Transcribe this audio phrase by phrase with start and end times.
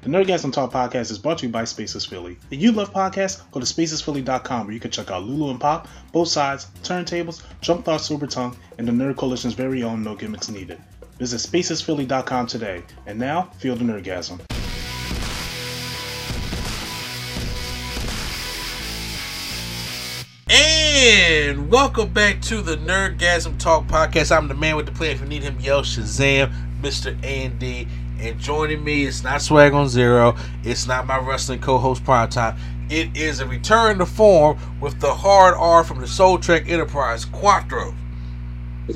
[0.00, 2.38] The Nerdgasm Talk podcast is brought to you by Spaces Philly.
[2.52, 5.88] If you love podcasts, go to spacesphilly.com where you can check out Lulu and Pop,
[6.12, 10.48] both sides, turntables, Jump Thought Sober Tongue, and the Nerd Coalition's very own No Gimmicks
[10.48, 10.80] Needed.
[11.18, 12.84] Visit spacesphilly.com today.
[13.06, 14.40] And now, feel the Nerdgasm.
[20.48, 24.34] And welcome back to the Nerdgasm Talk podcast.
[24.34, 25.10] I'm the man with the plan.
[25.10, 27.20] If you need him, yell Shazam, Mr.
[27.24, 27.80] Andy.
[27.80, 30.36] And joining me, it's not Swag on Zero.
[30.64, 32.56] It's not my wrestling co-host Prime Time.
[32.90, 37.24] It is a return to form with the hard R from the Soul Trek Enterprise,
[37.24, 37.94] Quattro.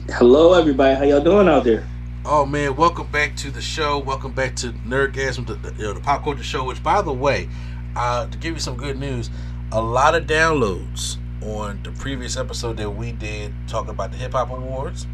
[0.09, 0.97] Hello, everybody.
[0.97, 1.87] How y'all doing out there?
[2.24, 3.98] Oh man, welcome back to the show.
[3.98, 6.64] Welcome back to Nerdgasm, the, the, you know, the pop culture show.
[6.64, 7.48] Which, by the way,
[7.95, 9.30] uh, to give you some good news,
[9.70, 14.33] a lot of downloads on the previous episode that we did talking about the Hip
[14.33, 15.06] Hop Awards.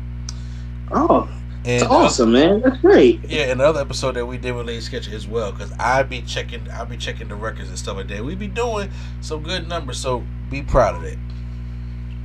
[0.91, 1.29] Oh,
[1.65, 2.61] And it's uh, awesome, man.
[2.61, 3.21] That's great.
[3.29, 6.23] Yeah, and another episode that we did with Lady Sketcher as well, because I be
[6.23, 8.25] checking, I be checking the records and stuff like that.
[8.25, 8.91] We be doing
[9.21, 11.19] some good numbers, so be proud of that.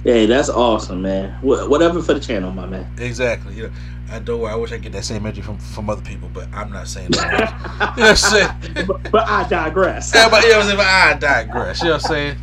[0.03, 1.31] Hey, that's awesome, man.
[1.40, 2.94] Wh- whatever for the channel, my man.
[3.00, 3.56] Exactly.
[3.56, 3.72] You know,
[4.12, 4.52] I don't worry.
[4.52, 6.88] I wish I could get that same energy from from other people, but I'm not
[6.88, 7.94] saying that.
[7.97, 8.50] you know what I'm saying?
[8.88, 10.14] but, but I digress.
[10.14, 10.78] Everybody, you know what I'm saying?
[10.78, 11.81] But I digress.
[11.81, 12.38] You know what I'm saying?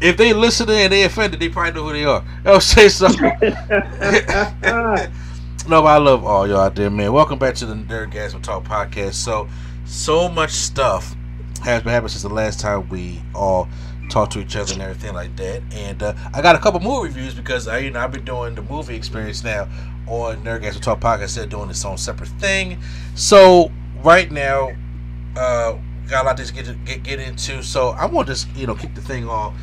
[0.00, 2.20] If they listening and they offended, they probably know who they are.
[2.20, 2.90] You know what I'm saying?
[2.90, 3.08] So,
[5.66, 7.12] no, but I love all y'all out there, man.
[7.12, 9.14] Welcome back to the Nerdgasm Talk podcast.
[9.14, 9.48] So,
[9.86, 11.16] so much stuff
[11.62, 13.68] has been happening since the last time we all
[14.10, 15.62] talked to each other and everything like that.
[15.72, 18.54] And uh, I got a couple movie reviews because I, you know, I've been doing
[18.54, 19.66] the movie experience now
[20.06, 22.78] on Nerdgasm Talk podcast of doing its own separate thing.
[23.14, 24.70] So right now,
[25.34, 27.62] uh, got a lot to get, get get into.
[27.62, 29.54] So I want to just you know kick the thing off.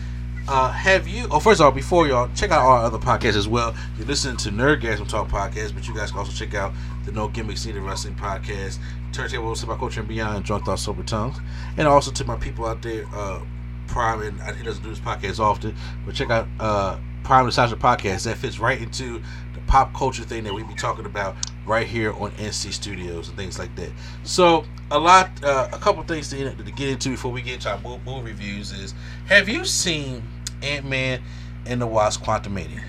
[0.47, 1.27] Uh, have you?
[1.31, 3.75] Oh, first of all, before y'all check out our other podcasts as well.
[3.97, 6.73] You're listening to Nerdgasm Talk podcast, but you guys can also check out
[7.05, 8.79] the No Gimmicks Needed Wrestling podcast,
[9.13, 11.37] Turntable About Culture and Beyond, Drunk Thoughts Sober Tongues,
[11.77, 13.41] and also to my people out there, uh,
[13.87, 15.75] Prime and he doesn't do this podcast often,
[16.05, 18.23] but check out uh, Prime and Sasha podcast.
[18.23, 19.21] That fits right into
[19.53, 21.35] the pop culture thing that we be talking about
[21.71, 23.89] right here on NC Studios and things like that.
[24.23, 27.69] So a lot, uh, a couple things to, to get into before we get into
[27.71, 28.93] our movie, movie reviews is:
[29.27, 30.21] Have you seen
[30.61, 31.21] Ant Man
[31.65, 32.83] and the Wasp: Quantumania?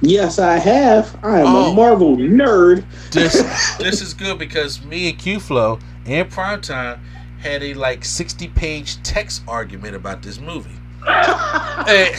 [0.00, 1.14] yes, I have.
[1.22, 1.72] I am Oh.
[1.72, 2.84] a Marvel nerd.
[3.12, 6.98] This this is good because me and Q Flow and Primetime
[7.40, 10.70] had a like sixty page text argument about this movie.
[11.06, 12.14] and,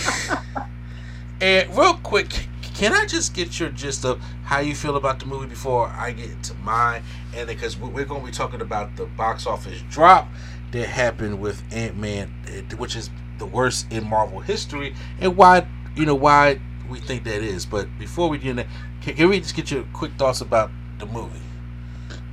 [1.41, 2.47] and real quick,
[2.77, 6.11] can I just get your gist of how you feel about the movie before I
[6.11, 7.01] get into mine?
[7.35, 10.27] And because we're going to be talking about the box office drop
[10.71, 15.67] that happened with Ant Man, eh, which is the worst in Marvel history, and why
[15.95, 17.65] you know why we think that is.
[17.65, 18.67] But before we do that,
[19.01, 21.46] can, can we just get your quick thoughts about the movie?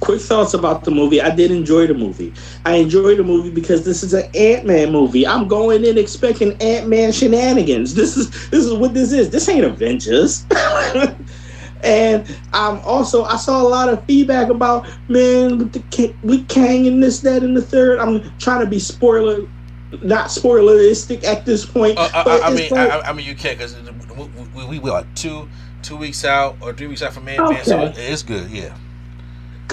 [0.04, 1.20] Quick thoughts about the movie.
[1.22, 2.32] I did enjoy the movie.
[2.66, 5.26] I enjoyed the movie because this is an Ant Man movie.
[5.26, 7.94] I'm going in expecting Ant Man shenanigans.
[7.94, 9.30] This is this is what this is.
[9.30, 10.44] This ain't Avengers.
[11.82, 16.86] and I'm also I saw a lot of feedback about man with the with Kang
[16.86, 17.98] and this that and the third.
[17.98, 19.48] I'm trying to be spoiler,
[20.02, 21.96] not spoileristic at this point.
[21.98, 23.74] Uh, I, but I, I mean, I, I mean, you can't because
[24.54, 25.48] we, we, we are two
[25.82, 28.50] two weeks out or three weeks out from Man Man, so it- it's good.
[28.50, 28.76] Yeah.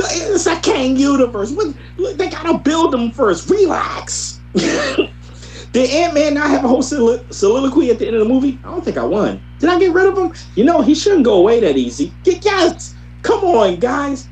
[0.09, 1.51] It's a Kang universe.
[1.51, 1.75] What,
[2.17, 3.49] they gotta build them first.
[3.49, 4.39] Relax.
[4.53, 8.59] Did Ant Man not have a whole solilo- soliloquy at the end of the movie?
[8.63, 9.41] I don't think I won.
[9.59, 10.33] Did I get rid of him?
[10.55, 12.13] You know, he shouldn't go away that easy.
[12.23, 14.27] Get guys, come on, guys.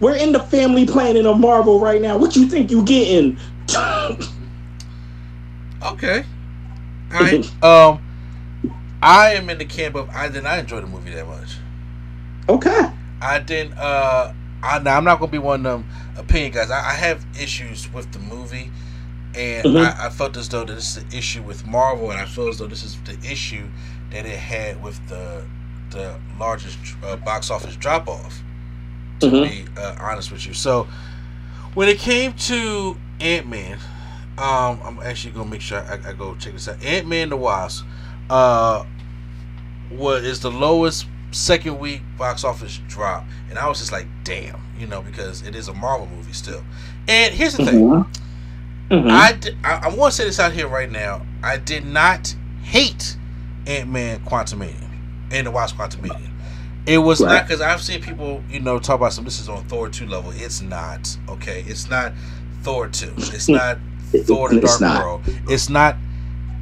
[0.00, 2.18] We're in the family planning of Marvel right now.
[2.18, 3.38] What you think you getting?
[5.84, 6.24] Okay.
[7.12, 7.62] All right.
[7.64, 8.02] um,
[9.02, 11.58] I am in the camp of I did not enjoy the movie that much.
[12.48, 12.90] okay.
[13.20, 13.74] I didn't.
[13.74, 14.32] Uh,
[14.64, 16.70] I now I'm not gonna be one of them opinion guys.
[16.70, 18.70] I, I have issues with the movie,
[19.34, 19.80] and Mhm.
[19.80, 22.58] I, I felt as though this is an issue with Marvel, and I feel as
[22.58, 23.66] though this is the issue
[24.10, 25.44] that it had with the
[25.90, 28.42] the largest uh, box office drop off.
[29.20, 29.42] To Mhm.
[29.42, 30.88] be uh, honest with you, so
[31.74, 33.78] when it came to Ant Man,
[34.38, 36.82] um, I'm actually gonna make sure I, I go check this out.
[36.84, 37.84] Ant Man the Wasp,
[38.28, 38.84] uh,
[39.90, 44.60] what is the lowest second week box office drop, and I was just like, damn,
[44.78, 46.62] you know, because it is a Marvel movie still.
[47.08, 48.06] And here's the thing, Mhm.
[48.90, 49.10] Mhm.
[49.10, 49.38] I,
[49.68, 51.22] I, I want to say this out here right now.
[51.42, 53.16] I did not hate
[53.66, 54.88] Ant Man Quantumania
[55.30, 56.30] and the Wasp Quantumania.
[56.86, 59.24] It was not because I've seen people, you know, talk about some.
[59.24, 60.32] This is on Thor two level.
[60.34, 61.64] It's not okay.
[61.66, 62.12] It's not
[62.62, 63.12] Thor two.
[63.16, 63.78] It's not
[64.26, 65.02] Thor the Dark not.
[65.04, 65.22] World.
[65.48, 65.96] It's not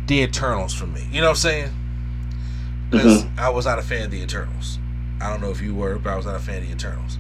[0.07, 1.07] the Eternals for me.
[1.11, 1.71] You know what I'm saying?
[2.93, 3.41] Because Mm-hmm.
[3.41, 4.79] I was not a fan of the Eternals.
[5.21, 7.19] I don't know if you were, but I was not a fan of the Eternals.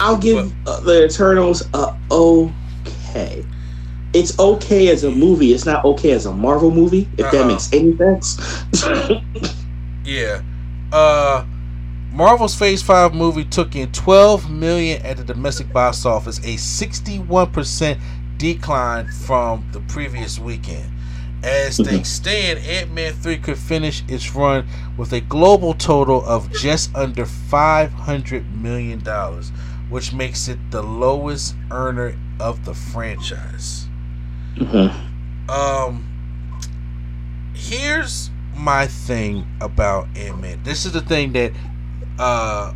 [0.00, 3.44] I'll give uh, the Eternals a okay.
[4.14, 5.52] It's okay as a movie.
[5.52, 7.08] It's not okay as a Marvel movie.
[7.18, 7.48] If that Uh-huh.
[7.48, 8.64] makes any sense.
[10.04, 10.42] Yeah.
[10.92, 11.44] Uh
[12.12, 18.00] Marvel's Phase 5 movie took in 12 million at the domestic box office, a 61%
[18.38, 20.90] decline from the previous weekend.
[21.42, 26.94] As things stand, Ant-Man 3 could finish its run with a global total of just
[26.96, 29.50] under 500 million dollars,
[29.88, 33.88] which makes it the lowest earner of the franchise.
[34.56, 34.92] Mhm.
[35.48, 36.04] Um,
[37.54, 40.60] here's my thing about Ant Man.
[40.64, 41.52] This is the thing that
[42.18, 42.72] uh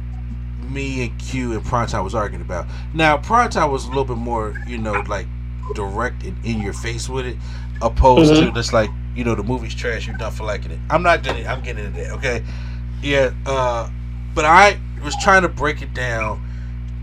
[0.70, 2.66] me and Q and Primetime was arguing about.
[2.94, 5.26] Now, Primetime was a little bit more, you know, like
[5.74, 7.36] direct and in your face with it,
[7.82, 10.06] opposed to just like, you know, the movie's trash.
[10.06, 10.78] You're done for liking it.
[10.90, 11.42] I'm not getting.
[11.42, 11.48] It.
[11.48, 12.12] I'm getting into that.
[12.12, 12.42] Okay,
[13.02, 13.32] yeah.
[13.44, 13.90] Uh,
[14.34, 16.42] but I was trying to break it down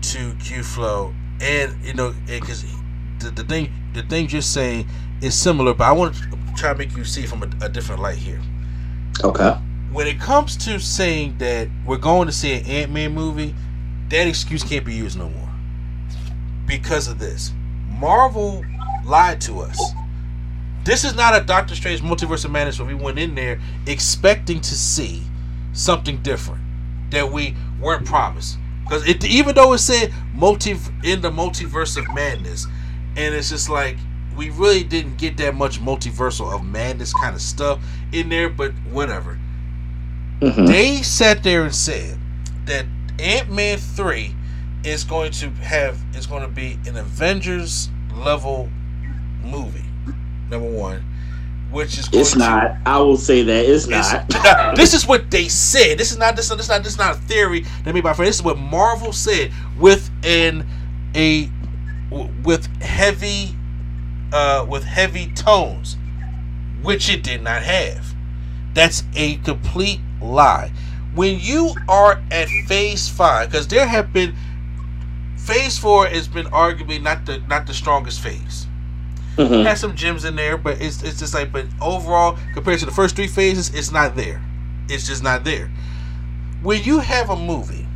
[0.02, 2.64] to Q Flow, and you know, because
[3.20, 4.88] the, the thing, the things you're saying
[5.20, 6.22] is similar, but I want to
[6.56, 8.40] try to make you see from a, a different light here
[9.22, 9.50] Okay.
[9.92, 13.54] when it comes to saying that we're going to see an Ant Man movie,
[14.08, 15.48] that excuse can't be used no more.
[16.66, 17.52] Because of this.
[17.88, 18.64] Marvel
[19.04, 19.78] lied to us.
[20.90, 24.60] This is not a Doctor Strange Multiverse of Madness where we went in there expecting
[24.60, 25.22] to see
[25.72, 26.60] something different
[27.10, 28.58] that we weren't promised.
[28.82, 32.66] Because it, even though it said multi in the multiverse of madness,
[33.16, 33.98] and it's just like
[34.36, 37.78] we really didn't get that much multiversal of madness kind of stuff
[38.10, 39.38] in there, but whatever.
[40.40, 40.66] Mhm.
[40.66, 42.18] They sat there and said
[42.64, 42.86] that
[43.20, 44.34] Ant Man three
[44.82, 48.68] is going to have is going to be an Avengers level
[49.44, 49.84] movie.
[50.50, 51.04] Number one,
[51.70, 52.76] which is It's to- not.
[52.84, 54.74] I will say that it's It's- not.
[54.76, 55.98] This is what they said.
[55.98, 56.48] This is not this.
[56.48, 58.28] This is not this is not a theory that made by friend.
[58.28, 60.66] This is what Marvel said with an
[61.14, 61.48] a
[62.42, 63.54] with heavy
[64.32, 65.96] uh with heavy tones,
[66.82, 68.14] which it did not have.
[68.74, 70.72] That's a complete lie.
[71.14, 74.34] When you are at phase five, because there have been
[75.36, 78.66] phase four has been arguably not the not the strongest phase
[79.36, 79.64] Mhm.
[79.64, 82.92] has some gems in there, but it's it's just like but overall compared to the
[82.92, 84.42] first three phases, it's not there.
[84.88, 85.70] It's just not there.
[86.62, 87.86] When you have a movie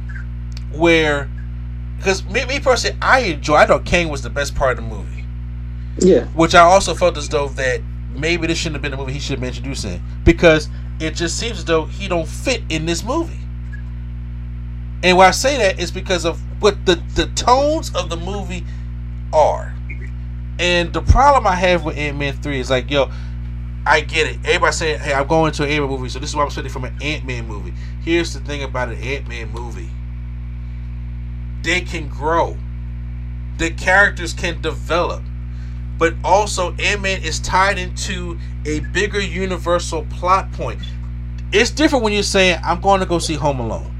[0.72, 1.28] where
[1.98, 3.56] because me, me personally, I enjoy.
[3.56, 5.24] I thought Kang was the best part of the movie,
[5.98, 6.24] Yeah.
[6.34, 7.80] which I also felt as though that
[8.14, 10.68] maybe this shouldn't have been the movie he should have been introduced in because
[11.00, 13.40] it just seems as though he don't fit in this movie.
[15.02, 18.64] And why I say that is because of what the the tones of the movie
[19.32, 19.73] are.
[20.58, 23.10] And the problem I have with Ant Man 3 is like, yo,
[23.86, 24.38] I get it.
[24.44, 26.48] Everybody saying, hey, I'm going to an Ant Man movie, so this is what I'm
[26.48, 27.74] expecting from an Ant Man movie.
[28.02, 29.90] Here's the thing about an Ant Man movie
[31.64, 32.58] they can grow,
[33.56, 35.22] the characters can develop,
[35.98, 40.80] but also Ant Man is tied into a bigger universal plot point.
[41.52, 43.90] It's different when you're saying, I'm going to go see Home Alone.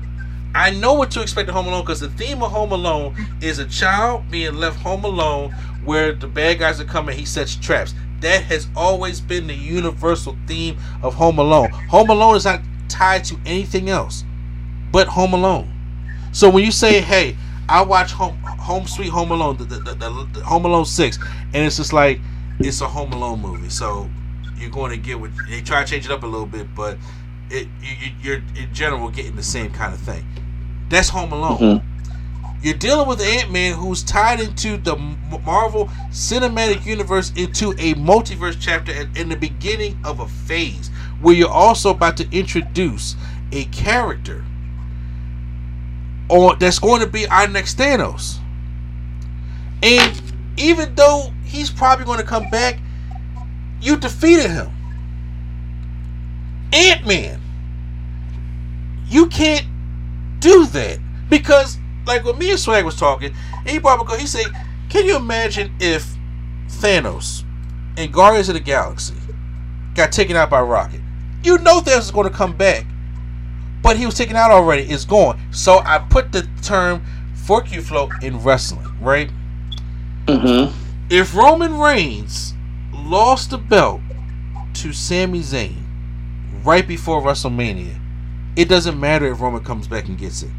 [0.55, 3.59] I know what to expect in Home Alone because the theme of Home Alone is
[3.59, 5.55] a child being left home alone
[5.85, 7.95] where the bad guys are coming, he sets traps.
[8.21, 11.71] That has always been the universal theme of Home Alone.
[11.91, 14.25] Home Alone is not tied to anything else
[14.95, 15.69] but Home Alone.
[16.31, 17.37] So when you say, "Hey,
[17.69, 21.19] I watch Home Home Sweet Home Alone, the, the, the, the, Home Alone six,
[21.53, 22.21] and it's just like
[22.61, 24.09] it's a Home Alone movie, so
[24.57, 26.97] you're going to get what they try to change it up a little bit, but
[27.51, 30.25] it you, you're in general getting the same kind of thing.
[30.91, 31.59] That's Home Alone.
[31.59, 31.83] Mhm.
[32.65, 34.97] You're dealing with Ant Man who's tied into the
[35.45, 40.89] Marvel Cinematic Universe into a multiverse chapter at, in the beginning of a phase
[41.21, 43.17] where you're also about to introduce
[43.53, 44.47] a character
[46.31, 48.39] or that's going to be our next Thanos.
[49.83, 50.23] And
[50.57, 52.81] even though he's probably going to come back,
[53.83, 54.71] you defeated him.
[56.73, 57.43] Ant Man.
[59.07, 59.67] You can't
[60.39, 61.77] do that because,
[62.07, 63.35] like when me and Swag was talking,
[63.67, 64.47] he brought up, he said,
[64.89, 66.15] "Can you imagine if
[66.69, 67.45] Thanos
[67.97, 69.15] and Guardians of the Galaxy
[69.95, 71.01] got taken out by Rocket?
[71.43, 72.87] You know Thanos is going to come back,
[73.83, 74.83] but he was taken out already.
[74.83, 75.41] It's gone.
[75.51, 77.03] So I put the term
[77.35, 79.31] for Q flow in wrestling, right?
[80.27, 80.73] Mhm.
[81.11, 82.55] If Roman Reigns
[82.93, 84.01] lost the belt
[84.75, 85.83] to Sami Zayn
[86.65, 88.01] right before WrestleMania,
[88.57, 90.51] it doesn't matter if Roman comes back and gets it.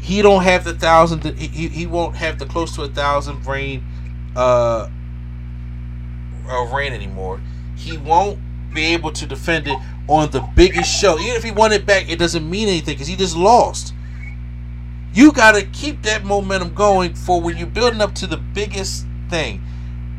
[0.00, 1.24] He don't have the thousand.
[1.24, 3.84] He, he, won't have the close to a thousand reign,
[4.36, 4.88] uh,
[6.48, 7.40] uh, reign anymore.
[7.76, 8.38] He won't
[8.72, 11.18] be able to defend it on the biggest show.
[11.18, 13.94] Even if he won it back, it doesn't mean anything because he just lost.
[15.12, 19.06] You got to keep that momentum going for when you're building up to the biggest
[19.30, 19.62] thing.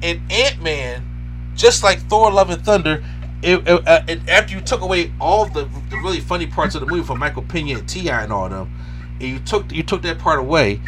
[0.02, 3.04] And Ant Man, just like Thor: Love and Thunder,
[3.42, 6.82] it, it, uh, it, after you took away all the, the really funny parts of
[6.82, 8.24] the movie from Michael Pena and T.I.
[8.24, 8.72] and all them,
[9.20, 10.80] and you took you took that part away,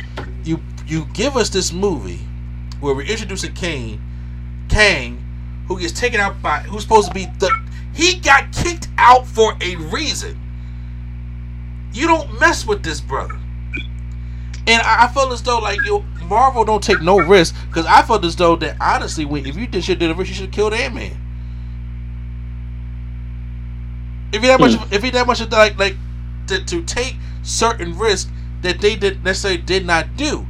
[0.43, 2.19] you you give us this movie
[2.79, 4.01] where we're introducing Kane,
[4.69, 5.23] Kang,
[5.67, 7.51] who gets taken out by who's supposed to be the
[7.93, 10.39] he got kicked out for a reason.
[11.91, 13.39] You don't mess with this brother.
[14.67, 18.03] And I, I felt as though like you Marvel don't take no risk because I
[18.03, 20.45] felt as though that honestly, when if you did should did a risk, you should
[20.45, 21.17] have killed Ant Man.
[24.31, 24.77] If you that hmm.
[24.77, 25.95] much, if he that much of like like
[26.47, 27.15] to, to take
[27.49, 30.45] certain risks that they did necessarily did not do,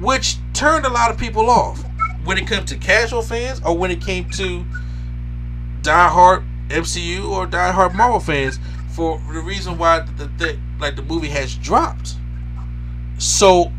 [0.00, 1.84] which turned a lot of people off
[2.24, 4.64] when it comes to casual fans or when it came to
[5.82, 8.58] diehard MCU or diehard Marvel fans
[8.90, 12.14] for the reason why the, the like the movie has dropped
[13.18, 13.72] so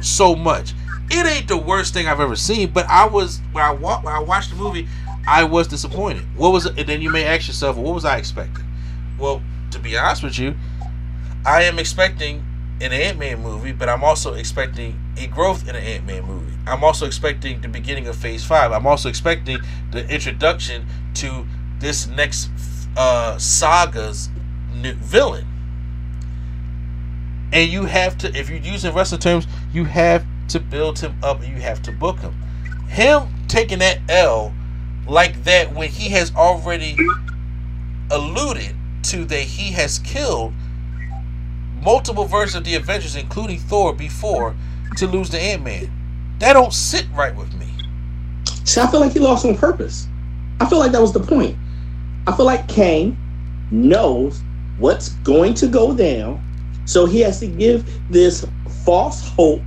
[0.00, 0.74] so much.
[1.10, 4.14] It ain't the worst thing I've ever seen, but I was when I wa- when
[4.14, 4.88] I watched the movie,
[5.26, 6.24] I was disappointed.
[6.36, 6.78] What was it?
[6.78, 8.64] And then you may ask yourself, what was I expecting?
[9.18, 10.54] Well, to be honest with you,
[11.46, 12.44] I am expecting
[12.80, 16.52] an Ant Man movie, but I'm also expecting a growth in an Ant Man movie.
[16.66, 18.72] I'm also expecting the beginning of Phase Five.
[18.72, 19.60] I'm also expecting
[19.92, 21.46] the introduction to
[21.78, 22.50] this next
[22.96, 24.28] uh, saga's
[24.72, 25.46] villain.
[27.52, 31.42] And you have to, if you're using wrestling terms, you have to build him up
[31.42, 32.34] and you have to book him.
[32.88, 34.52] Him taking that L
[35.06, 36.96] like that when he has already
[38.10, 38.74] alluded
[39.04, 40.52] to that he has killed
[41.86, 44.56] multiple versions of the Avengers, including Thor, before
[44.96, 46.36] to lose to Ant Man.
[46.40, 47.68] That don't sit right with me.
[48.64, 50.08] See, I feel like he lost on purpose.
[50.58, 51.56] I feel like that was the point.
[52.26, 53.16] I feel like Kang
[53.70, 54.42] knows
[54.78, 56.42] what's going to go down,
[56.86, 58.44] so he has to give this
[58.84, 59.62] false hope,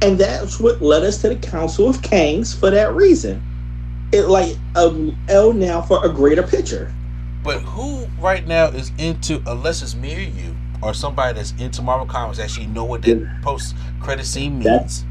[0.00, 3.42] and that's what led us to the Council of Kangs for that reason.
[4.10, 6.94] It like a L now for a greater picture.
[7.42, 10.53] But who right now is into unless it's me or you
[10.84, 13.26] or somebody that's into Marvel Comics actually know what that Yeah.
[13.42, 14.64] post credit scene means?
[14.64, 15.04] That's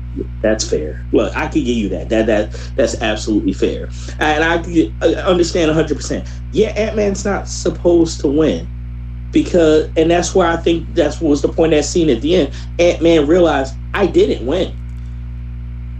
[0.43, 1.03] that's fair.
[1.11, 2.09] Look, I could give you that.
[2.09, 3.89] That that that's absolutely fair,
[4.19, 4.63] and I
[5.01, 6.27] I understand hundred percent.
[6.51, 8.67] Yeah, Ant Man's not supposed to win
[9.31, 12.35] because, and that's why I think that's what was the point that scene at the
[12.35, 12.53] end.
[12.77, 14.75] Ant Man realized I didn't win.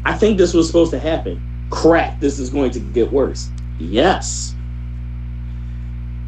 [0.06, 1.42] I think this was supposed to happen.
[1.72, 3.50] Crap, this is going to get worse.
[3.80, 4.54] Yes.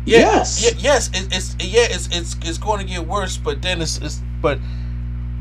[0.05, 0.63] Yeah, yes.
[0.63, 3.37] Yeah, yes, it, it's yeah, it's it's it's going to get worse.
[3.37, 4.59] But then it's, it's but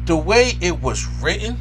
[0.07, 1.59] the way it was written,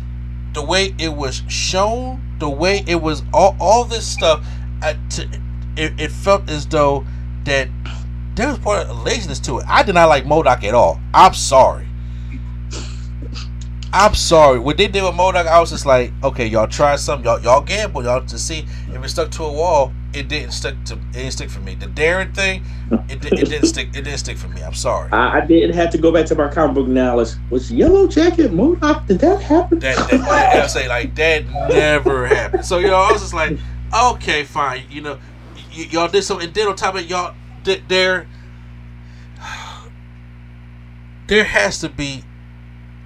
[0.54, 4.46] the way it was shown, the way it was all all this stuff,
[4.82, 5.24] uh, to,
[5.76, 7.06] it, it felt as though
[7.44, 7.68] that
[8.36, 9.66] there was part of laziness to it.
[9.68, 11.00] I did not like MODOK at all.
[11.14, 11.88] I'm sorry.
[13.92, 14.58] I'm sorry.
[14.60, 17.26] What they did with MODOK, I was just like, okay, y'all try something.
[17.26, 19.94] Y'all y'all gamble, y'all to see if it stuck to a wall.
[20.14, 20.94] It didn't stick to.
[20.94, 21.74] It didn't stick for me.
[21.74, 22.64] The daring thing,
[23.10, 23.88] it, it didn't stick.
[23.90, 24.62] It didn't stick for me.
[24.62, 25.12] I'm sorry.
[25.12, 27.30] I, I did have to go back to my comic book knowledge.
[27.50, 29.08] Was Yellow Jacket MODOK?
[29.08, 29.80] Did that happen?
[29.80, 32.64] That, that, that I say like that never happened.
[32.64, 33.58] So you know, I was just like,
[33.96, 34.84] okay, fine.
[34.90, 35.20] You know,
[35.56, 36.46] y- y'all did something.
[36.48, 38.28] And then on top of it, y'all did there.
[41.28, 42.24] There has to be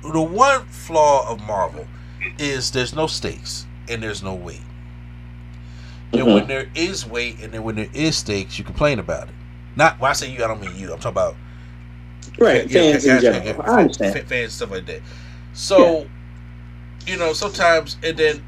[0.02, 1.88] the one flaw of Marvel
[2.40, 4.62] is there's no stakes and there's no weight.
[6.16, 6.32] And Mhm.
[6.32, 9.36] when there is weight and then when there is stakes, you complain about it.
[9.76, 10.92] Not when I say you, I don't mean you.
[10.94, 11.36] I'm talking about
[12.40, 13.44] Right, yeah, fans yeah, in yeah, general.
[13.44, 14.14] yeah, I understand.
[14.14, 15.02] fa- fans stuff like that.
[15.54, 16.08] So,
[17.06, 18.44] you know, sometimes and then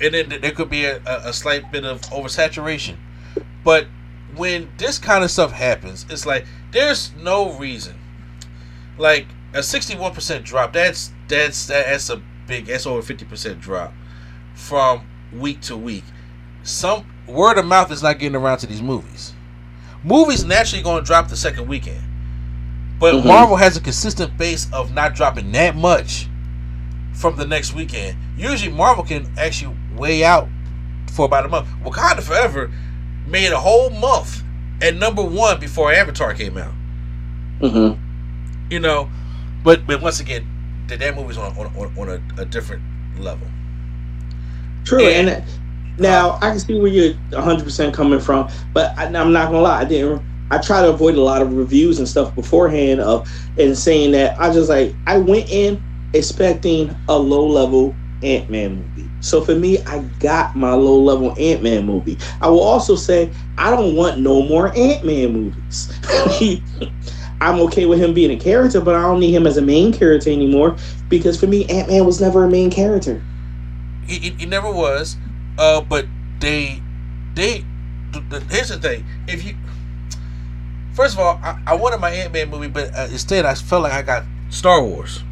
[0.00, 2.96] and then there could be a, a, a slight bit of oversaturation.
[3.64, 3.86] But
[4.34, 7.94] when this kind of stuff happens, it's like there's no reason.
[8.98, 13.92] Like a 61% drop, that's that's that's a big that's over 50% drop
[14.54, 16.04] from week to week.
[16.64, 19.32] Some word of mouth is not getting around to these movies.
[20.02, 22.00] Movies naturally going to drop the second weekend.
[22.98, 23.26] But Mhm.
[23.26, 26.28] Marvel has a consistent base of not dropping that much
[27.12, 28.16] from the next weekend.
[28.36, 30.48] Usually, Marvel can actually weigh out
[31.12, 31.68] for about a month.
[31.84, 32.70] Wakanda Forever
[33.26, 34.42] made a whole month
[34.82, 36.72] at number one before Avatar came out.
[37.60, 37.92] hmm
[38.70, 39.08] You know,
[39.62, 40.46] but but once again,
[40.88, 42.82] that that movie's on on, on, on a, a different
[43.18, 43.46] level.
[44.84, 45.44] True, And- and,
[45.98, 49.60] now I can see where you're 100 percent coming from, but I, I'm not gonna
[49.60, 50.22] lie, I didn't.
[50.50, 54.38] I try to avoid a lot of reviews and stuff beforehand of and saying that
[54.40, 55.82] I just like I went in
[56.12, 59.10] expecting a low level Ant Man movie.
[59.20, 62.18] So for me, I got my low level Ant Man movie.
[62.40, 65.92] I will also say I don't want no more Ant Man movies.
[67.40, 69.92] I'm okay with him being a character, but I don't need him as a main
[69.92, 70.76] character anymore
[71.08, 73.22] because for me, Ant Man was never a main character.
[74.06, 75.16] He, he, he never was.
[75.58, 76.06] Uh, but
[76.40, 76.82] they,
[77.34, 77.64] they.
[78.12, 79.54] th- th- Here's the thing: if you,
[80.94, 83.82] first of all, I, I wanted my Ant Man movie, but uh, instead I felt
[83.84, 85.22] like I got Star Wars.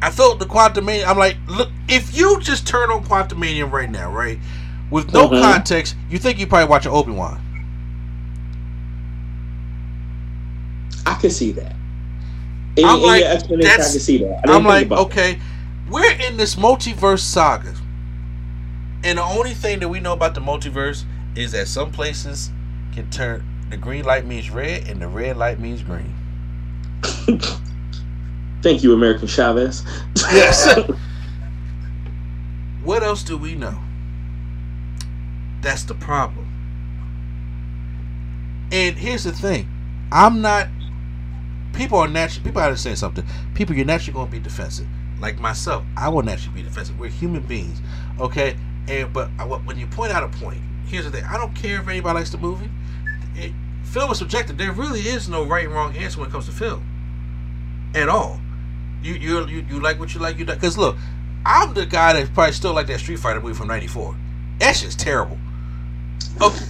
[0.00, 1.06] I felt the Quantumania.
[1.06, 4.38] I'm like, look, if you just turn on Quantum Quantumania right now, right,
[4.90, 5.40] with no Mhm.
[5.40, 7.40] context, you think you probably watch Obi Wan.
[11.06, 11.74] I can see that.
[12.76, 14.40] In, I'm in like, I could see that.
[14.48, 15.38] I I'm like, okay,
[15.90, 17.74] we're in this multiverse saga,
[19.04, 21.04] and the only thing that we know about the multiverse
[21.36, 22.50] is that some places
[22.92, 26.14] can turn the green light means red, and the red light means green.
[28.62, 29.84] Thank you, America Chavez.
[30.32, 30.78] Yes.
[32.82, 33.78] what else do we know?
[35.60, 36.46] That's the problem.
[38.72, 39.68] And here's the thing,
[40.10, 40.68] I'm not.
[41.72, 42.44] People are naturally.
[42.44, 43.24] People understand something.
[43.54, 44.86] People, you're naturally going to be defensive.
[45.20, 46.98] Like myself, I will naturally be defensive.
[46.98, 47.80] We're human beings,
[48.18, 48.56] okay?
[48.88, 51.24] And but I, when you point out a point, here's the thing.
[51.24, 52.70] I don't care if anybody likes the movie.
[53.36, 53.52] It,
[53.84, 54.56] film is subjective.
[54.58, 56.84] There really is no right and wrong answer when it comes to film,
[57.94, 58.40] at all.
[59.02, 60.38] You you you, you like what you like.
[60.38, 60.96] You like because look,
[61.46, 64.16] I'm the guy that probably still like that Street Fighter movie from '94.
[64.58, 65.38] That shit's terrible.
[66.42, 66.64] Okay,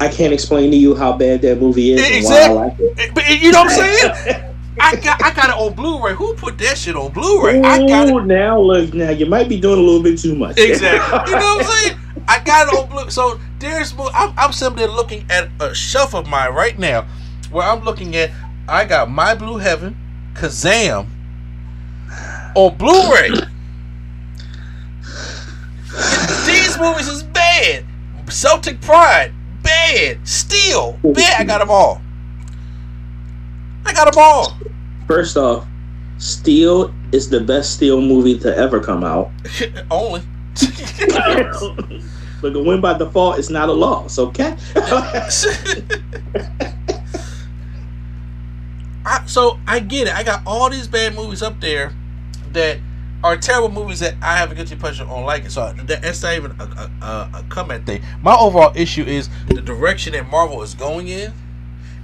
[0.00, 2.56] I can't explain to you how bad that movie is and why I Exactly.
[2.56, 3.14] like it.
[3.14, 4.52] but you know what I'm saying?
[4.78, 6.14] I got I got it on Blu-ray.
[6.14, 7.60] Who put that shit on Blu-ray?
[7.60, 10.34] I got it Ooh, now look, now you might be doing a little bit too
[10.34, 10.58] much.
[10.58, 11.32] Exactly.
[11.32, 11.98] You know what I'm saying?
[12.28, 13.10] I got it on blue.
[13.10, 17.06] So there's, I'm, I'm simply looking at a shelf of mine right now,
[17.50, 18.30] where I'm looking at.
[18.68, 19.96] I got My Blue Heaven,
[20.34, 21.06] Kazam,
[22.56, 23.30] on Blu-ray.
[26.46, 27.84] These movies is bad.
[28.28, 30.26] Celtic Pride, bad.
[30.26, 31.40] Steel, bad.
[31.40, 32.02] I got them all.
[33.86, 34.58] I got a ball.
[35.06, 35.66] First off,
[36.18, 39.30] Steel is the best Steel movie to ever come out.
[39.90, 40.22] Only.
[42.40, 44.56] but the win by default is not a loss, okay?
[49.04, 50.14] I, so I get it.
[50.14, 51.92] I got all these bad movies up there
[52.52, 52.78] that
[53.22, 55.50] are terrible movies that I have a guilty pleasure on liking.
[55.50, 58.02] So that's not even a, a, a, a comment thing.
[58.22, 61.32] My overall issue is the direction that Marvel is going in.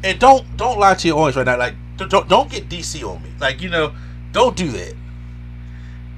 [0.04, 1.56] And don't don't lie to your audience right now.
[1.58, 3.30] Like don't don't get DC on me.
[3.40, 3.94] Like you know,
[4.32, 4.94] don't do that.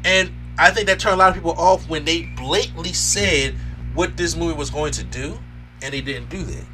[0.05, 3.55] And I think that turned a lot of people off when they blatantly said
[3.95, 5.39] what this movie was going to do,
[5.83, 6.67] and they didn't do that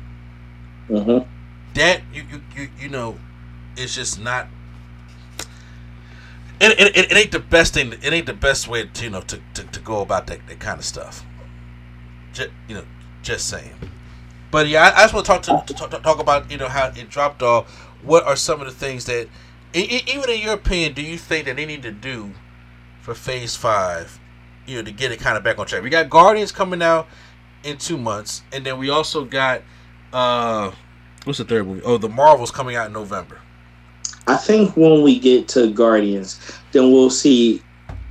[0.89, 1.21] hmm
[1.75, 3.19] that you you you, you know
[3.77, 4.49] it's just not
[6.61, 9.11] it, it, it, it ain't the best thing it ain't the best way to you
[9.11, 11.25] know to, to, to go about that, that kind of stuff
[12.33, 12.85] just, you know
[13.23, 13.75] just saying
[14.51, 16.87] but yeah i, I just want to talk to, to talk, about you know how
[16.95, 17.71] it dropped off
[18.03, 19.29] what are some of the things that
[19.73, 22.33] even in your opinion do you think that they need to do
[23.01, 24.19] for phase five
[24.67, 27.07] you know to get it kind of back on track we got guardians coming out
[27.63, 29.63] in two months and then we also got
[30.13, 30.71] uh
[31.25, 31.83] what's the third movie?
[31.85, 33.39] Oh, the Marvels coming out in November.
[34.27, 36.41] I think when we get to Guardians,
[36.73, 37.63] then we'll see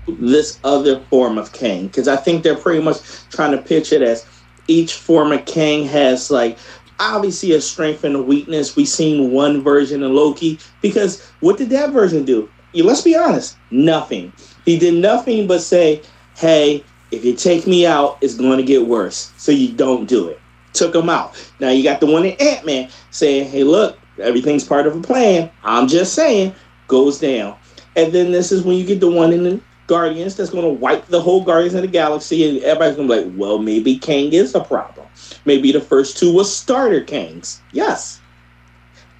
[0.07, 1.87] this other form of Kang.
[1.87, 2.99] Because I think they're pretty much
[3.29, 4.25] trying to pitch it as
[4.69, 6.57] each form of Kang has like
[6.99, 8.75] obviously a strength and a weakness.
[8.75, 10.59] We've seen one version of Loki.
[10.81, 12.49] Because what did that version do?
[12.73, 14.31] Yeah, let's be honest, nothing.
[14.65, 16.01] He did nothing but say,
[16.35, 19.33] Hey, if you take me out, it's going to get worse.
[19.37, 20.39] So you don't do it.
[20.73, 21.33] Took him out.
[21.59, 25.01] Now you got the one in Ant Man saying, Hey, look, everything's part of a
[25.01, 25.49] plan.
[25.63, 26.53] I'm just saying,
[26.87, 27.57] goes down.
[27.95, 31.07] And then this is when you get the one in Guardians that's going to wipe
[31.07, 34.31] the whole Guardians of the Galaxy, and everybody's going to be like, well, maybe Kang
[34.31, 35.07] is a problem.
[35.45, 37.59] Maybe the first two was starter Kangs.
[37.73, 38.21] Yes.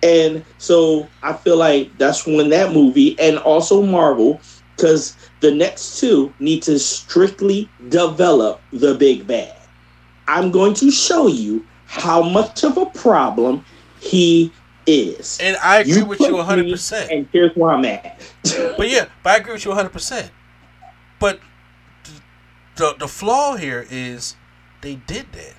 [0.03, 4.39] And so I feel like that's when that movie, and also Marvel,
[4.77, 9.55] because the next two need to strictly develop the big bad.
[10.27, 13.65] I'm going to show you how much of a problem
[13.99, 14.53] he
[14.85, 15.39] is.
[15.41, 16.69] And I agree You with you 100.
[16.69, 18.21] percent And here's where I'm at.
[18.77, 19.91] But yeah, but I agree with you 100.
[21.19, 21.39] But
[22.75, 24.35] the the flaw here is
[24.81, 25.53] they did that.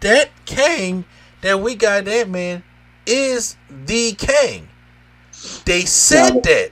[0.00, 1.04] That Kang
[1.40, 2.62] that we got that man
[3.06, 4.68] is the king.
[5.64, 6.70] They said that.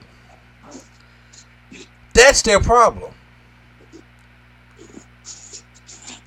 [2.13, 3.13] That's their problem.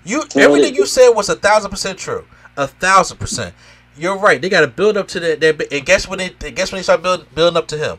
[0.04, 2.26] You everything you said was a thousand percent true.
[2.56, 3.54] A thousand percent.
[3.96, 4.40] You're right.
[4.40, 5.40] They got to build up to that.
[5.40, 7.98] that and guess when they guess when they start building building up to him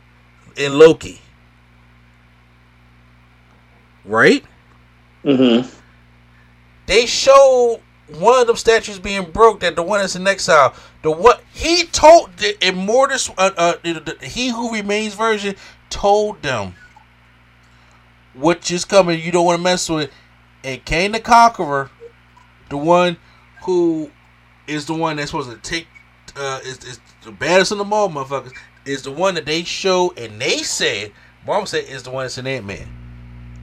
[0.55, 1.21] in Loki.
[4.05, 4.43] Right?
[5.23, 5.69] mm-hmm.
[6.85, 11.11] They show one of them statues being broke, that the one that's in exile, the
[11.11, 15.55] what he told the immortus, uh, uh, the, the, he who remains version
[15.89, 16.75] told them
[18.33, 19.19] what is just coming.
[19.21, 20.11] You don't want to mess with.
[20.63, 21.89] And Kang the Conqueror,
[22.69, 23.17] the one
[23.63, 24.11] who
[24.67, 25.87] is the one that's supposed to take,
[26.35, 28.53] uh, is, is the baddest in the all, motherfuckers,
[28.85, 31.11] is the one that they showed and they said,
[31.45, 32.87] Marvel said, is the one that's an Ant Man,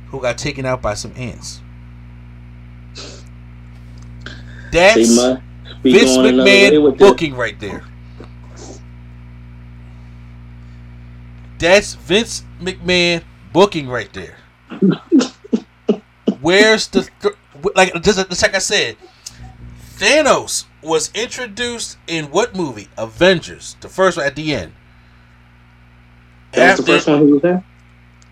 [0.08, 1.60] who got taken out by some ants.
[4.72, 5.16] That's
[5.82, 7.84] Vince McMahon booking right there.
[11.58, 14.36] That's Vince McMahon booking right there.
[16.40, 17.34] Where's the th-
[17.74, 18.96] like just, just like I said,
[19.96, 22.88] Thanos was introduced in what movie?
[22.96, 24.72] Avengers, the first one at the end.
[26.52, 27.64] That's After, the first one he was there.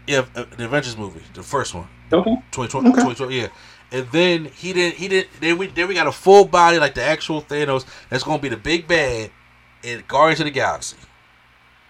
[0.07, 1.87] Yeah, uh, the Avengers movie, the first one.
[2.13, 2.35] Okay.
[2.53, 3.01] 2020, okay.
[3.03, 3.49] 2020 yeah.
[3.91, 4.97] And then he didn't.
[4.97, 5.29] He didn't.
[5.41, 7.87] Then we then we got a full body like the actual Thanos.
[8.11, 9.31] That's gonna be the big bad
[9.83, 10.97] in Guardians of the Galaxy.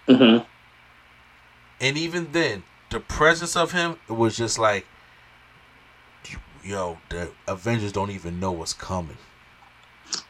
[0.07, 0.45] Mm-hmm.
[1.81, 4.85] And even then, the presence of him it was just like,
[6.63, 9.17] yo, the Avengers don't even know what's coming.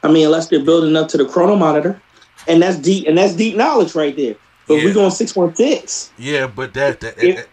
[0.03, 2.01] I mean, unless they're building up to the chrono monitor,
[2.47, 4.35] and that's deep, and that's deep knowledge right there.
[4.69, 4.85] But yeah.
[4.85, 6.13] we're going six one six.
[6.17, 7.47] Yeah, but that, that, that, that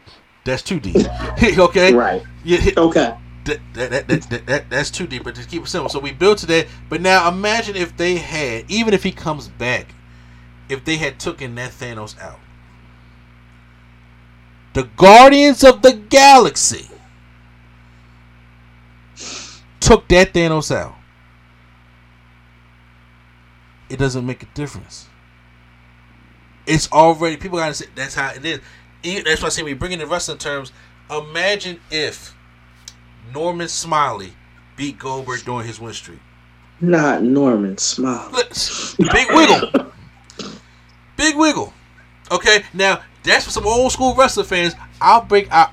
[0.44, 0.94] that's too deep.
[1.58, 1.92] okay.
[1.92, 2.22] Right.
[2.44, 2.60] Yeah.
[2.76, 5.88] Okay that, that, that, that, that, that's too deep, but just keep it simple.
[5.88, 6.66] So we built to that.
[6.88, 9.94] But now imagine if they had, even if he comes back,
[10.68, 12.40] if they had taken that Thanos out.
[14.74, 16.90] The Guardians of the Galaxy
[19.80, 20.94] took that Thanos out.
[23.88, 25.08] It doesn't make a difference.
[26.66, 28.60] It's already people gotta say that's how it is.
[29.24, 30.72] That's why I say we bring in the wrestling terms.
[31.10, 32.34] Imagine if
[33.32, 34.32] Norman Smiley
[34.76, 36.18] beat Goldberg during his win streak.
[36.80, 38.42] Not Norman Smiley.
[38.98, 39.92] Big Wiggle.
[41.16, 41.72] Big Wiggle.
[42.30, 44.74] Okay, now that's for some old school wrestling fans.
[45.00, 45.70] I'll break out.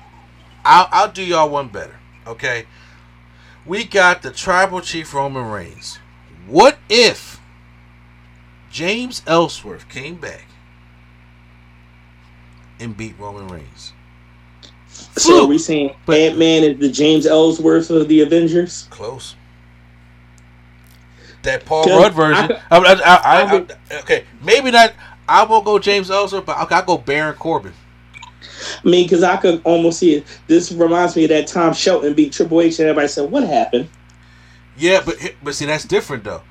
[0.64, 1.96] I'll, I'll do y'all one better.
[2.26, 2.66] Okay,
[3.66, 5.98] we got the tribal chief Roman Reigns.
[6.46, 7.40] What if
[8.70, 10.46] James Ellsworth came back
[12.80, 13.92] and beat Roman Reigns?
[15.16, 18.86] So are we saying Ant Man is the James Ellsworth of the Avengers?
[18.90, 19.34] Close.
[21.42, 22.56] That Paul Rudd version.
[22.70, 23.66] I, I, I,
[24.00, 24.94] okay, maybe not.
[25.28, 27.74] I won't go James Ellsworth, but I'll, go Baron Corbin.
[28.42, 30.26] I mean, because I could almost see it.
[30.46, 33.88] This reminds me of that Tom Shelton beat Triple H, and everybody said, "What happened?"
[34.76, 36.42] Yeah, but but see, that's different though.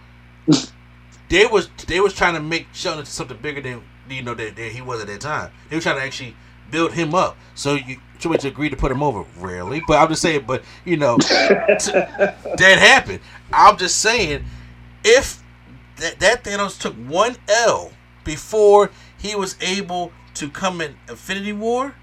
[1.30, 4.56] they was they was trying to make Shelton into something bigger than you know that,
[4.56, 5.52] that he was at that time.
[5.70, 6.36] They were trying to actually
[6.72, 7.38] build him up.
[7.56, 9.26] So you Triple agreed to put him over.
[9.38, 10.46] Rarely, but I'm just saying.
[10.48, 13.20] But you know, that happened.
[13.52, 14.46] I'm just saying,
[15.04, 15.44] if
[15.98, 17.92] that, that Thanos took one L
[18.24, 21.96] before he was able to come in Infinity War,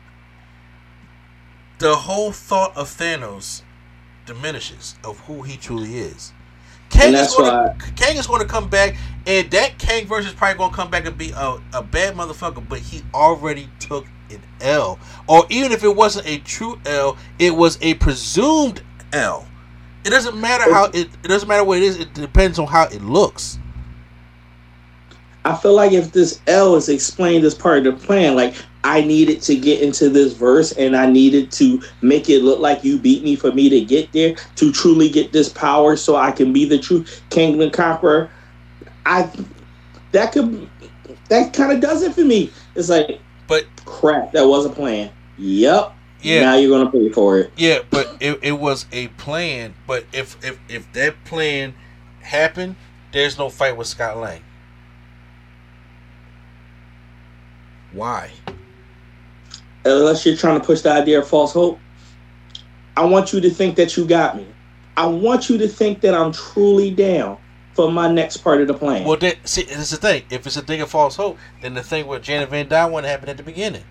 [1.79, 3.63] the whole thought of Thanos
[4.27, 6.33] diminishes of who he truly is.
[6.91, 10.59] Kang is, gonna, Kang is going to come back, and that Kang version is probably
[10.59, 14.43] going to come back and be a, a bad motherfucker, but he already took an
[14.61, 14.99] L.
[15.27, 19.47] Or even if it wasn't a true L, it was a presumed L.
[20.05, 22.85] It doesn't matter how it, it doesn't matter what it is, it depends on how
[22.85, 23.59] it looks.
[25.45, 29.03] I feel like if this L is explained as part of the plan, like I
[29.03, 32.99] needed to get into this verse and I needed to make it look like you
[32.99, 36.53] beat me for me to get there to truly get this power so I can
[36.53, 38.31] be the true king and Conqueror.
[39.05, 39.31] I
[40.13, 40.69] that could
[41.29, 42.51] that kind of does it for me.
[42.75, 45.11] It's like but crap, that was a plan.
[45.37, 45.93] Yep.
[46.23, 46.41] Yeah.
[46.43, 47.53] Now you're gonna pay for it.
[47.57, 49.75] Yeah, but it, it was a plan.
[49.87, 51.75] But if if if that plan
[52.21, 52.77] happened,
[53.13, 54.43] there's no fight with Scott Lang.
[57.93, 58.31] Why?
[59.85, 61.79] Unless you're trying to push the idea of false hope.
[62.97, 64.47] I want you to think that you got me.
[64.97, 67.39] I want you to think that I'm truly down
[67.75, 69.05] for my next part of the plan.
[69.07, 70.25] Well, then, see, it's the thing.
[70.31, 73.11] If it's a thing of false hope, then the thing with Janet Van Dyne wouldn't
[73.11, 73.85] happen at the beginning.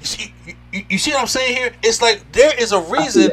[0.00, 0.34] You see,
[0.72, 1.72] you, you, see what I'm saying here?
[1.82, 3.30] It's like there is a reason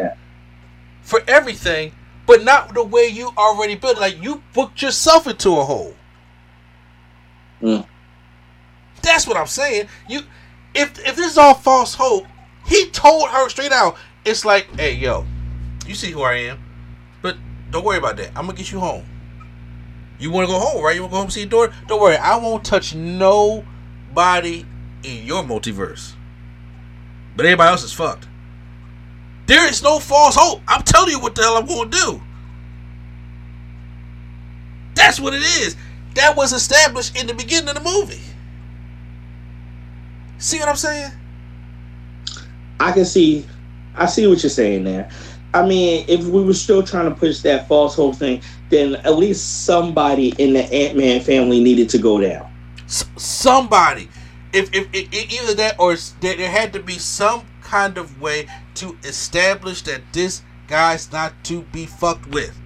[1.01, 1.93] for everything,
[2.25, 3.99] but not the way you already built.
[3.99, 5.93] Like you booked yourself into a hole.
[7.61, 7.85] Mm.
[9.01, 9.87] That's what I'm saying.
[10.07, 10.21] You,
[10.73, 12.25] if if this is all false hope,
[12.65, 13.97] he told her straight out.
[14.23, 15.25] It's like, hey, yo,
[15.87, 16.63] you see who I am,
[17.21, 17.37] but
[17.71, 18.29] don't worry about that.
[18.29, 19.05] I'm gonna get you home.
[20.19, 20.95] You want to go home, right?
[20.95, 21.73] You want to go home and see your daughter?
[21.87, 24.65] Don't worry, I won't touch nobody
[25.03, 26.13] in your multiverse.
[27.35, 28.27] But everybody else is fucked.
[29.47, 30.61] There is no false hope.
[30.67, 32.21] I'm telling you what the hell I'm to do.
[34.93, 35.75] That's what it is.
[36.13, 38.21] That was established in the beginning of the movie.
[40.41, 41.11] See what I'm saying?
[42.79, 43.45] I can see,
[43.95, 45.07] I see what you're saying there.
[45.53, 49.17] I mean, if we were still trying to push that false hope thing, then at
[49.17, 52.51] least somebody in the Ant Man family needed to go down.
[52.85, 54.09] S- somebody,
[54.51, 58.47] if, if, if either that or there, there had to be some kind of way
[58.75, 62.59] to establish that this guy's not to be fucked with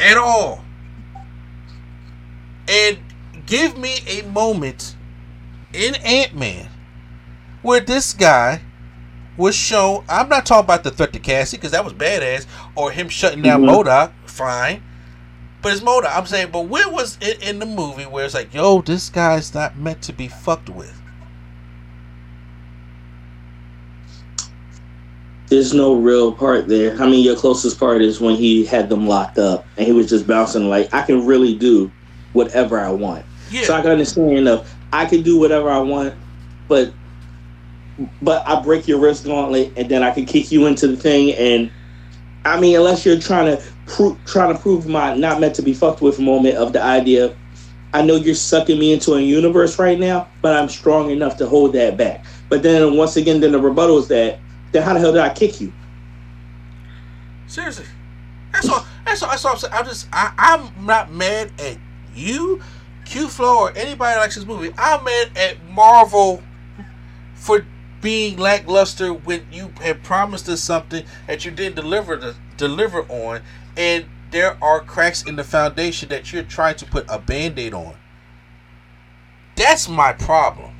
[0.00, 0.64] at all.
[2.66, 2.98] And
[3.44, 4.96] give me a moment
[5.74, 6.68] in Ant Man
[7.62, 8.60] where this guy
[9.36, 10.04] was shown.
[10.08, 13.42] I'm not talking about the threat to Cassie because that was badass, or him shutting
[13.42, 13.74] down mm-hmm.
[13.74, 14.12] MODOK.
[14.26, 14.82] Fine,
[15.62, 16.16] but it's MODOK.
[16.16, 19.54] I'm saying, but where was it in the movie where it's like, yo, this guy's
[19.54, 21.00] not meant to be fucked with?
[25.48, 27.00] There's no real part there.
[27.00, 30.08] I mean, your closest part is when he had them locked up and he was
[30.08, 31.92] just bouncing like, I can really do
[32.32, 33.24] whatever I want.
[33.50, 33.62] Yeah.
[33.64, 36.14] So I can understand of I can do whatever I want,
[36.68, 36.94] but
[38.22, 41.32] but I break your wrist gauntlet and then I can kick you into the thing
[41.34, 41.70] and
[42.44, 45.74] I mean unless you're trying to prove trying to prove my not meant to be
[45.74, 47.36] fucked with moment of the idea
[47.92, 51.46] I know you're sucking me into a universe right now, but I'm strong enough to
[51.46, 52.26] hold that back.
[52.48, 54.40] But then once again, then the rebuttal is that
[54.72, 55.72] then how the hell did I kick you?
[57.46, 57.86] Seriously,
[58.52, 58.84] that's all.
[59.06, 59.30] That's all.
[59.30, 59.72] That's all I'm saying.
[59.72, 60.08] I'm just.
[60.12, 61.78] I, I'm not mad at
[62.12, 62.60] you,
[63.04, 64.72] Q Flow, or anybody likes this movie.
[64.78, 66.42] I'm mad at Marvel
[67.34, 67.66] for
[68.00, 73.42] being lackluster when you had promised us something that you didn't deliver to deliver on,
[73.76, 77.94] and there are cracks in the foundation that you're trying to put a band-aid on.
[79.56, 80.72] That's my problem.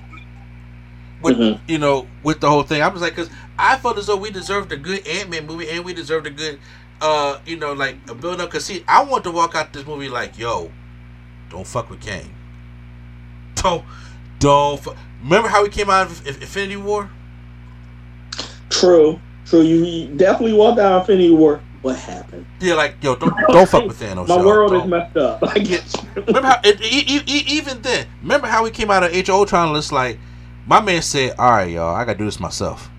[1.23, 1.71] With mm-hmm.
[1.71, 2.83] you know, with the whole thing.
[2.83, 5.71] I was like, because I felt as though we deserved a good Ant Man movie
[5.71, 6.59] and we deserved a good
[7.01, 8.51] uh, you know, like a build up.
[8.51, 10.71] Cause see, I want to walk out this movie like, yo,
[11.55, 12.35] don't fuck with Kang.
[13.55, 13.85] Don't,
[14.39, 14.81] don't.
[14.81, 17.09] Fu- Remember how we came out of Infinity War?
[18.69, 19.63] True, true.
[19.63, 21.61] You definitely walked out of Infinity War.
[21.81, 22.45] What happened?
[22.61, 24.29] Yeah, like yo, don't don't fuck with Thanos.
[24.29, 24.83] My world don't.
[24.83, 25.39] is messed up.
[25.49, 26.23] I get you.
[26.23, 28.07] remember how it, it, it, even then?
[28.23, 29.69] Remember how we came out of Age of Ultron?
[29.69, 30.19] And it's like
[30.67, 32.91] my man said, "All right, y'all, I gotta do this myself."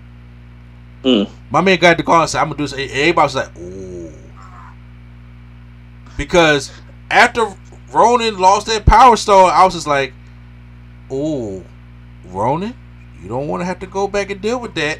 [1.02, 1.28] Mm.
[1.50, 4.12] My man got the call and said, "I'm gonna do this." Everybody was like, "Ooh,"
[6.16, 6.72] because
[7.10, 7.54] after
[7.92, 10.12] Ronan lost that power stone, I was just like,
[11.10, 11.62] "Oh,
[12.26, 12.74] Ronan,
[13.22, 14.98] you don't want to have to go back and deal with that."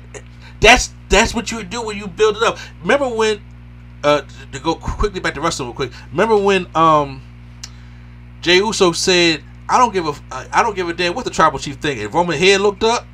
[0.60, 2.58] That's that's what you would do when you build it up.
[2.80, 3.40] Remember when?
[4.04, 4.22] Uh,
[4.52, 5.90] to go quickly back to wrestling real quick.
[6.12, 7.22] Remember when um,
[8.40, 11.58] Jey Uso said, "I don't give a I don't give a damn what the tribal
[11.58, 13.06] chief think." And Roman head looked up.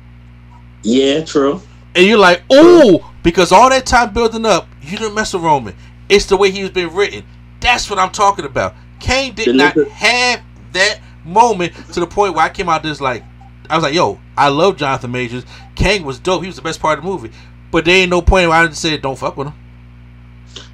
[0.83, 1.61] Yeah, true.
[1.95, 5.73] And you're like, "Oh," because all that time building up, you didn't mess with Roman.
[6.09, 7.23] It's the way he's been written.
[7.59, 8.75] That's what I'm talking about.
[9.03, 13.23] Kang did not have that moment to the point where I came out this like
[13.69, 15.45] I was like, yo, I love Jonathan Majors.
[15.75, 16.41] Kang was dope.
[16.41, 17.31] He was the best part of the movie.
[17.69, 19.53] But there ain't no point where I just said don't fuck with him.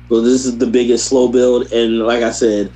[0.10, 2.72] Well, this is the biggest slow build, and like I said,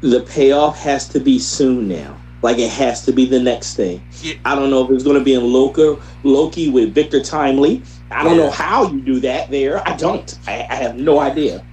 [0.00, 2.16] the payoff has to be soon now.
[2.42, 4.02] Like it has to be the next thing.
[4.20, 4.34] Yeah.
[4.44, 7.82] I don't know if it's going to be in Loki, Loki with Victor Timely.
[8.10, 8.44] I don't yeah.
[8.44, 9.86] know how you do that there.
[9.88, 10.38] I don't.
[10.46, 11.64] I, I have no idea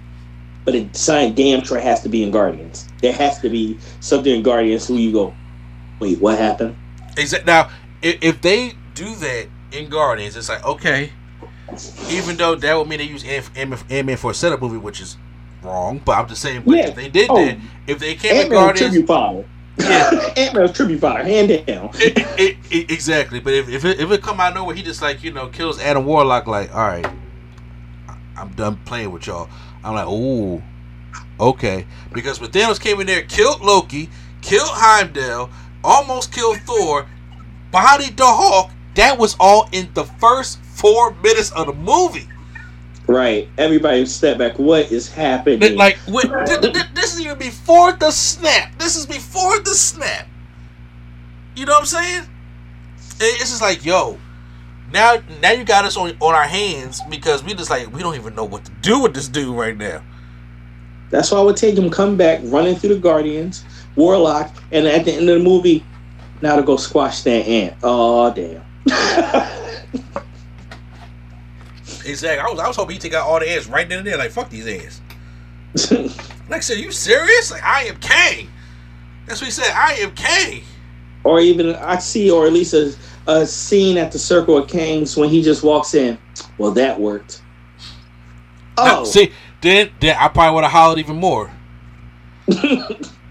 [0.65, 2.87] but a sign damn sure has to be in Guardians.
[3.01, 5.33] There has to be something in Guardians who you go,
[5.99, 6.75] wait, what happened?
[7.17, 7.51] Exactly.
[7.51, 7.69] Now,
[8.01, 11.11] if, if they do that in Guardians, it's like okay,
[12.09, 15.17] even though that would mean they use Ant Man for a setup movie, which is
[15.61, 16.01] wrong.
[16.03, 16.87] But I'm just saying, yeah.
[16.87, 19.45] if they did oh, that, if they came in Guardians, tribute fodder.
[19.77, 21.91] Yeah, Ant Man's tribute fire, hand down.
[21.95, 23.39] it, it, it, exactly.
[23.39, 25.79] But if if it, if it come out nowhere, he just like you know kills
[25.79, 26.47] Adam Warlock.
[26.47, 27.07] Like, all right,
[28.37, 29.49] I'm done playing with y'all.
[29.83, 30.61] I'm like, ooh,
[31.39, 31.85] okay.
[32.13, 34.09] Because when Thanos came in there, killed Loki,
[34.41, 35.49] killed Heimdall,
[35.83, 37.07] almost killed Thor,
[37.71, 38.71] bodied the Hulk.
[38.95, 42.27] That was all in the first four minutes of the movie.
[43.07, 43.47] Right.
[43.57, 44.59] Everybody step back.
[44.59, 45.75] What is happening?
[45.75, 46.29] Like, what,
[46.93, 48.77] this is even before the snap.
[48.77, 50.27] This is before the snap.
[51.55, 52.23] You know what I'm saying?
[53.21, 54.19] It's just like, yo,
[54.91, 58.15] now now you got us on on our hands because we just like we don't
[58.15, 60.03] even know what to do with this dude right now.
[61.09, 65.05] That's why I would take him come back running through the Guardians, Warlock, and at
[65.05, 65.83] the end of the movie,
[66.41, 67.75] now to go squash that ant.
[67.83, 68.63] Oh damn.
[72.05, 72.39] exactly.
[72.39, 74.17] I was I was hoping he'd take out all the ants right then and there.
[74.17, 75.01] Like fuck these ants.
[76.49, 77.51] like I said, you serious?
[77.51, 78.49] Like I am Kang.
[79.25, 79.71] That's what he said.
[79.73, 80.63] I am Kang.
[81.23, 82.95] Or even I see, or at least a
[83.29, 86.17] a scene at the Circle of Kings when he just walks in.
[86.57, 87.41] Well, that worked.
[88.77, 91.51] Oh, see, then then I probably would have hollered even more.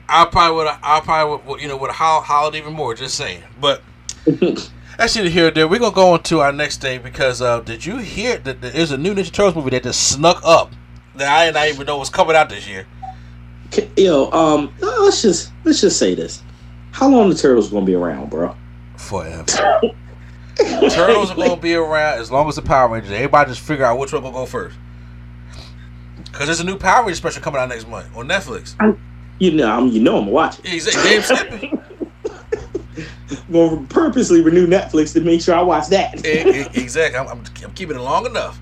[0.09, 0.67] I probably would.
[0.83, 1.61] I probably would.
[1.61, 2.95] You know, would have hollered even more.
[2.95, 3.43] Just saying.
[3.61, 3.83] But
[4.27, 5.69] that's neither here nor there.
[5.69, 8.93] We're gonna go on to our next thing because uh, did you hear that there's
[8.93, 10.73] a new Ninja Turtles movie that just snuck up
[11.19, 12.87] that I didn't even know was coming out this year.
[13.97, 16.43] Yo, um, let's just let's just say this:
[16.93, 18.55] How long the turtles gonna be around, bro?
[18.99, 19.45] Forever.
[20.91, 23.13] turtles are gonna be around as long as the Power Rangers.
[23.13, 24.77] Everybody just figure out which one gonna go first.
[26.33, 28.75] Cause there's a new Power Rangers special coming out next month on Netflix.
[28.81, 29.01] I'm,
[29.39, 30.67] you know, I'm, you know, I'm watching.
[30.67, 31.23] Exactly.
[31.23, 31.83] Skipping.
[33.53, 36.25] Going to purposely renew Netflix to make sure I watch that.
[36.77, 37.19] exactly.
[37.19, 38.59] I'm, I'm, I'm keeping it long enough.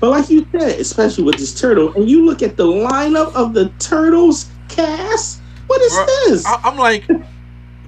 [0.00, 3.54] But like you said, especially with this turtle, and you look at the lineup of
[3.54, 5.40] the turtles cast.
[5.66, 6.46] What is Bro, this?
[6.46, 7.06] I, am like,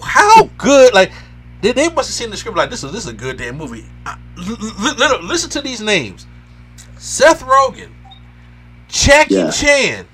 [0.03, 0.95] how good?
[0.95, 1.13] Like
[1.62, 3.57] they, they must have seen the script like this is this is a good damn
[3.57, 3.87] movie.
[4.05, 6.27] I, l- l- listen to these names:
[6.98, 7.90] Seth Rogen,
[8.88, 9.51] Jackie Yeah.
[9.51, 10.07] Chan,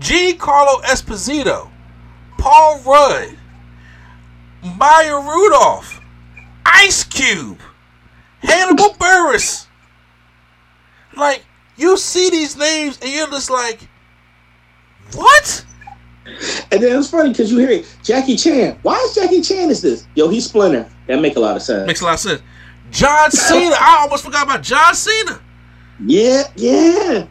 [0.00, 1.70] Giancarlo Esposito,
[2.38, 3.36] Paul Rudd,
[4.76, 6.00] Maya Rudolph,
[6.64, 7.60] Ice Cube,
[8.40, 9.66] Hannibal Buress.
[11.16, 11.44] Like
[11.76, 13.80] you see these names and you're just like,
[15.14, 15.64] what?
[16.72, 18.78] And then it's funny because you hear it, Jackie Chan.
[18.82, 20.06] Why is Jackie Chan is this?
[20.14, 20.88] Yo, he's Splinter.
[21.06, 21.86] That make a lot of sense.
[21.86, 22.42] Makes a lot of sense.
[22.90, 23.74] John Cena.
[23.78, 25.40] I almost forgot about John Cena.
[26.04, 27.26] yeah, yeah.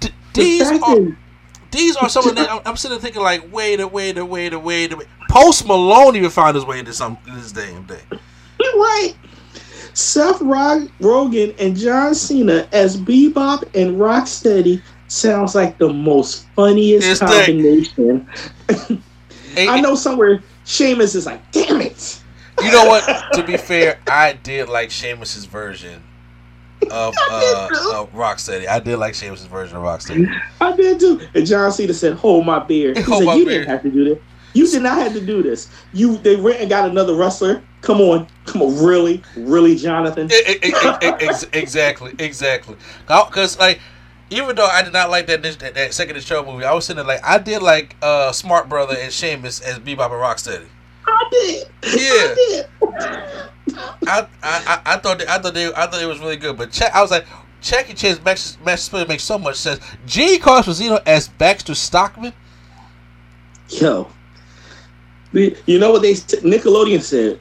[0.00, 1.16] D- these are
[1.70, 2.50] these are some of the.
[2.50, 5.08] I'm, I'm sitting there thinking like, wait a wait a wait a wait a wait.
[5.28, 8.00] Post Malone even found his way into some this damn day.
[8.60, 9.14] right.
[9.92, 17.08] Seth Rog- Rogen and John Cena as Bebop and Rocksteady sounds like the most funniest
[17.10, 18.28] It's combination.
[19.56, 22.22] I know somewhere Sheamus is like, damn it.
[22.62, 23.32] You know what?
[23.34, 26.02] To be fair, I did like Sheamus's version
[26.90, 28.66] of uh, of Rocksteady.
[28.68, 30.28] I did like Sheamus's version of Rocksteady.
[30.60, 31.20] I did too.
[31.34, 33.90] And John Cena said, "Hold my beer." He Hold said, "You beer." didn't have to
[33.90, 34.18] do this.
[34.52, 35.68] You did not have to do this.
[35.92, 37.62] You they went and got another wrestler.
[37.80, 42.76] Come on, come on, really, really, Jonathan." E- e- ex- exactly, exactly.
[43.06, 43.80] Because like,
[44.30, 47.04] even though I did not like that that, that second show movie, I was sitting
[47.04, 50.66] there like I did like uh, Smart Brother and Sheamus as Bebop and Rocksteady.
[51.06, 51.68] I did.
[51.82, 51.98] Yeah.
[52.00, 52.66] I did.
[54.06, 56.72] I, I, I, thought they, I thought they I thought it was really good, but
[56.72, 57.26] check I was like
[57.60, 59.80] Jackie Chan's Max Splinter makes so much sense.
[60.06, 60.38] G.
[60.38, 62.32] Carlos Rosino as Baxter Stockman.
[63.68, 64.10] Yo,
[65.32, 67.40] you know what they Nickelodeon said?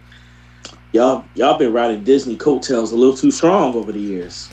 [0.92, 4.50] Y'all, y'all been riding Disney coattails a little too strong over the years.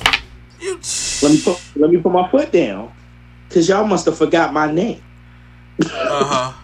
[0.60, 0.80] You,
[1.22, 2.92] Let me put, let me put my foot down,
[3.50, 5.02] cause y'all must have forgot my name.
[5.80, 6.52] uh huh.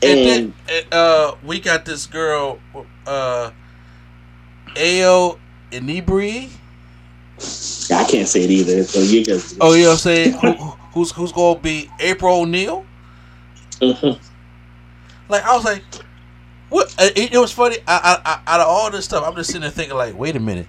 [0.00, 2.60] And And then uh, we got this girl,
[3.06, 3.50] uh,
[4.76, 5.38] Ao
[5.72, 6.50] Inibri.
[7.90, 8.84] I can't say it either.
[8.84, 9.56] So you guys.
[9.60, 10.32] Oh, you know what I'm saying?
[10.34, 10.52] Who,
[10.92, 12.84] who's who's gonna be April O'Neil?
[13.80, 14.18] Mhm.
[15.28, 15.82] Like I was like,
[16.68, 16.94] what?
[16.98, 17.78] uh, It, it was funny.
[17.86, 20.36] I, I, I, out of all this stuff, I'm just sitting there thinking like, wait
[20.36, 20.68] a minute.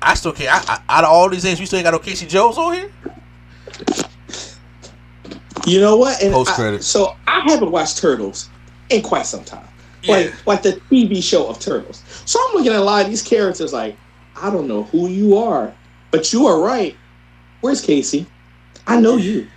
[0.00, 0.50] I still can't.
[0.70, 2.74] I, I, out of all these names, we still ain't got no Casey Jones on
[2.74, 2.90] here.
[5.66, 6.22] You know what?
[6.22, 6.86] And Post I- credits.
[6.86, 8.48] so I haven't watched Turtles
[8.90, 9.66] in quite some time.
[10.02, 10.14] Yeah.
[10.14, 12.02] Like like the TV show of Turtles.
[12.24, 13.96] So I'm looking at a lot of these characters like,
[14.40, 15.74] I don't know who you are,
[16.10, 16.96] but you are right.
[17.60, 18.24] Where's Casey?
[18.86, 19.48] I know you.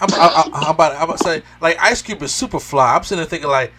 [0.00, 0.96] I'm, I, I, I'm about.
[0.96, 2.96] I'm about to say like Ice Cube is Superfly.
[2.96, 3.72] I'm sitting there thinking like,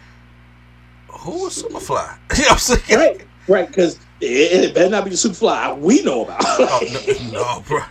[1.09, 2.17] who is Superfly?
[2.37, 2.99] you know what I'm saying?
[2.99, 3.25] Right.
[3.47, 6.39] Right, because it, it better not be the Superfly we know about.
[6.43, 6.79] Oh,
[7.31, 7.81] no, no, bro,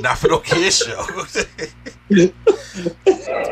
[0.00, 1.04] not for no kids show.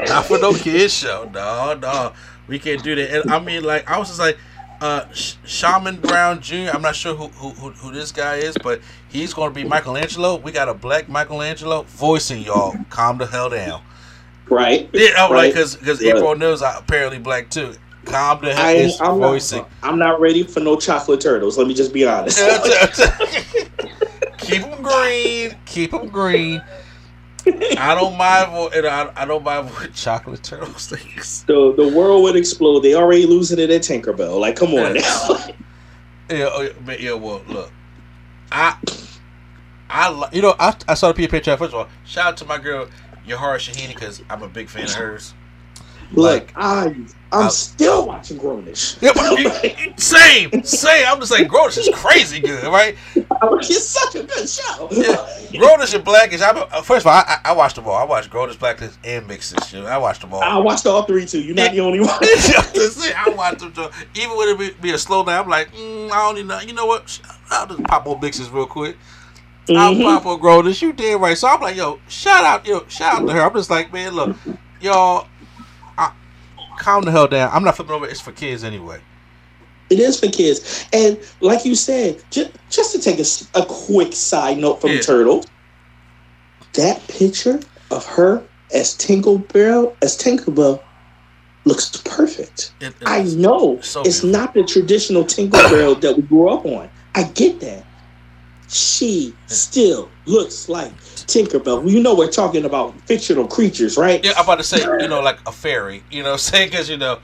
[0.08, 1.28] not for no kids show.
[1.32, 2.12] No, no,
[2.48, 3.22] we can't do that.
[3.22, 4.38] And I mean, like, I was just like,
[4.80, 6.70] uh, Sh- Shamon Brown Jr.
[6.72, 9.64] I'm not sure who, who who who this guy is, but he's going to be
[9.66, 10.36] Michelangelo.
[10.36, 12.76] We got a black Michelangelo voicing y'all.
[12.90, 13.82] Calm the hell down.
[14.50, 14.88] right.
[14.92, 15.48] Yeah, like, Right.
[15.52, 16.14] because because Right.
[16.14, 17.74] April O'Neil's apparently black too.
[18.06, 18.96] Calm the hell.
[19.00, 19.58] I, voicing.
[19.58, 21.58] not, I'm not ready for no chocolate turtles.
[21.58, 22.38] Let me just be honest.
[24.38, 25.56] keep them green.
[25.66, 26.62] Keep them green.
[27.78, 28.72] I don't mind.
[28.74, 31.44] and I, I don't mind chocolate turtles things.
[31.44, 32.80] the the world would explode.
[32.80, 34.40] They already losing it at Tinkerbell.
[34.40, 35.44] Like, come on now.
[36.28, 37.12] Yeah, oh, yeah, but yeah.
[37.12, 37.70] Well, look,
[38.50, 38.76] I,
[39.88, 41.56] I, you know, I, I saw the Peter Pan.
[41.56, 42.88] First of all, shout out to my girl
[43.24, 45.34] Yara Shahidi because I'm a big fan of hers.
[46.12, 46.96] Look, Like- I
[47.36, 49.00] I'm I- still watching Grownish.
[49.02, 51.06] Yeah, but same, same.
[51.06, 52.96] I'm just like, Grownish is crazy good, right?
[53.14, 54.88] it's such a good show.
[54.90, 55.16] Yeah.
[55.60, 56.40] Grownish and Blackish.
[56.40, 57.94] I'm first of all, I, I I watched them all.
[57.94, 59.74] I watched Grownish, Blackish, and Mixed-ish.
[59.74, 60.42] I watched them all.
[60.42, 61.40] I watched all three too.
[61.42, 62.10] You're not the only one.
[62.20, 63.72] I watch them.
[63.72, 63.88] too.
[64.14, 66.60] Even when it be, be a slow down, I'm like, mm, I don't even know.
[66.60, 67.20] You know what?
[67.50, 68.96] I'll just pop on mixes real quick.
[69.68, 70.80] I'll pop on Grodus.
[70.80, 71.36] You did right.
[71.36, 73.42] So I'm like, yo, shout out, yo, shout out to her.
[73.42, 74.36] I'm just like, man, look,
[74.80, 75.26] y'all, I,
[76.78, 77.50] calm the hell down.
[77.52, 78.06] I'm not flipping over.
[78.06, 79.00] It's for kids anyway.
[79.88, 84.12] It is for kids, and like you said, just just to take a, a quick
[84.14, 85.00] side note from Yeah.
[85.00, 85.44] Turtle,
[86.72, 87.60] that picture
[87.92, 88.42] of her
[88.74, 90.82] as Tinkerbell as Tinkerbell
[91.64, 92.72] looks perfect.
[92.80, 96.88] It- it- I know so it's not the traditional Tinkerbell that we grew up on.
[97.14, 97.85] I get that.
[98.68, 100.92] She still looks like
[101.26, 101.88] Tinkerbell.
[101.88, 104.24] You know we're talking about fictional creatures, right?
[104.24, 106.02] Yeah, I'm about to say, you know, like a fairy.
[106.10, 107.18] You know, what I'm saying because you know,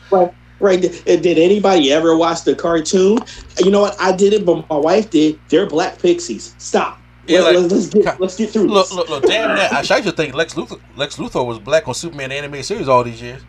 [0.60, 0.80] Right.
[0.80, 3.18] Did, did anybody ever watch the cartoon?
[3.58, 4.00] You know what?
[4.00, 5.40] I did it, but my wife did.
[5.48, 6.54] They're black pixies.
[6.58, 7.00] Stop.
[7.26, 8.96] Yeah, Let, like- us get let's get through look, this.
[8.96, 9.22] look, look.
[9.24, 9.72] Damn that.
[9.72, 13.20] I should think Lex Luthor, Lex Luthor was black on Superman animated series all these
[13.20, 13.42] years.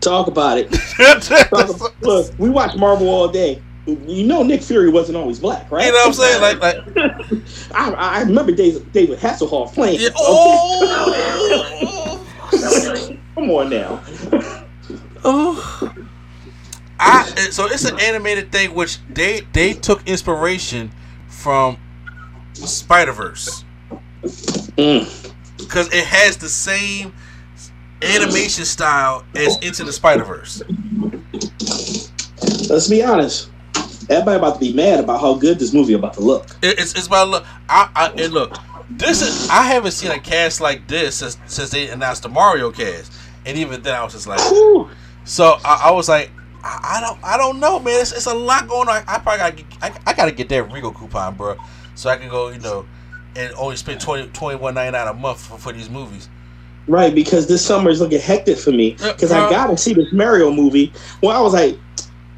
[0.00, 0.70] Talk about it.
[1.22, 3.60] Talk, look, we watch Marvel all day.
[3.86, 5.84] You know Nick Fury wasn't always black, right?
[5.86, 6.40] You know what I'm saying?
[6.40, 6.76] Like, like,
[7.74, 10.00] I, I remember David Hasselhoff playing.
[10.00, 12.26] yeah, oh,
[13.34, 14.00] Come on now.
[15.24, 15.92] oh.
[16.98, 20.90] I so it's an animated thing which they they took inspiration
[21.28, 21.76] from
[22.54, 23.64] Spider Verse
[24.22, 25.06] Mm.
[25.58, 27.12] because it has the same
[28.00, 30.62] animation style as Into the Spider Verse.
[32.70, 33.50] Let's be honest.
[34.10, 36.46] Everybody about to be mad about how good this movie about to look.
[36.62, 37.44] It's it's about look.
[37.68, 38.56] I, I and look.
[38.90, 42.70] This is I haven't seen a cast like this since since they announced the Mario
[42.70, 43.12] cast,
[43.46, 44.40] and even then I was just like,
[45.24, 46.30] so I, I was like,
[46.62, 48.00] I, I don't I don't know, man.
[48.00, 49.02] It's, it's a lot going on.
[49.06, 51.56] I probably gotta get, I, I gotta get that Regal coupon, bro,
[51.94, 52.86] so I can go, you know,
[53.36, 56.28] and only spend 20 21.99 a month for, for these movies.
[56.86, 58.96] Right, because this summer is looking hectic for me.
[59.02, 60.92] Uh, because I uh, gotta see this Mario movie.
[61.22, 61.78] Well, I was like,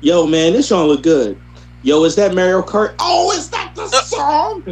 [0.00, 1.40] yo, man, this song look good.
[1.86, 2.96] Yo, is that Mario Kart?
[2.98, 4.64] Oh, is that the Uh, song?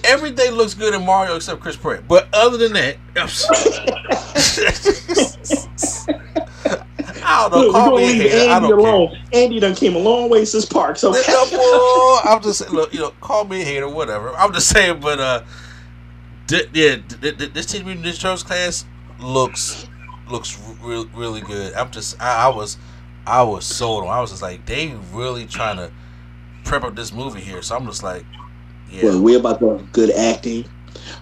[0.04, 2.96] Everything looks good in Mario except Chris Pratt, but other than that,
[7.24, 7.58] I don't know.
[7.58, 8.32] Look, we're Call me a leave.
[8.32, 8.78] I Andy don't care.
[8.78, 9.18] alone.
[9.32, 11.02] Andy done came a long way since Parks.
[11.02, 11.20] Okay.
[11.52, 14.30] No, I'm just saying, look, you know, call me a hater, whatever.
[14.36, 15.42] I'm just saying, but uh,
[16.72, 18.84] yeah, this Teenage Mutant Ninja Turtles class
[19.20, 19.88] looks
[20.30, 21.74] looks re- really good.
[21.74, 22.76] I'm just, I, I was,
[23.28, 24.10] I was sold on.
[24.10, 25.90] I was just like, they really trying to
[26.64, 27.60] prep up this movie here.
[27.60, 28.24] So I'm just like,
[28.90, 30.64] yeah, Well, we're about to have good acting.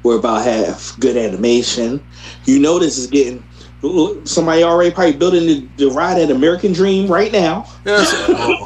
[0.04, 2.04] We're about to have good animation.
[2.44, 3.42] You know this is getting
[4.24, 7.66] somebody already probably building the, the ride at American Dream right now.
[7.84, 8.12] Yes.
[8.36, 8.64] Well, oh,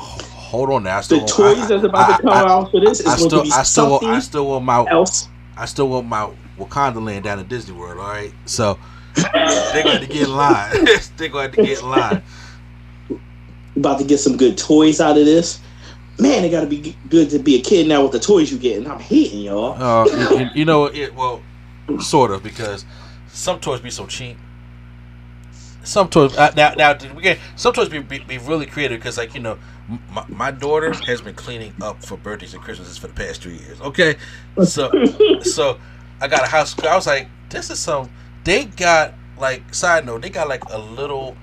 [0.56, 1.00] hold on now.
[1.00, 3.38] The toys that's about to come I, out for this is I, I going still,
[3.38, 5.28] to be I still, want, something I still want my, else.
[5.56, 7.98] I still want my Wakanda land down at Disney World.
[7.98, 8.76] All right, so
[9.14, 10.86] they're going to get in line.
[11.16, 12.22] they're going to get in line.
[13.80, 15.60] About to get some good toys out of this.
[16.18, 18.58] Man, it got to be good to be a kid now with the toys you
[18.58, 18.86] getting.
[18.86, 19.74] I'm hating y'all.
[19.82, 21.42] Uh, you know, it, well,
[21.98, 22.84] sort of because
[23.28, 24.36] some toys be so cheap.
[25.82, 29.16] Some toys uh, now now we get some toys be, be, be really creative because
[29.16, 29.58] like you know
[30.10, 33.56] my, my daughter has been cleaning up for birthdays and Christmases for the past three
[33.56, 33.80] years.
[33.80, 34.16] Okay,
[34.62, 34.90] so
[35.40, 35.78] so
[36.20, 36.78] I got a house.
[36.80, 38.10] I was like, this is some.
[38.44, 40.20] They got like side note.
[40.20, 41.34] They got like a little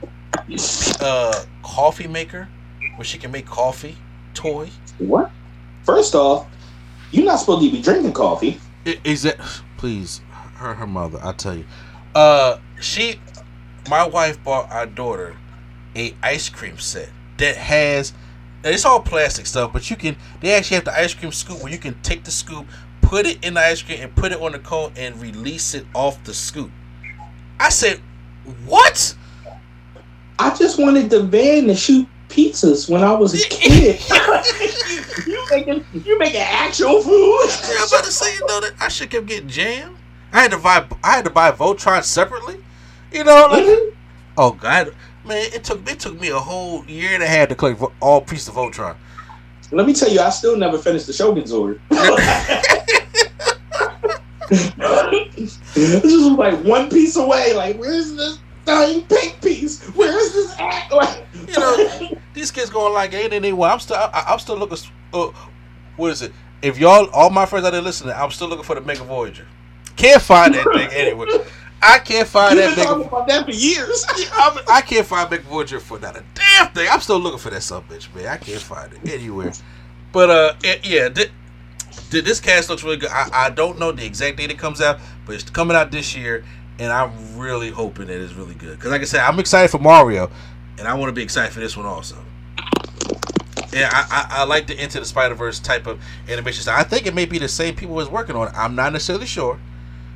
[1.01, 2.47] uh coffee maker
[2.95, 3.97] where she can make coffee
[4.33, 4.69] toy.
[4.97, 5.31] What?
[5.83, 6.47] First off,
[7.11, 8.59] you're not supposed to be drinking coffee.
[8.85, 9.37] I- Is that
[9.77, 10.21] please
[10.55, 11.19] her her mother?
[11.23, 11.65] I tell you,
[12.15, 13.19] uh, she,
[13.89, 15.35] my wife bought our daughter
[15.95, 18.13] a ice cream set that has.
[18.63, 20.15] and It's all plastic stuff, but you can.
[20.41, 22.65] They actually have the ice cream scoop where you can take the scoop,
[23.01, 25.85] put it in the ice cream, and put it on the cone and release it
[25.93, 26.71] off the scoop.
[27.59, 28.01] I said,
[28.65, 29.15] "What?"
[30.39, 33.99] I just wanted the van to shoot pizzas when I was a kid.
[35.27, 37.49] you making you making actual food?
[37.63, 39.97] Yeah, I'm about to say, you know, that I should kept getting jammed.
[40.31, 42.57] I had to buy, I had to buy Voltron separately.
[43.11, 43.95] You know, like, Mhm.
[44.37, 44.93] oh god,
[45.25, 48.21] man, it took it took me a whole year and a half to collect all
[48.21, 48.95] pieces of Voltron.
[49.71, 51.79] Let me tell you, I still never finished the Shogun's order.
[54.49, 57.53] this was like one piece away.
[57.53, 59.83] Like, where's this dang pink piece?
[59.95, 60.91] Where's this at?
[60.91, 63.71] Like, You know, these kids going like ain't anywhere.
[63.71, 64.77] I'm still, I, I'm still looking.
[65.13, 65.31] Uh,
[65.95, 66.31] what is it?
[66.61, 69.47] If y'all, all my friends out there listening, I'm still looking for the Mega Voyager.
[69.95, 71.27] Can't find that thing anywhere.
[71.81, 72.89] I can't find You've that been Mega.
[72.89, 74.05] talking about that for years.
[74.67, 76.87] I can't find Mega Voyager for not a damn thing.
[76.91, 78.27] I'm still looking for that sub bitch, man.
[78.27, 79.53] I can't find it anywhere.
[80.11, 81.31] But uh, it- yeah, thi-
[81.91, 83.09] thi- this cast looks really good.
[83.11, 86.15] I, I don't know the exact date it comes out, but it's coming out this
[86.15, 86.43] year,
[86.79, 88.77] and I'm really hoping that it's really good.
[88.77, 90.29] Because like I said, I'm excited for Mario,
[90.77, 92.17] and I want to be excited for this one also.
[93.73, 96.79] Yeah, I, I, I like the Into the Spider Verse type of animation style.
[96.79, 98.53] I think it may be the same people was working on it.
[98.55, 99.59] I'm not necessarily sure.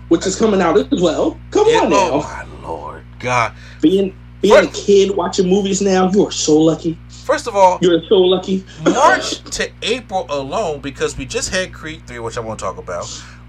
[0.08, 1.40] Which is coming out as well.
[1.52, 2.12] Come Yeah, on oh now.
[2.14, 3.54] oh my lord, God!
[3.82, 6.98] Being being a kid watching movies now, you are so lucky.
[7.10, 8.66] First of all, You're so lucky.
[8.84, 12.78] March to April alone, because we just had Creed three, which I want to talk
[12.78, 13.06] about.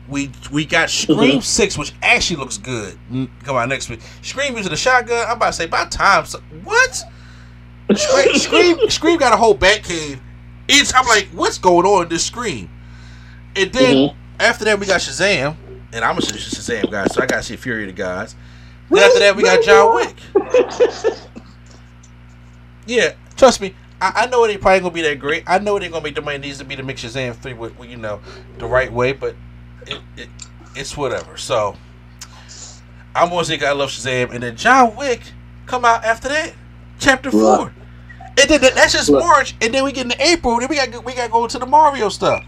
[0.08, 1.42] We we got Scream Mhm.
[1.42, 2.98] six, which actually looks good.
[3.10, 4.00] Mm, Come out next week.
[4.22, 5.24] Scream using the shotgun.
[5.26, 6.26] I'm about to say by time.
[6.26, 7.02] So, what?
[7.94, 10.20] Scream, Scream Scream got a whole bat cave.
[10.68, 12.68] It's I'm like, what's going on in this Scream?
[13.56, 14.14] And then Mhm.
[14.40, 15.54] after that we got Shazam,
[15.92, 18.34] and I'm a Shazam guy, so I gotta see Fury of the Gods.
[18.90, 20.16] Then after that we got John Wick.
[22.86, 23.74] Yeah, trust me.
[24.00, 25.44] I, know it ain't probably gonna be that great.
[25.46, 27.36] I know it ain't gonna make the money it needs to be to make Shazam
[27.36, 28.20] three with you know
[28.58, 29.36] the right way, but
[29.86, 30.28] it, it
[30.74, 31.36] it's whatever.
[31.36, 31.76] So
[33.14, 35.20] I'm gonna say I love Shazam, and then John Wick
[35.66, 36.54] come out after that,
[36.98, 37.40] chapter Right.
[37.58, 37.72] four,
[38.40, 39.20] and then that's just Right.
[39.20, 41.58] March, and then we get into April, then we got we got to go to
[41.58, 42.44] the Mario stuff,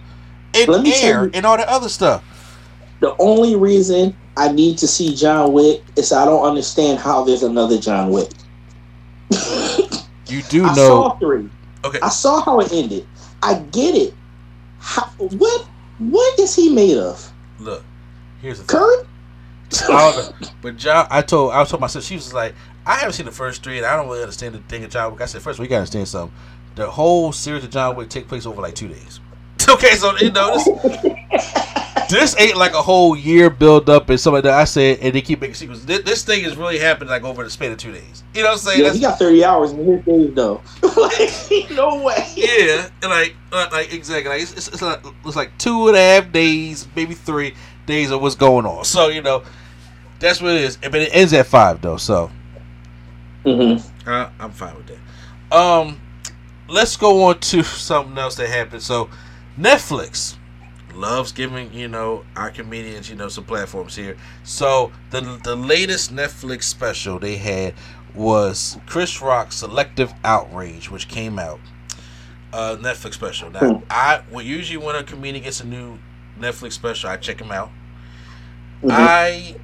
[0.55, 2.25] and Air, and all the other stuff.
[3.01, 7.43] The only reason I need to see John Wick is I don't understand how there's
[7.43, 8.31] another John Wick.
[10.27, 11.51] You do I know, saw three.
[11.85, 11.99] okay?
[12.01, 13.07] I saw how it ended.
[13.43, 14.15] I get it.
[14.79, 15.67] How, what
[15.99, 17.33] what is he made of?
[17.59, 17.85] Look,
[18.41, 18.81] here's the thing.
[18.81, 19.05] Curry?
[19.89, 20.49] I don't know.
[20.63, 22.55] But John, I told I told myself she was like,
[22.87, 25.13] I haven't seen the first three, and I don't really understand the thing of John
[25.13, 25.21] Wick.
[25.23, 26.37] I said, first, we gotta understand something.
[26.75, 29.21] The whole series of John Wick take place over like two days.
[29.67, 30.69] Okay, so you know this,
[32.09, 34.55] this ain't like a whole year build up and something like that.
[34.55, 35.85] I said, and they keep making sequels.
[35.85, 38.25] This, this thing is really happening like over the span of two days.
[38.35, 38.79] You know what I'm saying?
[38.79, 40.63] Yeah, That's- he got 30 hours in his days though.
[40.97, 42.27] like, no way.
[42.37, 46.01] yeah, like, uh, like exactly, like it's, it's, it's, like, it's like two and a
[46.01, 47.55] half days, maybe three
[47.87, 48.85] days of what's going on.
[48.85, 49.43] So you know,
[50.19, 50.77] that's what it is.
[50.77, 52.31] But it ends at five though, so.
[53.45, 54.09] Mm-hmm.
[54.09, 55.57] Uh, I'm fine with that.
[55.57, 56.01] Um,
[56.69, 58.83] let's go on to something else that happened.
[58.83, 59.11] So,
[59.59, 60.37] Netflix
[60.97, 64.17] loves giving you know our comedians you know some platforms here.
[64.45, 67.75] So the the latest Netflix special they had
[68.15, 71.61] was Chris Rock's Selective Outrage, which came out.
[72.53, 73.51] Uh, Netflix special.
[73.51, 73.85] Now, Hmm.
[73.91, 75.99] I well, usually when a comedian gets a new
[76.39, 77.71] Netflix special, I check him out.
[78.83, 78.91] Mhm.
[78.91, 79.57] I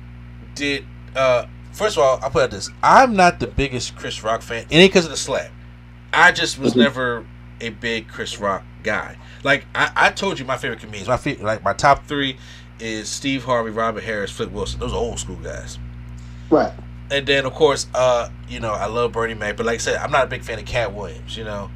[0.55, 0.85] did.
[1.15, 4.67] Uh, first of all, I'll put out this: I'm not the biggest Chris Rock fan.
[4.71, 5.51] It ain't because of the slap.
[6.13, 6.79] I just was Mhm.
[6.79, 7.27] never
[7.61, 9.17] a big Chris Rock guy.
[9.43, 12.37] Like I, I told you, my favorite comedians, my favorite, like my top three
[12.79, 14.81] is Steve Harvey, Robin Harris, Flip Wilson.
[14.81, 15.79] Those are old school guys.
[16.51, 16.73] Right.
[17.11, 19.97] And then of course, uh, you know, I love Bernie Mac, but like I said,
[19.97, 21.37] I'm not a big fan of Katt Williams.
[21.37, 21.71] You know,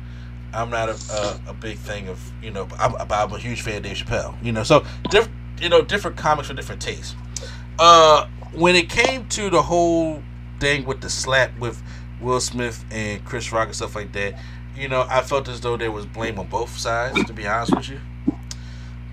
[0.52, 3.76] I'm not a a, a big thing of you know, I'm, I'm a huge fan
[3.78, 4.34] of Dave Chappelle.
[4.42, 5.28] You know, so diff,
[5.60, 7.14] you know, different comics for different tastes.
[7.78, 10.22] Uh, when it came to the whole
[10.60, 11.82] thing with the slap with
[12.20, 14.34] Will Smith and Chris Rock and stuff like that,
[14.76, 17.22] you know, I felt as though there was blame on both sides.
[17.24, 18.00] To be honest with you,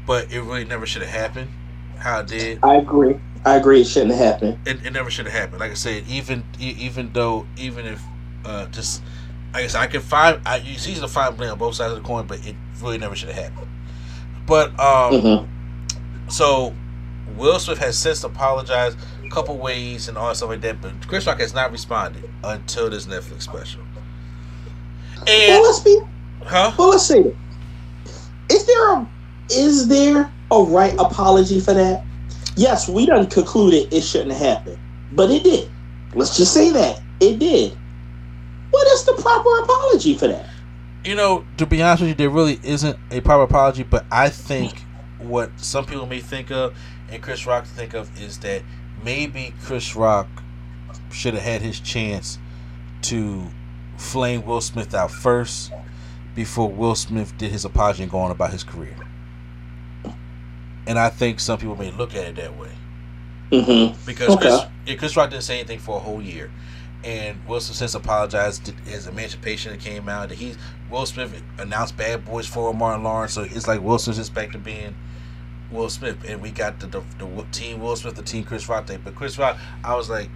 [0.05, 1.51] but it really never should have happened.
[1.97, 3.19] How it did I agree.
[3.45, 3.81] I agree.
[3.81, 4.59] It shouldn't have happened.
[4.65, 5.59] it, it never should have happened.
[5.59, 8.01] Like I said, even even though even if
[8.45, 9.03] uh, just
[9.53, 12.01] I said, I can find I it's easy to find blame on both sides of
[12.01, 13.67] the coin, but it really never should have happened.
[14.47, 16.29] But um, Mm-hmm.
[16.29, 16.73] so
[17.37, 21.07] Will Smith has since apologized a couple ways and all that stuff like that, but
[21.07, 23.81] Chris Rock has not responded until this Netflix special.
[25.27, 25.99] Well, And let's be.
[26.43, 26.73] huh?
[26.77, 27.35] Well, let's it.
[28.49, 29.07] Is there a
[29.49, 32.03] is there a right apology for that?
[32.55, 34.79] Yes, we done concluded it shouldn't happen,
[35.13, 35.69] but it did.
[36.13, 37.77] Let's just say that it did.
[38.71, 40.49] What is the proper apology for that?
[41.03, 44.29] You know, to be honest with you, there really isn't a proper apology, but I
[44.29, 44.83] think
[45.19, 46.75] what some people may think of
[47.09, 48.63] and Chris Rock think of is that
[49.03, 50.27] maybe Chris Rock
[51.11, 52.37] should have had his chance
[53.03, 53.47] to
[54.01, 55.71] flame Will Smith out first
[56.35, 58.95] before Will Smith did his apology and go on about his career.
[60.87, 62.69] And I think some people may look at it that way
[63.51, 64.05] Mm-hmm.
[64.05, 64.47] because Okay.
[64.47, 66.49] Chris, yeah, Chris Rock didn't say anything for a whole year,
[67.03, 68.65] and Will Smith since apologized.
[68.67, 70.29] to His Emancipation that came out.
[70.29, 70.55] That he
[70.89, 74.53] Will Smith announced Bad Boys for Martin Lawrence, so it's like Will Smith's just back
[74.53, 74.95] to being
[75.69, 78.87] Will Smith, and we got the the, the team Will Smith, the team Chris Rock
[78.87, 79.01] thing.
[79.03, 80.29] But Chris Rock, I was like,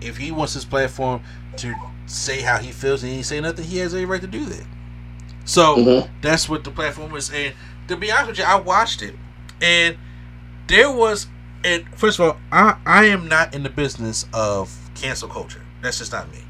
[0.00, 1.22] if he wants his platform
[1.56, 1.74] to
[2.06, 4.64] say how he feels and he say nothing, he has every right to do that.
[5.44, 6.08] So Mhm.
[6.20, 7.30] that's what the platform is.
[7.30, 7.54] And
[7.88, 9.14] to be honest with you, I watched it,
[9.60, 9.96] and
[10.66, 11.26] there was.
[11.64, 15.62] And first of all, I I am not in the business of cancel culture.
[15.82, 16.44] That's just not me,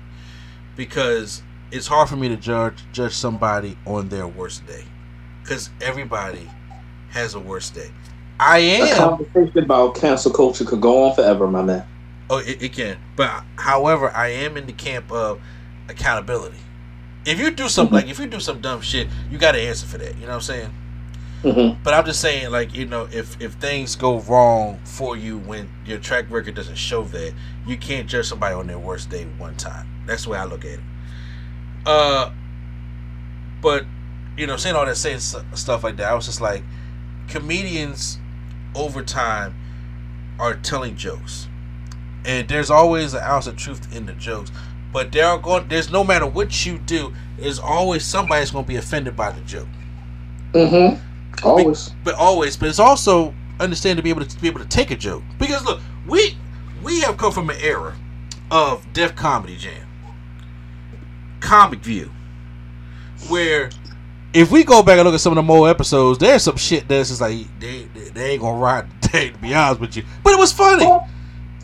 [0.76, 4.84] because it's hard for me to judge judge somebody on their worst day,
[5.42, 6.50] because everybody
[7.10, 7.90] has a worst day.
[8.40, 8.88] I am.
[8.88, 11.84] The conversation about cancel culture could go on forever, my man.
[12.30, 12.98] Oh, it, it can.
[13.16, 15.40] But however, I am in the camp of
[15.88, 16.58] accountability.
[17.26, 19.86] if you do something like if you do some dumb shit, you got to answer
[19.86, 20.14] for that.
[20.16, 20.74] You know what I'm saying?
[21.42, 21.82] Mm-hmm.
[21.82, 25.68] But I'm just saying, like you know, if if things go wrong for you when
[25.84, 27.34] your track record doesn't show that,
[27.66, 29.86] you can't judge somebody on their worst day one time.
[30.06, 30.80] That's the way I look at it.
[31.84, 32.30] Uh,
[33.60, 33.84] but
[34.38, 36.62] you know, saying all that, saying stuff like that, I was just like,
[37.28, 38.18] comedians
[38.74, 39.54] over time
[40.38, 41.46] are telling jokes,
[42.24, 44.50] and there's always an ounce of truth in the jokes.
[44.92, 48.68] But there are going, there's no matter what you do, there's always somebody's going to
[48.68, 49.68] be offended by the joke.
[50.52, 51.46] Mm-hmm.
[51.46, 51.88] Always.
[51.88, 52.56] But, but always.
[52.56, 55.22] But it's also understand to be able to, to be able to take a joke
[55.38, 56.36] because look, we
[56.82, 57.94] we have come from an era
[58.50, 59.86] of Def Comedy Jam,
[61.40, 62.10] Comic View,
[63.28, 63.70] where
[64.32, 66.86] if we go back and look at some of the more episodes, there's some shit
[66.88, 69.30] that's just like they they, they ain't gonna ride today.
[69.30, 70.84] To be honest with you, but it was funny.
[70.84, 71.08] Well,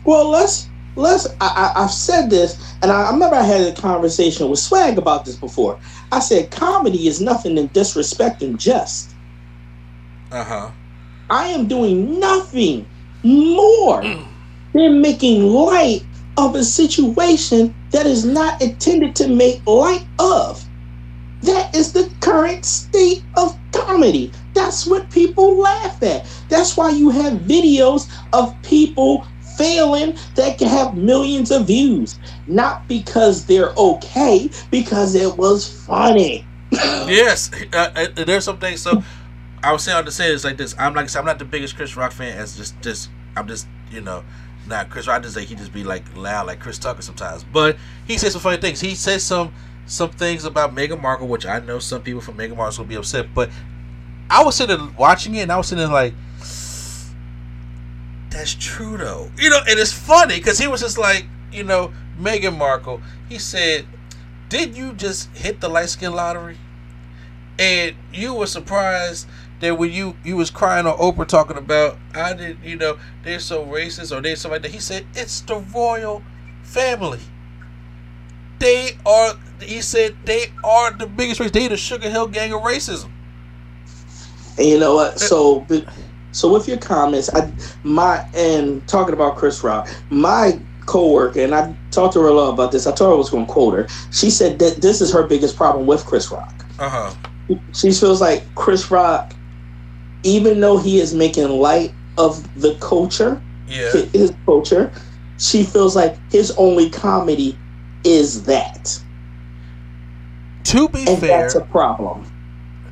[0.05, 1.27] well let's let's.
[1.39, 4.97] I, I, have said this, and I, I remember I had a conversation with Swag
[4.97, 5.79] about this before.
[6.11, 9.15] I said comedy is nothing than disrespect and jest.
[10.31, 10.71] Uh huh.
[11.29, 12.85] I am doing nothing
[13.23, 14.01] more
[14.73, 16.03] than making light
[16.37, 20.63] of a situation that is not intended to make light of.
[21.41, 24.31] That is the current state of comedy.
[24.53, 26.27] That's what people laugh at.
[26.49, 29.25] That's why you have videos of people
[29.61, 32.17] failing that can have millions of views.
[32.47, 36.45] Not because they're okay, because it was funny.
[36.71, 38.81] yes, uh, uh, there's some things.
[38.81, 39.03] So
[39.63, 40.73] I was saying to say it's like this.
[40.79, 42.37] I'm like I'm not the biggest Chris Rock fan.
[42.37, 44.23] As just just I'm just you know
[44.67, 45.21] not Chris Rock.
[45.23, 47.43] Just like he just be like loud like Chris Tucker sometimes.
[47.43, 48.79] But he says some funny things.
[48.79, 49.53] He says some
[49.85, 52.95] some things about Meghan Markle, which I know some people from Meghan Markle will be
[52.95, 53.33] upset.
[53.35, 53.49] But
[54.29, 56.13] I was sitting watching it and I was sitting like.
[58.31, 61.91] That's true though, you know, and it's funny because he was just like, you know,
[62.19, 63.01] Meghan Markle.
[63.29, 63.85] He said,
[64.49, 66.57] "Did you just hit the light skin lottery?"
[67.59, 69.27] And you were surprised
[69.59, 73.39] that when you you was crying on Oprah talking about I did you know they're
[73.39, 74.71] so racist or they're something like that.
[74.71, 76.23] He said it's the royal
[76.63, 77.19] family.
[78.59, 79.33] They are.
[79.59, 81.51] He said they are the biggest race.
[81.51, 83.11] They the Sugar Hill gang of racism.
[84.57, 85.19] And you know what?
[85.19, 85.65] So,
[86.31, 87.51] so with your comments, I
[87.83, 92.53] my and talking about Chris Rock, my coworker, and I talked to her a lot
[92.53, 92.87] about this.
[92.87, 93.87] I told her I was going to quote her.
[94.11, 96.53] She said that this is her biggest problem with Chris Rock.
[96.79, 97.57] Uh huh.
[97.73, 99.33] She feels like Chris Rock
[100.23, 103.91] even though he is making light of the culture, yeah.
[104.13, 104.91] his culture,
[105.37, 107.57] she feels like his only comedy
[108.03, 109.01] is that.
[110.65, 112.31] To be and fair, that's a problem.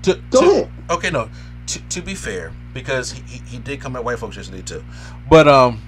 [0.04, 0.72] To, Go to, ahead.
[0.90, 1.30] Okay, no.
[1.68, 4.84] To, to be fair, because he, he, he did come at white folks yesterday too,
[5.30, 5.82] but um,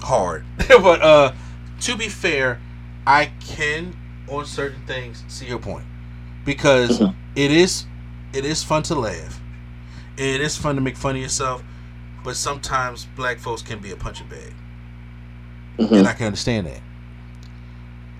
[0.00, 0.44] hard.
[0.68, 1.32] but uh,
[1.80, 2.60] to be fair,
[3.06, 3.96] I can
[4.28, 5.84] on certain things see your point
[6.44, 7.00] because
[7.36, 7.86] it is
[8.32, 9.40] it is fun to laugh
[10.16, 11.62] it is fun to make fun of yourself,
[12.22, 14.54] but sometimes black folks can be a punching bag,
[15.78, 15.98] Mhm.
[15.98, 16.80] and I can understand that.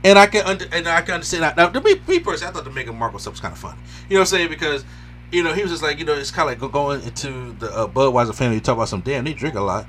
[0.03, 1.57] And I can under, and I can understand that.
[1.57, 3.79] Now, to me, me personally, I thought the Meghan Markle stuff was kind of funny.
[4.09, 4.49] You know what I'm saying?
[4.51, 4.85] Because
[5.31, 7.71] you know he was just like you know it's kind of like going into the
[7.71, 8.57] uh, Budweiser family.
[8.57, 9.87] You talk about some damn they drink a lot.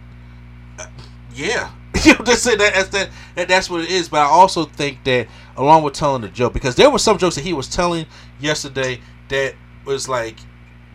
[0.80, 0.88] Uh,
[1.34, 1.72] yeah,
[2.04, 4.10] you know just say that that's that, that that's what it is.
[4.10, 5.28] But I also think that
[5.58, 8.06] along with telling the joke, because there were some jokes that he was telling
[8.40, 9.56] yesterday that
[9.86, 10.38] was like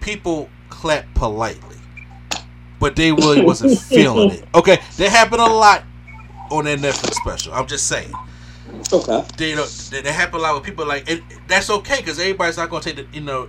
[0.00, 1.76] people clap politely,
[2.78, 4.44] but they really wasn't feeling it.
[4.54, 5.84] Okay, that happened a lot
[6.50, 7.54] on that Netflix special.
[7.54, 8.12] I'm just saying.
[8.92, 9.24] Okay.
[9.36, 12.18] They, you know, that that happen a lot with people like and that's okay because
[12.18, 13.48] everybody's not gonna take the you know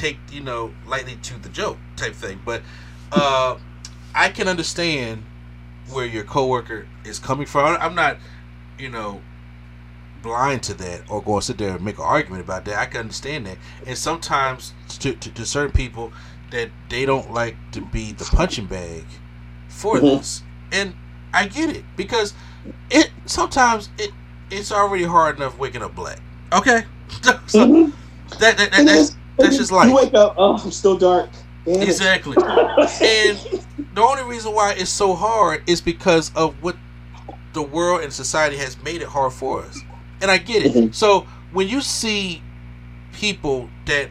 [0.00, 2.40] take you know lightly to the joke type thing.
[2.44, 2.62] But
[3.12, 3.56] uh,
[4.14, 5.24] I can understand
[5.90, 7.76] where your coworker is coming from.
[7.80, 8.18] I'm not
[8.78, 9.20] you know
[10.22, 12.76] blind to that or going to sit there and make an argument about that.
[12.78, 13.58] I can understand that.
[13.86, 16.12] And sometimes to, to, to certain people
[16.50, 19.04] that they don't like to be the punching bag
[19.68, 20.02] for Mhm.
[20.02, 20.42] this.
[20.72, 20.94] And
[21.32, 22.34] I get it because
[22.90, 24.10] it sometimes it
[24.50, 26.20] it's already hard enough waking up black.
[26.52, 26.84] Okay.
[27.46, 27.92] so Mhm.
[28.38, 30.34] that, that, that that's that's just like you wake up.
[30.38, 31.30] Oh, I'm still dark.
[31.64, 32.36] Damn exactly.
[33.02, 33.38] And
[33.94, 36.76] the only reason why it's so hard is because of what
[37.52, 39.80] the world and society has made it hard for us.
[40.22, 40.72] And I get it.
[40.72, 40.94] Mhm.
[40.94, 42.42] So when you see
[43.12, 44.08] people that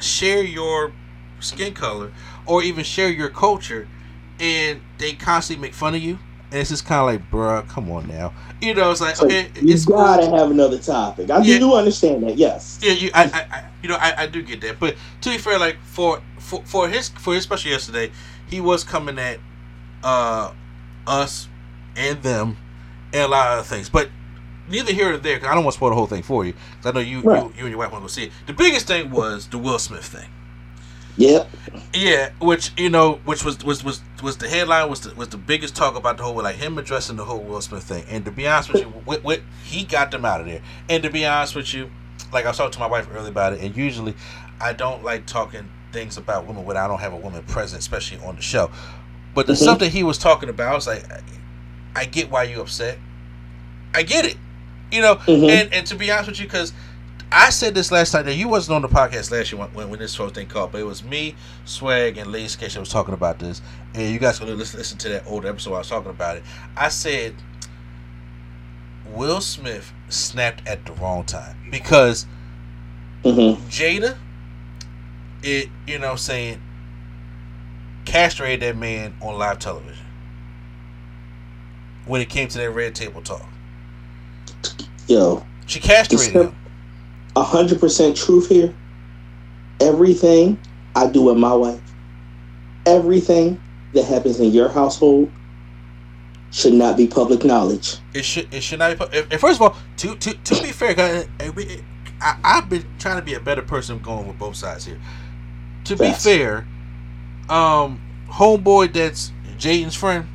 [0.00, 0.92] share your
[1.40, 2.12] skin color
[2.46, 3.88] or even share your culture
[4.40, 6.18] and they constantly make fun of you,
[6.50, 8.32] and it's just kind of like, bruh, come on now.
[8.60, 10.36] You know, it's like, So okay, you it's gotta cool.
[10.36, 11.30] have another topic.
[11.30, 11.58] I Yeah.
[11.58, 12.36] do understand that.
[12.36, 12.78] Yes.
[12.82, 14.78] Yeah, you, I, I, I, you know, I, I do get that.
[14.80, 18.10] But to be fair, like for, for, for his, for his special yesterday,
[18.48, 19.38] he was coming at,
[20.02, 20.52] uh,
[21.06, 21.48] us
[21.96, 22.56] and them
[23.12, 23.88] and a lot of other things.
[23.88, 24.08] But
[24.68, 25.38] neither here nor there.
[25.38, 26.52] Cause I don't want to spoil the whole thing for you.
[26.52, 27.42] 'cause I know you, Right.
[27.42, 28.32] you, you and your wife want to go see it.
[28.46, 30.28] The biggest thing was the Will Smith thing.
[31.18, 31.50] Yep.
[31.92, 35.36] Yeah, which you know, which was was was was the headline was the, was the
[35.36, 38.04] biggest talk about the whole like him addressing the whole Will Smith thing.
[38.08, 40.62] And to be honest with you, with, with, he got them out of there.
[40.88, 41.90] And to be honest with you,
[42.32, 44.14] like I was talking to my wife earlier about it, and usually
[44.60, 48.18] I don't like talking things about women when I don't have a woman present, especially
[48.24, 48.70] on the show.
[49.34, 49.56] But the Mhm.
[49.62, 51.04] stuff that he was talking about, I was like,
[51.94, 52.98] I, get why you upset.
[53.94, 54.36] I get it,
[54.90, 55.16] you know.
[55.16, 55.48] Mhm.
[55.50, 56.72] And and to be honest with you, because
[57.30, 59.90] I said this last time that you wasn't on the podcast last year when, when,
[59.90, 63.14] when this whole thing called, but it was me, Swag, and Sketch that was talking
[63.14, 63.62] about this,
[63.94, 66.36] and you guys can listen, listen to that old episode where I was talking about
[66.36, 66.42] it.
[66.76, 67.34] I said
[69.12, 72.26] Will Smith snapped at the wrong time because
[73.24, 74.16] hmm Jada,
[75.42, 76.62] it you know what I'm saying,
[78.04, 80.06] castrated that man on live television
[82.06, 83.48] when it came to that red table talk.
[85.08, 86.56] Yo, She castrated him.
[87.36, 88.76] a hundred percent truth here.
[89.80, 90.62] Everything
[90.94, 91.82] I do with my wife,
[92.86, 93.62] everything
[93.94, 95.34] that happens in your household
[96.52, 97.96] should not be public knowledge.
[98.14, 99.18] It should it should not be.
[99.30, 101.26] And first of all, to to to be fair, 'cause
[102.20, 105.00] I, I've been trying to be a better person going with both sides here.
[105.86, 106.68] To be fair,
[107.48, 108.00] um,
[108.30, 110.26] homeboy that's Jaden's friend,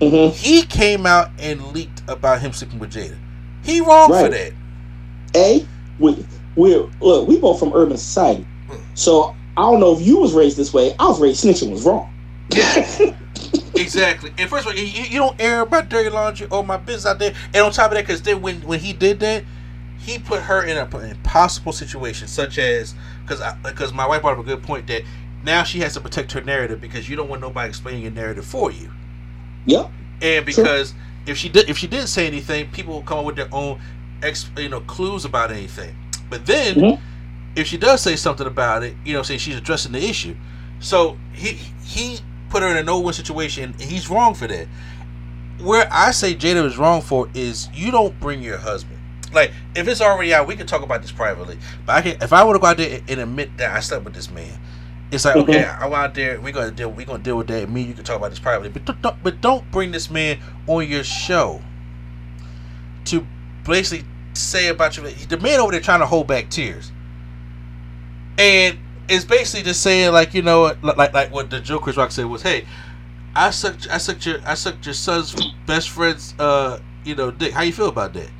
[0.00, 3.18] hmm he came out and leaked about him sleeping with Jada.
[3.64, 4.52] He wrong for that.
[5.36, 5.66] A,
[5.98, 6.26] we
[6.56, 8.46] we look, we both from urban society,
[8.94, 10.94] so I don't know if you was raised this way.
[10.98, 12.12] I was raised snitching was wrong.
[13.74, 14.32] Exactly.
[14.38, 17.18] And first of all, you, you don't air my dirty laundry or my business out
[17.18, 17.34] there.
[17.54, 19.44] And on top of that, because then when when he did that,
[19.98, 22.94] he put her in a, an impossible situation, such as
[23.26, 25.02] because because my wife brought up a good point that
[25.44, 28.44] now she has to protect her narrative because you don't want nobody explaining your narrative
[28.44, 28.90] for you.
[29.64, 29.88] Yeah.
[30.20, 30.94] And because
[31.26, 33.80] if she did if she didn't say anything, people will come up with their own
[34.22, 35.96] ex you know clues about anything.
[36.28, 37.00] But then Mhm.
[37.56, 40.36] if she does say something about it, you know, say she's addressing the issue.
[40.80, 42.20] So he he
[42.52, 44.68] put her in a no win situation, and he's wrong for that.
[45.60, 48.98] Where I say Jada is wrong for is you don't bring your husband.
[49.32, 51.58] Like if it's already out, we can talk about this privately.
[51.86, 54.04] But I can if I were to go out there and admit that I slept
[54.04, 54.60] with this man,
[55.10, 55.82] it's like okay, mm-hmm.
[55.82, 56.38] I'm out there.
[56.40, 56.90] We're gonna deal.
[56.90, 57.70] We're gonna deal with that.
[57.70, 60.38] Me, you can talk about this privately, but don't- don't, but don't bring this man
[60.66, 61.62] on your show
[63.06, 63.26] to
[63.64, 65.04] basically say about you.
[65.04, 66.92] The man over there trying to hold back tears,
[68.36, 68.78] and
[69.08, 72.10] it's basically just saying like you know like like, like what the Joe Chris Rock
[72.10, 72.66] said was, hey,
[73.34, 75.34] I sucked I sucked your I sucked your son's
[75.66, 77.52] best friend's uh you know dick.
[77.52, 78.30] How you feel about that?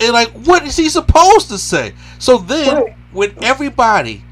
[0.00, 1.94] And like, what is he supposed to say?
[2.18, 4.24] So then, when everybody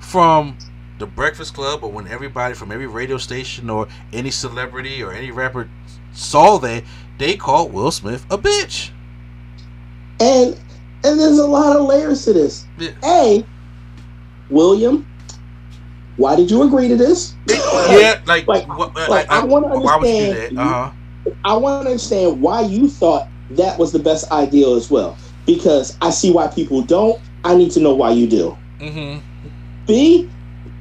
[0.00, 0.58] from
[0.98, 5.30] the Breakfast Club, or when everybody from every radio station or any celebrity or any
[5.30, 5.68] rapper
[6.12, 6.82] saw that,
[7.18, 8.90] they called Will Smith a bitch.
[10.20, 10.58] And
[11.04, 12.66] and there's a lot of layers to this.
[12.78, 12.90] Yeah.
[13.04, 13.44] A,
[14.50, 15.06] William,
[16.16, 17.36] why did you agree to this?
[17.90, 20.60] Yeah, like, Like- what, like, I would you do understand- that?
[20.60, 20.90] Uh huh.
[21.44, 25.18] I want to understand why you thought that was the best idea as well.
[25.46, 27.20] Because I see why people don't.
[27.44, 28.56] I need to know why you do.
[28.80, 29.18] Mm-hmm.
[29.86, 30.28] B,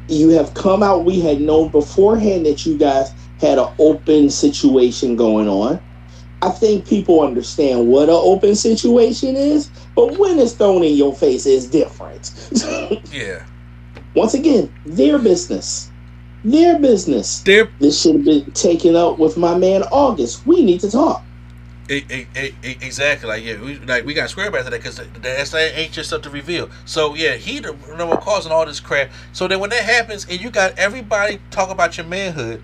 [0.08, 1.06] you have come out.
[1.06, 3.10] We had known beforehand that you guys
[3.40, 5.82] had an open situation going on.
[6.44, 11.16] I think people understand what an open situation is, but when it's thrown in your
[11.16, 12.32] face, it's different.
[13.12, 13.44] Yeah.
[14.16, 15.90] Once again, their business.
[16.44, 17.42] Their business.
[17.42, 20.46] They're This should have been taken up with my man August.
[20.46, 21.24] We need to talk.
[21.90, 25.92] Exactly like yeah we like we got square back to that because that's that ain't
[25.92, 29.60] just stuff to reveal so yeah he the number causing all this crap so then
[29.60, 32.64] when that happens and you got everybody talk about your manhood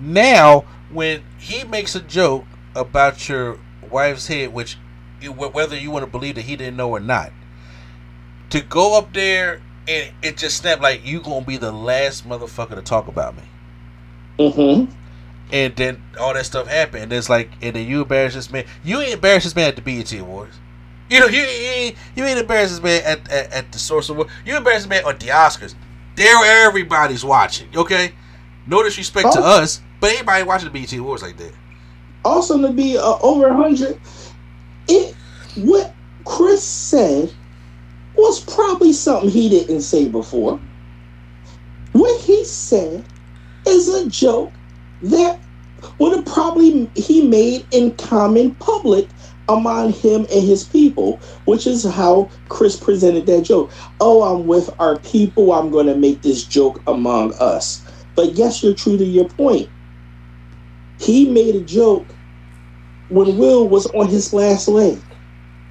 [0.00, 3.58] now when he makes a joke about your
[3.90, 4.78] wife's head which
[5.36, 7.30] whether you want to believe that he didn't know or not
[8.48, 12.74] to go up there and it just snapped like you gonna be the last motherfucker
[12.76, 13.42] to talk about me
[14.38, 14.90] Mm-hmm.
[15.52, 17.04] and then all that stuff happened.
[17.04, 18.64] And it's like, and then you embarrass this man.
[18.82, 20.56] You ain't embarrass this man at the BET Awards.
[21.10, 24.08] You know, you, you ain't you ain't embarrass this man at, at, at the Source
[24.08, 24.28] Award.
[24.46, 25.74] You embarrass this man at the Oscars.
[26.16, 27.68] There, everybody's watching.
[27.76, 28.12] Okay,
[28.66, 29.60] no disrespect to Oh.
[29.62, 31.52] us, but anybody watching the BET Awards like that.
[32.24, 34.00] Also, to be uh, over a hundred,
[34.88, 35.14] it
[35.56, 37.32] what Chris said
[38.14, 40.60] was probably something he didn't say before.
[41.92, 43.04] What he said
[43.66, 44.52] is a joke
[45.02, 45.40] that
[45.98, 49.08] would have probably he made in common public
[49.48, 53.70] among him and his people, which is how Chris presented that joke.
[54.00, 55.52] Oh, I'm with our people.
[55.52, 57.82] I'm going to make this joke among us.
[58.14, 59.68] But yes, you're true to your point.
[61.00, 62.06] He made a joke
[63.08, 64.98] when Will was on his last leg.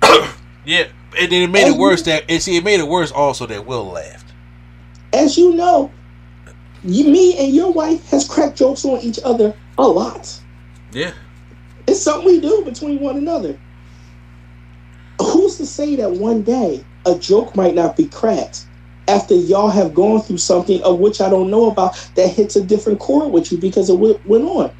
[0.63, 0.85] Yeah,
[1.19, 3.65] and then it made it worse that and see it made it worse also that
[3.65, 4.33] Will laughed.
[5.13, 5.91] As you know,
[6.83, 10.39] you, me and your wife has cracked jokes on each other a lot.
[10.91, 11.13] Yeah.
[11.87, 13.59] It's something we do between one another.
[15.19, 18.65] Who's to say that one day a joke might not be cracked
[19.07, 22.63] after y'all have gone through something of which I don't know about that hits a
[22.63, 24.71] different chord with you because of what went on?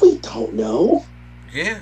[0.00, 1.04] We don't know.
[1.52, 1.80] Yeah.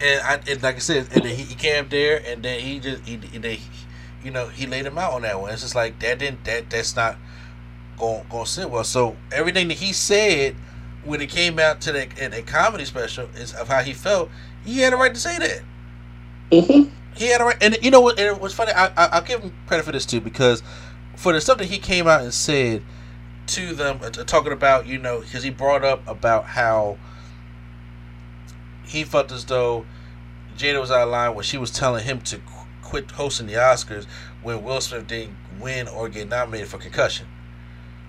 [0.00, 2.80] And I and like I said, and then he, he came there, and then he
[2.80, 3.60] just he, they,
[4.24, 5.52] you know, he laid him out on that one.
[5.52, 7.16] It's just like that didn't that that's not
[7.98, 8.84] going going to sit well.
[8.84, 10.56] So everything that he said
[11.04, 14.30] when it came out to the in a comedy special is of how he felt.
[14.64, 15.62] He had a right to say that.
[16.50, 16.94] Mm-hmm.
[17.14, 18.18] He had a right, and you know what?
[18.18, 18.72] And it was funny.
[18.72, 20.62] I, I I'll give him credit for this too because
[21.16, 22.82] for the stuff that he came out and said
[23.48, 26.98] to them, uh, talking about you know, because he brought up about how
[28.90, 29.86] he felt as though
[30.58, 33.54] Jada was out of line when she was telling him to qu- quit hosting the
[33.54, 34.06] Oscars
[34.42, 37.26] when Will Smith didn't win or get nominated for concussion,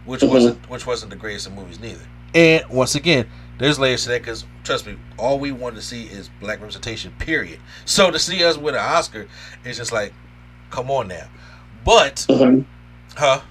[0.05, 0.29] which Mhm.
[0.29, 2.01] wasn't which wasn't the greatest of movies neither.
[2.33, 3.27] And once again,
[3.59, 7.11] there's layers to that because trust me, all we want to see is black representation.
[7.19, 7.59] Period.
[7.85, 9.27] So to see us win an Oscar
[9.63, 10.13] is just like,
[10.71, 11.27] come on now.
[11.85, 12.65] But, Mhm.
[13.17, 13.41] huh?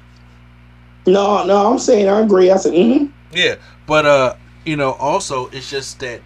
[1.06, 2.50] No, no, I'm saying I agree.
[2.50, 3.06] I said, mm-hmm.
[3.32, 3.56] Yeah,
[3.86, 6.20] but uh, you know, also it's just that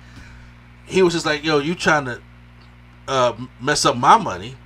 [0.86, 2.20] he was just like, "Yo, you trying to
[3.08, 4.56] uh mess up my money,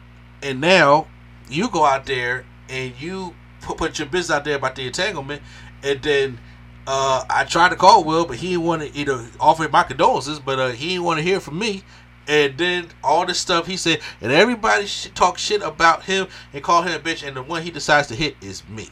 [0.43, 1.07] and now
[1.49, 5.43] you go out there and you put, put your business out there about the entanglement,
[5.83, 6.39] and then
[6.87, 10.39] uh I tried to call Will, but he didn't want to, know, offer my condolences,
[10.39, 11.83] but uh he didn't want to hear from me."
[12.27, 16.63] And then all this stuff he said, and everybody sh- talk shit about him and
[16.63, 18.91] call him a bitch, and the one he decides to hit is me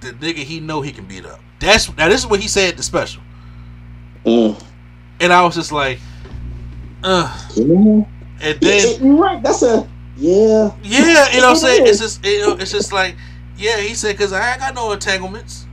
[0.00, 1.40] the nigga he know he can beat up.
[1.58, 3.22] That's now this is what he said the special.
[4.24, 4.62] Mm.
[5.20, 5.98] And I was just like,
[7.02, 8.04] uh Yeah.
[8.42, 9.42] and then you're right.
[9.42, 10.70] That's a yeah.
[10.82, 11.86] yeah, you know what I'm saying?
[11.86, 13.16] It's just you know, it's just like,
[13.56, 15.66] yeah, he said cause I ain't got no entanglements.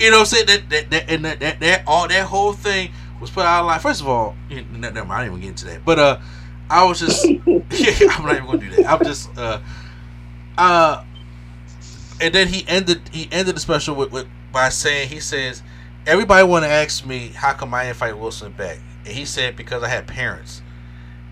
[0.00, 0.46] You know what I'm saying?
[0.46, 3.66] That that, that and that, that that all that whole thing was put out of
[3.66, 3.80] line.
[3.80, 5.84] First of all, you know, never mind, I didn't even get into that.
[5.84, 6.18] But uh
[6.70, 8.86] I was just yeah, I'm not even gonna do that.
[8.90, 9.60] I'm just uh
[10.58, 11.04] uh
[12.20, 15.62] and then he ended he ended the special with, with by saying he says
[16.06, 19.56] everybody want to ask me how come I didn't fight Wilson back and he said
[19.56, 20.62] because I had parents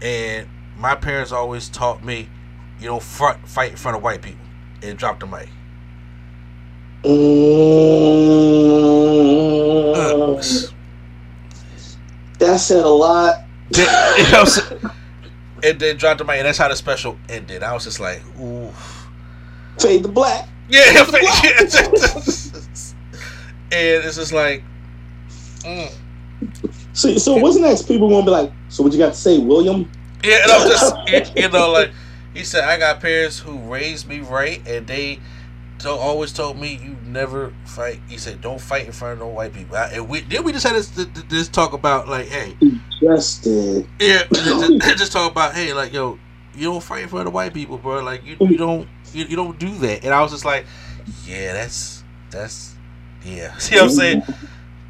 [0.03, 2.29] and my parents always taught me
[2.79, 4.45] you don't front fight in front of white people
[4.83, 5.49] and drop the mic
[9.91, 10.71] Mm.
[12.39, 13.37] that said a lot.
[13.71, 13.87] Then-
[14.19, 14.81] you know what I'm saying?
[15.63, 18.23] and then drop the mic and that's how the special ended I was just like
[18.41, 18.73] ooh
[19.79, 20.49] Fade the black.
[20.71, 21.11] yeah and
[23.73, 24.65] it's just like
[25.61, 25.93] mm.
[27.01, 27.83] So, so what's next?
[27.83, 29.91] People gonna be like, so what you got to say, William?
[30.23, 30.95] Yeah, and I'm just,
[31.37, 31.93] you- you know, like
[32.35, 35.19] he said, I got parents who raised me right, and they
[35.87, 38.01] always told me you never fight.
[38.07, 39.77] He said, don't fight in front of no white people.
[39.77, 42.55] I, and we then we just had this, this, this talk about like, hey,
[43.01, 43.89] Just did.
[43.99, 46.19] yeah, just, just talk about hey, like yo,
[46.55, 48.03] you don't fight in front of white people, bro.
[48.03, 50.05] Like you, you don't you, you don't do that.
[50.05, 50.67] And I was just like,
[51.25, 52.75] yeah, that's that's
[53.25, 53.57] yeah.
[53.59, 54.23] See what I'm saying?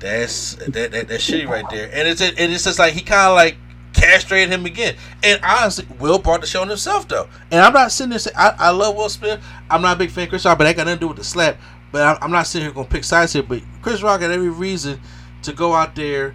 [0.00, 1.90] That's that, that that's shitty right there.
[1.92, 3.56] And it's and it's just like he kind of like
[3.92, 4.96] castrated him again.
[5.22, 7.28] And honestly, Will brought the show on himself though.
[7.50, 9.42] And I'm not sitting there saying I, I love Will Smith.
[9.68, 11.18] I'm not a big fan of Chris Rock, but that got nothing to do with
[11.18, 11.58] the slap.
[11.92, 13.42] But I'm, I'm not sitting here gonna pick sides here.
[13.42, 15.00] But Chris Rock had every reason
[15.42, 16.34] to go out there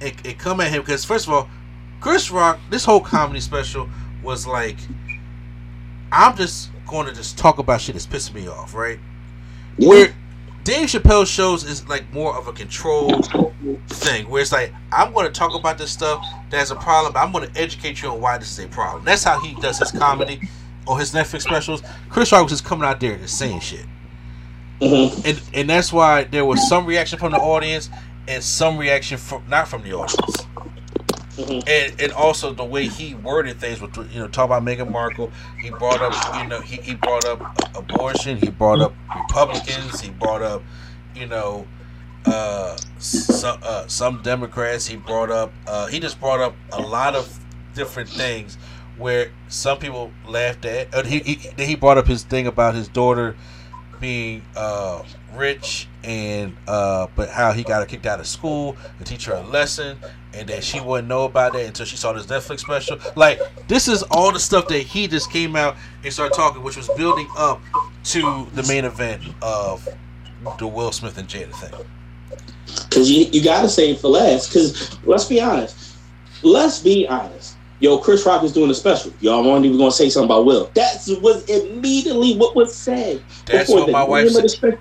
[0.00, 1.48] and, and come at him because first of all,
[2.00, 3.88] Chris Rock, this whole comedy special
[4.22, 4.76] was like,
[6.10, 8.98] I'm just going to just talk about shit that's pissing me off, right?
[9.78, 9.88] Yeah.
[9.88, 10.14] Where
[10.64, 13.26] Dave Chappelle shows is like more of a controlled
[13.88, 17.20] thing, where it's like I'm going to talk about this stuff that's a problem, but
[17.20, 19.04] I'm going to educate you on why this is a problem.
[19.04, 20.48] That's how he does his comedy
[20.86, 21.82] or his Netflix specials.
[22.10, 23.86] Chris Rock was just coming out there and just saying shit,
[24.80, 25.24] Mhm.
[25.24, 27.90] and and that's why there was some reaction from the audience
[28.28, 30.46] and some reaction from not from the audience
[31.36, 31.66] Mhm.
[31.66, 35.32] and and also the way he worded things with you know talk about Meghan Markle
[35.62, 37.40] he brought up you know he, he brought up
[37.74, 40.62] abortion he brought up Republicans he brought up
[41.14, 41.66] you know
[42.26, 47.14] uh some uh, some Democrats he brought up uh he just brought up a lot
[47.14, 47.38] of
[47.74, 48.58] different things
[48.98, 53.34] where some people laughed at he, he he brought up his thing about his daughter
[54.00, 55.02] being uh
[55.34, 59.32] rich and uh but how he got her kicked out of school to teach her
[59.34, 59.98] a lesson
[60.34, 62.98] and that she wouldn't know about it until she saw this Netflix special.
[63.16, 66.76] Like this is all the stuff that he just came out and started talking, which
[66.76, 67.60] was building up
[68.04, 69.86] to the main event of
[70.58, 71.86] the Will Smith and Jada thing.
[72.88, 74.48] Because you, you got to save for last.
[74.48, 75.96] Because let's be honest.
[76.42, 77.56] Let's be honest.
[77.80, 79.12] yo, Chris Rock is doing a special.
[79.20, 80.70] Y'all weren't even gonna say something about Will.
[80.74, 83.22] That's was immediately what was said.
[83.46, 84.78] That's what my wife name of the said.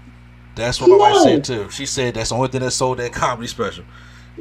[0.56, 1.70] That's what my wife said too.
[1.70, 3.84] She said that's the only thing that sold that comedy special.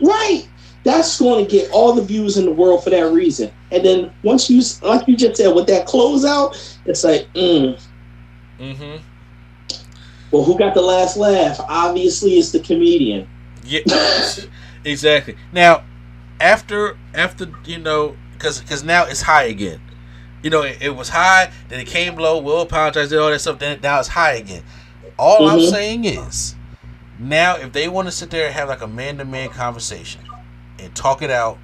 [0.01, 0.49] Right.
[0.85, 3.51] That's going to get all the views in the world for that reason.
[3.71, 7.81] And then once you, like you just said, with that closeout, it's like, mm,
[8.59, 8.99] Mm-hmm.
[10.31, 11.61] well, who got the last laugh?
[11.69, 13.29] Obviously, it's the comedian.
[13.65, 13.81] Yeah,
[14.85, 15.37] exactly.
[15.53, 15.85] Now,
[16.41, 19.81] after after you know, because because now it's high again.
[20.43, 22.39] You know, it, it was high, then it came low.
[22.41, 23.59] Will apologize, did all that stuff.
[23.59, 24.65] Then now it's high again.
[25.19, 25.71] All I'm Mhm.
[25.71, 26.55] saying is,
[27.19, 30.23] now if they want to sit there and have like a man to man conversation
[30.81, 31.59] and talk it out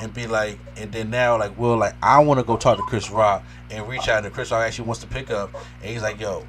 [0.00, 2.82] and be like, and then now like Will like I want to go talk to
[2.82, 5.52] Chris Rock and reach out to Chris Rock actually wants to pick up
[5.82, 6.46] and he's like, yo,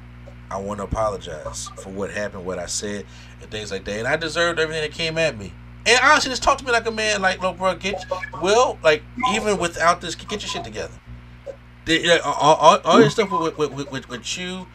[0.50, 3.06] I want to apologize for what happened, what I said,
[3.40, 3.98] and things like that.
[3.98, 5.52] And I deserved everything that came at me.
[5.84, 7.22] And honestly, just talk to me like a man.
[7.22, 8.04] Like, look, bro, get
[8.40, 8.78] Will.
[8.84, 9.02] Like,
[9.32, 10.94] even without this, get your shit together.
[12.24, 14.66] All, all, all your stuff with, with, with, with, with you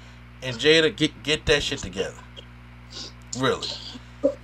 [0.41, 2.17] and Jada, get get that shit together.
[3.39, 3.67] Really.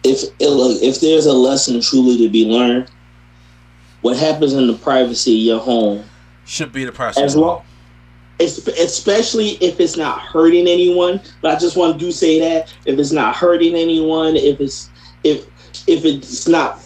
[0.03, 2.89] If look, if there's a lesson truly to be learned,
[4.01, 6.03] what happens in the privacy of your home,
[6.45, 7.23] Should be the process.
[7.23, 7.65] As well-
[8.39, 11.21] especially if it's not hurting anyone.
[11.41, 14.89] But I just want to do say that if it's not hurting anyone, if it's
[15.23, 15.45] if
[15.87, 16.79] if it's not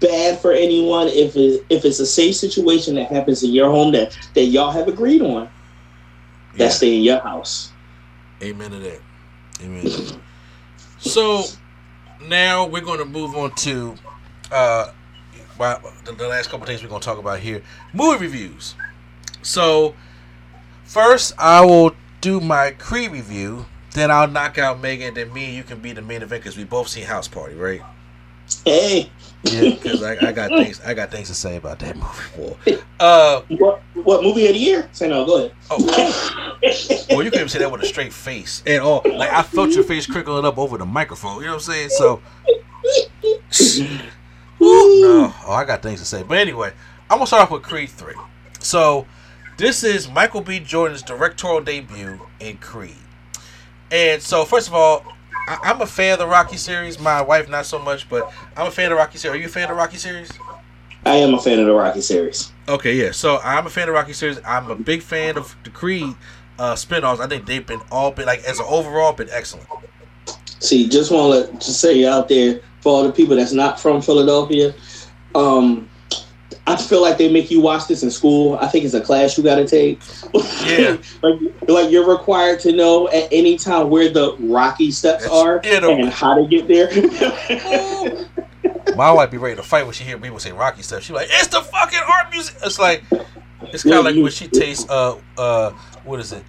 [0.00, 3.92] bad for anyone, if it, if it's a safe situation that happens in your home
[3.92, 5.48] that that y'all have agreed on,
[6.56, 7.70] that stay in your house.
[8.42, 9.00] Amen to that.
[9.62, 10.20] Amen.
[10.98, 11.44] So
[12.28, 13.94] now we're going to move on to
[14.50, 14.90] uh,
[15.58, 17.62] the, the last couple things we're going to talk about here:
[17.92, 18.74] movie reviews.
[19.42, 19.94] So
[20.84, 23.66] first, I will do my Creed review.
[23.92, 25.14] Then I'll knock out Megan.
[25.14, 27.54] Then me and you can be the main event because we both seen House Party,
[27.54, 27.82] right?
[28.64, 29.10] Hey,
[29.44, 32.82] Yeah, because I, I got things I got things to say about that movie.
[32.98, 34.88] Uh, what what movie of the year?
[34.92, 35.52] Say no, go ahead.
[35.70, 39.02] oh, well, you even say that with a straight face at all.
[39.04, 41.40] Like I felt your face crinkling up over the microphone.
[41.40, 41.90] You know what I'm saying?
[41.90, 42.22] So.
[44.60, 45.34] No.
[45.46, 46.22] Oh, I got things to say.
[46.22, 46.72] But anyway,
[47.10, 48.14] I'm gonna start off with Creed 3.
[48.60, 49.06] So
[49.58, 50.58] this is Michael B.
[50.58, 52.96] Jordan's directorial debut in Creed.
[53.90, 55.04] And so first of all,
[55.48, 56.98] I- I'm a fan of the Rocky series.
[56.98, 59.36] My wife not so much, but I'm a fan of the Rocky series.
[59.36, 60.30] Are you a fan of the Rocky series?
[61.06, 62.50] I am a fan of the Rocky series.
[62.68, 63.10] Okay, yeah.
[63.10, 64.40] So I'm a fan of the Rocky series.
[64.46, 66.14] I'm a big fan of the Creed
[66.58, 67.20] uh, spin-offs.
[67.20, 69.68] I think they've been all been like as an overall been excellent.
[70.60, 74.00] See, just want to just say out there for all the people that's not from
[74.00, 74.74] Philadelphia,
[75.34, 75.88] um,
[76.66, 78.56] I feel like they make you watch this in school.
[78.60, 80.00] I think it's a class you got to take.
[80.64, 80.96] Yeah.
[81.22, 81.38] like,
[81.68, 85.90] like you're required to know at any time where the Rocky steps That's- are the-
[85.90, 86.88] and how to get there.
[88.96, 91.02] My wife be ready to fight when she hear people say Rocky stuff.
[91.02, 92.56] She like, it's the fucking art music.
[92.64, 93.02] It's like,
[93.62, 95.70] it's kind of like when she tastes uh uh
[96.04, 96.44] what is it,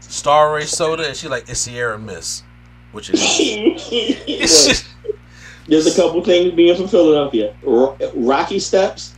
[0.00, 2.44] Starry soda, and she like it's Sierra Mist,
[2.92, 4.86] which is it's just
[5.66, 7.54] There's a couple things being from Philadelphia.
[7.62, 9.14] Ro- Rocky Steps,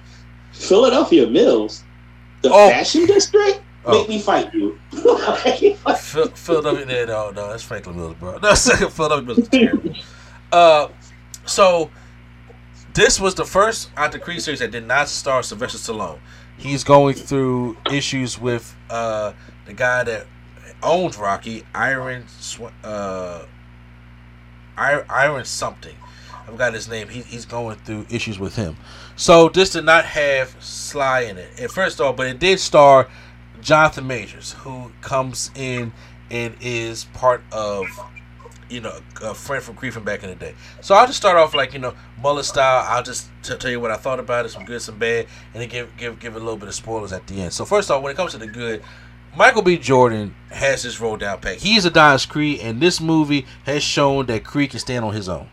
[0.60, 1.84] Philadelphia Mills,
[2.42, 2.68] the Oh.
[2.70, 3.60] fashion district.
[3.84, 3.98] Oh.
[4.00, 4.78] Make me fight you.
[4.92, 6.84] Phil- Philadelphia.
[6.86, 8.38] No, no, no, that's Franklin Mills, bro.
[8.42, 9.94] No, Philadelphia Mills is terrible.
[10.52, 10.88] Uh,
[11.46, 11.90] so
[12.92, 16.18] this was the first the Creed series that did not star Sylvester Stallone.
[16.58, 19.32] He's going through issues with uh,
[19.64, 20.26] the guy that
[20.82, 22.26] owns Rocky, Iron,
[22.84, 23.44] uh,
[24.76, 25.94] Iron, Iron something.
[26.32, 27.08] I forgot his name.
[27.08, 28.76] He, he's going through issues with him.
[29.20, 31.50] So this did not have Sly in it.
[31.60, 33.06] And first off, but it did star
[33.60, 35.92] Jonathan Majors, who comes in
[36.30, 37.86] and is part of,
[38.70, 40.54] you know, a friend from Creed from back in the day.
[40.80, 41.92] So I'll just start off like you know
[42.22, 42.82] mullet style.
[42.88, 45.60] I'll just t- tell you what I thought about it, some good, some bad, and
[45.60, 47.52] then give give give a little bit of spoilers at the end.
[47.52, 48.82] So first off, when it comes to the good,
[49.36, 49.76] Michael B.
[49.76, 51.56] Jordan has this roll down pat.
[51.58, 55.50] He's Adonis Creed, and this movie has shown that Creed can stand on his own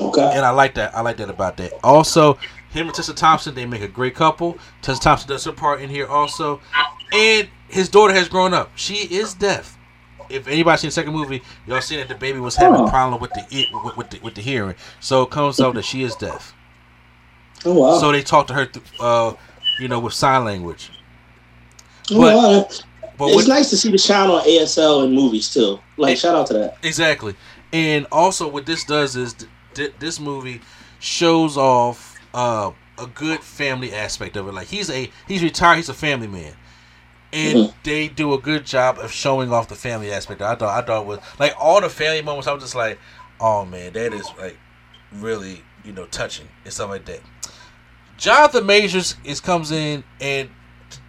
[0.00, 0.30] okay.
[0.34, 0.96] and I like that.
[0.96, 1.72] I like that about that.
[1.84, 2.34] Also,
[2.70, 4.58] him and Tessa Thompson, they make a great couple.
[4.82, 6.60] Tessa Thompson does her part in here also,
[7.12, 8.70] and his daughter has grown up.
[8.76, 9.76] She is deaf.
[10.30, 12.88] If anybody's seen the second movie, y'all seen that the baby was having a Oh.
[12.88, 14.74] problem with the it with, with the with the hearing.
[15.00, 16.54] So it comes out that she is deaf.
[17.64, 17.98] Oh wow.
[17.98, 19.32] So they talk to her, th- uh,
[19.80, 20.90] you know, with sign language.
[22.10, 22.68] Oh, but- wow.
[23.16, 25.80] But it's what, nice to see the shine on ASL in movies too.
[25.96, 26.76] Like It- shout out to that.
[26.84, 27.34] Exactly.
[27.72, 29.34] And also, what this does is
[29.78, 30.60] th- th- this movie
[31.00, 34.52] shows off uh, a good family aspect of it.
[34.52, 36.54] Like he's a he's retired, he's a family man,
[37.32, 37.74] and Mhm.
[37.84, 40.42] they do a good job of showing off the family aspect.
[40.42, 42.46] I thought I thought it was like all the family moments.
[42.48, 42.98] I was just like,
[43.40, 44.58] oh man, that is like
[45.12, 47.20] really you know touching and stuff like that.
[48.16, 50.50] Jonathan Majors is comes in and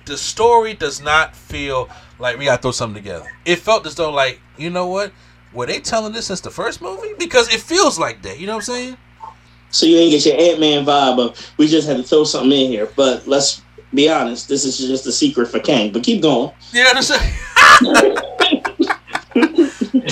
[0.05, 1.89] the story does not feel
[2.19, 3.25] like we gotta throw something together.
[3.45, 5.11] It felt as though like you know what
[5.53, 8.39] were they telling this since the first movie because it feels like that.
[8.39, 8.97] You know what I'm saying?
[9.71, 12.51] So you ain't get your Ant Man vibe of we just had to throw something
[12.51, 12.89] in here.
[12.95, 13.61] But let's
[13.93, 15.91] be honest, this is just a secret for Kang.
[15.91, 16.51] But keep going.
[16.71, 17.09] Yeah, that's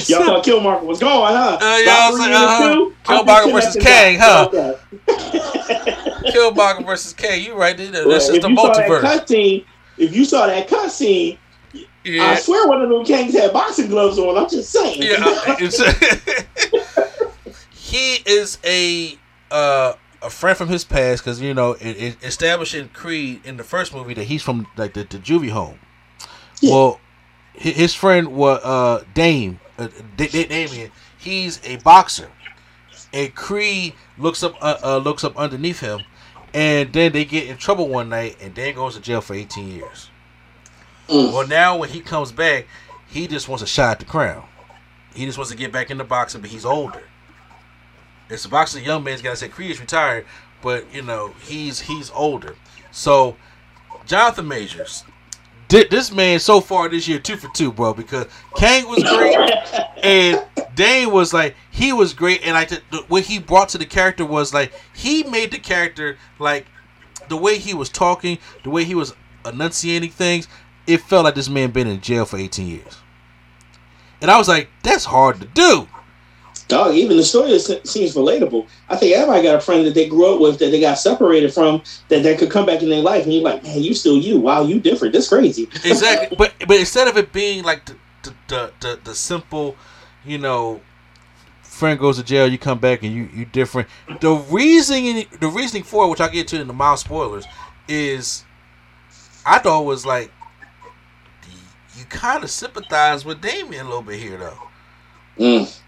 [0.10, 1.58] Y'all thought Killmonger was going, huh?
[1.60, 2.90] Uh, yeah, I was like, uh-huh.
[3.04, 4.50] Killmonger versus Kang, huh?
[6.32, 7.42] Killmonger versus Kang.
[7.44, 7.88] You right there.
[7.88, 9.02] That's Well, just the you that multiverse.
[9.02, 9.66] cutscene,
[9.98, 11.38] if you saw that cutscene,
[12.08, 12.24] Yeah.
[12.24, 14.38] I swear one of them kings had boxing gloves on.
[14.38, 15.01] I'm just saying.
[15.01, 15.58] Yeah,
[17.72, 19.18] he is a
[19.51, 23.64] uh, a friend from his past because you know it, it establishing Creed in the
[23.64, 25.80] first movie that he's from like the, the juvie home.
[26.62, 26.74] Yeah.
[26.74, 26.99] Well,
[27.53, 30.91] his friend was uh, Dame uh, Da- Da- Damien.
[31.18, 32.30] He's a boxer,
[33.14, 36.01] and Creed looks up uh, uh, looks up underneath him,
[36.53, 39.68] and then they get in trouble one night, and Dan goes to jail for 18
[39.68, 40.10] years.
[41.10, 41.34] Mm.
[41.34, 42.68] Well, now when he comes back,
[43.08, 44.45] he just wants a shot at the crown.
[45.14, 47.03] He just wants to get back into boxing, but he's older.
[48.30, 50.26] It's a boxing young man's got to say Creed is retired,
[50.62, 52.55] but you know he's he's older.
[52.91, 53.38] So
[54.05, 55.05] Jonathan Majors,
[55.68, 57.93] did this man so far this year two for two, bro.
[57.93, 59.38] Because Kang was great,
[60.03, 60.43] and
[60.76, 63.86] Dane was like he was great, and like the, the, what he brought to the
[63.86, 66.66] character was like he made the character like
[67.30, 69.14] the way he was talking, the way he was
[69.45, 70.47] enunciating things.
[70.88, 72.98] It felt like this man been in jail for 18 years.
[74.22, 75.88] And I was like, that's hard to do.
[76.68, 78.68] Dog, even the story seems relatable.
[78.90, 81.54] I think everybody got a friend that they grew up with that they got separated
[81.54, 84.18] from that they could come back in their life and you're like, man, you still
[84.18, 84.38] you.
[84.38, 85.14] Wow, you different.
[85.14, 85.70] That's crazy.
[85.86, 86.36] Exactly.
[86.38, 89.78] but but instead of it being like the the, the, the, the simple,
[90.26, 90.82] you know,
[91.62, 93.88] friend goes to jail, you come back and you you different.
[94.20, 97.46] The reasoning the reasoning for it, which I get to in the mild spoilers,
[97.88, 98.44] is
[99.46, 100.32] I thought was like
[101.98, 104.60] you kind of sympathize with Damien a little bit here though.
[105.38, 105.80] Mm.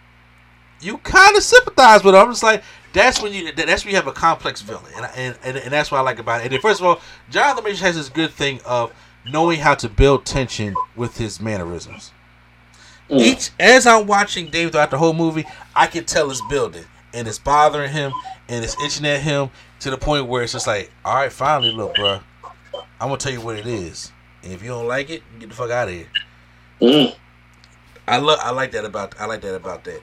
[0.79, 2.21] you kind of sympathize with him.
[2.21, 5.37] I'm just like, that's when you that's when you have a complex villain, and and,
[5.43, 6.45] and, and that's what I like about it.
[6.45, 8.93] And then first of all, Jonathan Majors has this good thing of
[9.25, 12.11] knowing how to build tension with his mannerisms.
[13.09, 13.19] Mm.
[13.19, 15.45] Each as I'm watching Dave throughout the whole movie,
[15.75, 18.13] I can tell it's building and it's bothering him
[18.47, 19.49] and it's itching at him
[19.79, 22.19] to the point where it's just like, all right, finally, look, bro,
[22.73, 24.11] I'm gonna tell you what it is,
[24.43, 26.07] and if you don't like it, get the fuck out of here.
[26.81, 27.15] Mm.
[28.07, 30.01] I love I like that about I like that about that.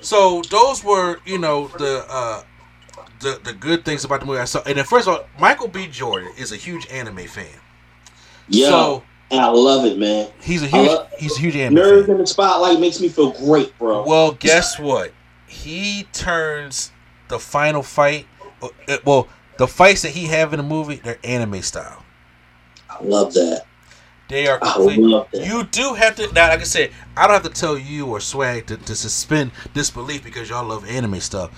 [0.00, 2.42] So those were, you know, the uh
[3.20, 4.62] the the good things about the movie I saw.
[4.66, 5.86] And then first of all, Michael B.
[5.86, 7.46] Jordan is a huge anime fan.
[8.48, 8.68] Yeah.
[8.68, 10.28] So and I love it, man.
[10.40, 12.14] he's a huge love- he's a huge anime Nerds fan.
[12.16, 14.04] in the spotlight makes me feel great, bro.
[14.04, 15.12] Well, guess what?
[15.46, 16.90] He turns
[17.28, 18.26] the final fight
[18.62, 21.99] uh, well, the fights that he have in the movie, they're anime style.
[23.00, 23.64] I love that.
[24.28, 24.98] They are complete.
[25.32, 28.20] You do have to now, like I said, I don't have to tell you or
[28.20, 31.50] Swag to, to suspend disbelief because y'all love anime stuff.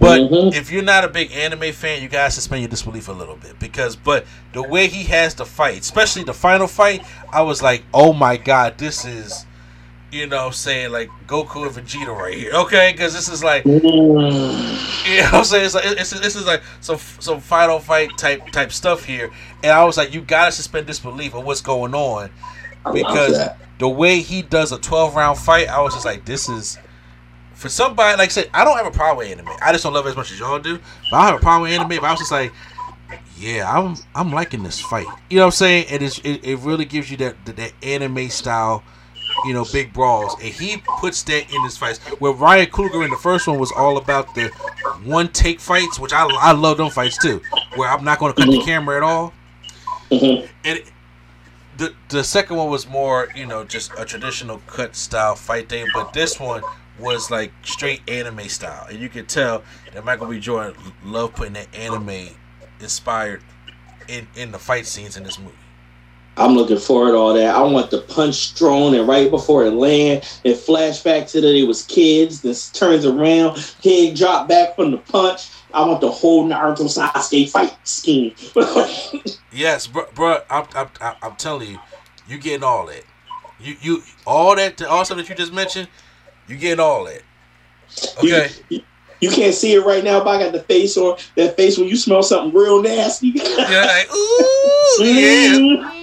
[0.00, 0.54] But Mhm.
[0.54, 3.58] if you're not a big anime fan, you gotta suspend your disbelief a little bit
[3.58, 7.82] because, but the way he has the fight, especially the final fight, I was like,
[7.94, 9.46] oh my god, this is,
[10.10, 12.92] you know, what I'm saying like Goku and Vegeta right here, okay?
[12.92, 15.06] Because this is like, Mm.
[15.08, 18.16] you know, what I'm saying it's like it's, this is like some some final fight
[18.16, 19.30] type type stuff here,
[19.62, 22.30] and I was like, you gotta suspend disbelief of what's going on
[22.92, 23.38] because
[23.78, 26.78] the way he does a 12 round fight, I was just like, this is
[27.54, 29.52] for somebody like I said, I don't have a problem with anime.
[29.60, 30.78] I just don't love it as much as y'all do.
[31.10, 31.88] But I don't have a problem with anime.
[32.00, 32.52] But I was just like,
[33.36, 35.06] yeah, I'm I'm liking this fight.
[35.28, 35.86] You know what I'm saying?
[35.90, 38.82] And it's, it it really gives you that that, that anime style.
[39.46, 41.98] You know, big brawls, and he puts that in his fights.
[42.20, 44.48] Where Ryan Coogler in the first one was all about the
[45.04, 47.40] one take fights, which I I love them fights too.
[47.76, 49.32] Where I'm not going to cut the camera at all
[50.10, 50.48] Mhm.
[50.64, 50.82] and
[51.76, 55.86] the the second one was more you know just a traditional cut style fight thing,
[55.94, 56.62] but this one
[56.98, 59.62] was like straight anime style, and you could tell
[59.92, 60.40] that Michael B.
[60.40, 60.74] Jordan
[61.04, 62.30] loved putting that anime
[62.80, 63.42] inspired
[64.08, 65.54] in in the fight scenes in this movie.
[66.38, 67.54] I'm looking forward to all that.
[67.54, 71.66] I want the punch thrown and right before it land, it flashback to that it
[71.66, 72.40] was kids.
[72.40, 75.50] This turns around, kid drop back from the punch.
[75.74, 78.34] I want the whole Naruto Sasuke fight scheme.
[79.50, 81.78] Yes, bro, bro I'm, I'm I'm I'm telling you,
[82.28, 83.02] you getting all that.
[83.58, 85.88] You you all that all stuff that you just mentioned,
[86.46, 87.22] you getting all that.
[88.18, 88.50] Okay.
[88.68, 88.82] You,
[89.20, 91.88] you can't see it right now, but I got the face on that face when
[91.88, 93.28] you smell something real nasty.
[93.34, 95.94] Yeah, like, ooh, yeah.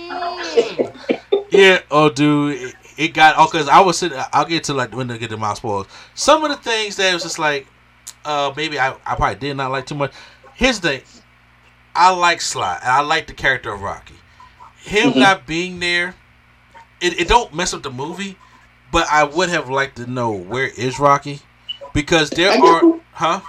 [1.51, 4.19] Yeah, oh, dude, it, it got oh, cause I was sitting.
[4.33, 5.87] I'll get to like when they get to my spoilers.
[6.13, 7.67] Some of the things that was just like,
[8.25, 10.11] uh, maybe I, I probably did not like too much.
[10.55, 11.01] Here's the thing:
[11.95, 14.15] I like Sly and I like the character of Rocky.
[14.77, 15.15] Him Mhm.
[15.17, 16.15] not being there,
[16.99, 18.37] it, it don't mess up the movie,
[18.91, 21.39] but I would have liked to know where is Rocky,
[21.95, 23.41] because there I are, guess- huh?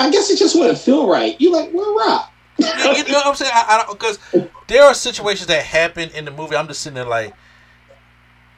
[0.00, 1.36] I guess it just wouldn't feel right.
[1.40, 2.32] You're like, where Rock?
[2.58, 3.52] you, know what I'm saying?
[3.54, 4.18] I, I don't because
[4.66, 6.56] there are situations that happen in the movie.
[6.56, 7.32] I'm just sitting there like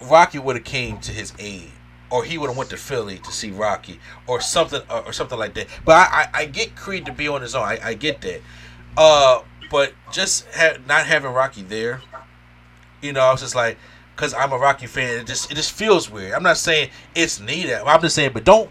[0.00, 1.70] Rocky would have came to his aid,
[2.10, 5.38] or he would have went to Philly to see Rocky, or something, or, or something
[5.38, 5.66] like that.
[5.84, 7.64] But I, I, I get Creed to be on his own.
[7.64, 8.40] I, I get that.
[8.96, 12.00] Uh, but just ha- not having Rocky there,
[13.02, 13.76] you know, I was just like,
[14.16, 16.32] because I'm a Rocky fan, it just it just feels weird.
[16.32, 17.74] I'm not saying it's needed.
[17.74, 18.70] I'm just saying, but don't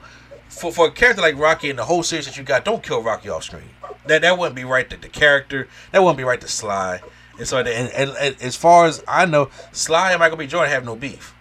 [0.50, 3.02] for for a character like Rocky and the whole series that you got, don't kill
[3.02, 3.70] Rocky off screen.
[4.08, 5.68] That that wouldn't be right to the character.
[5.92, 7.00] That wouldn't be right to Sly.
[7.38, 10.46] And so, and, and, and as far as I know, Sly and Michael B.
[10.48, 11.34] Jordan have no beef.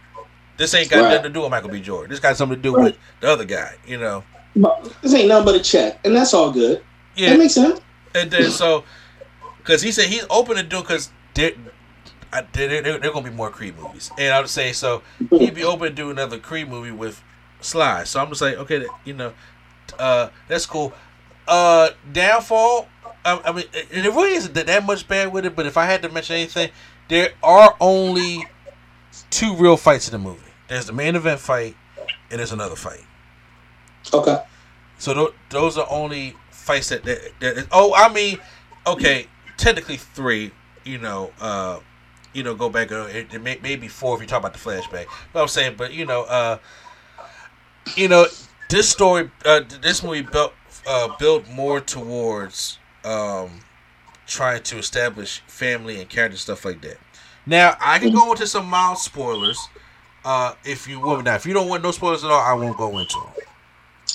[0.56, 1.08] This ain't got Right.
[1.10, 1.80] nothing to do with Michael B.
[1.80, 2.10] Jordan.
[2.10, 3.74] This got something to do with the other guy.
[3.86, 4.24] You know.
[5.02, 6.82] This ain't nothing but a check, and that's all good.
[7.16, 7.30] Yeah.
[7.30, 7.80] That makes sense.
[8.14, 8.84] And then so,
[9.58, 11.52] because he said he's open to do because there,
[12.32, 15.54] I- there, there, there gonna be more Creed movies, and I would say so he'd
[15.54, 17.22] be open to do another Creed movie with
[17.60, 18.04] Sly.
[18.04, 19.32] So I'm just like, okay, you know,
[19.98, 20.92] uh, that's cool.
[21.46, 22.88] Uh, downfall.
[23.24, 25.56] I, I mean, it, it really isn't that, that much bad with it.
[25.56, 26.70] But if I had to mention anything,
[27.08, 28.46] there are only
[29.30, 30.40] two real fights in the movie.
[30.68, 31.76] There's the main event fight,
[32.30, 33.04] and there's another fight.
[34.12, 34.38] Okay.
[34.98, 36.36] So th- those are only
[36.68, 38.38] fights that, that, that oh I mean
[38.86, 39.26] okay
[39.56, 40.50] technically three
[40.84, 41.80] you know uh
[42.34, 44.58] you know go back uh, it, it may, maybe four if you talk about the
[44.58, 46.58] flashback but I'm saying but you know uh
[47.96, 48.26] you know
[48.68, 50.52] this story uh this movie built
[50.86, 53.60] uh built more towards um
[54.26, 56.98] trying to establish family and character stuff like that
[57.46, 59.58] now I can go into some mild spoilers
[60.24, 62.76] uh if you want now if you don't want no spoilers at all I won't
[62.76, 63.44] go into them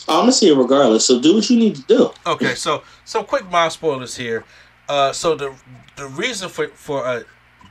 [0.07, 1.05] I'm gonna see it regardless.
[1.05, 2.09] So do what you need to do.
[2.27, 4.43] Okay, so some quick mild spoilers here.
[4.89, 5.55] Uh, so the
[5.95, 7.23] the reason for for uh,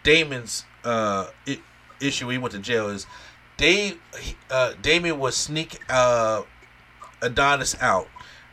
[0.03, 1.61] Damon's uh, I-
[2.01, 3.07] issue he went to jail is
[3.63, 4.01] Dave
[4.51, 6.43] uh, Damon was sneak uh,
[7.23, 8.09] Adonis out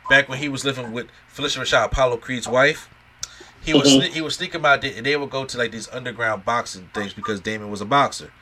[0.08, 2.88] back when he was living with Phylicia Rashad, Apollo Creed's wife.
[3.60, 4.02] He was Mhm.
[4.02, 6.88] sne- he was sneak him out, and they would go to like these underground boxing
[6.94, 8.32] things because Damon was a boxer,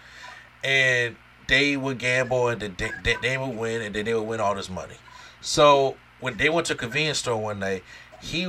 [0.62, 1.16] and
[1.46, 4.38] they would gamble and then Da- Da- Damon would win, and then they would win
[4.38, 4.96] all this money.
[5.40, 7.82] So when they went to a convenience store one night,
[8.20, 8.44] he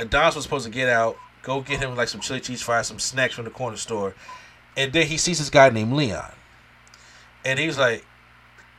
[0.00, 2.98] Adonis was supposed to get out, go get him like some chili cheese fries, some
[2.98, 4.16] snacks from the corner store,
[4.76, 6.32] and then he sees this guy named Leon,
[7.48, 8.04] and he's like,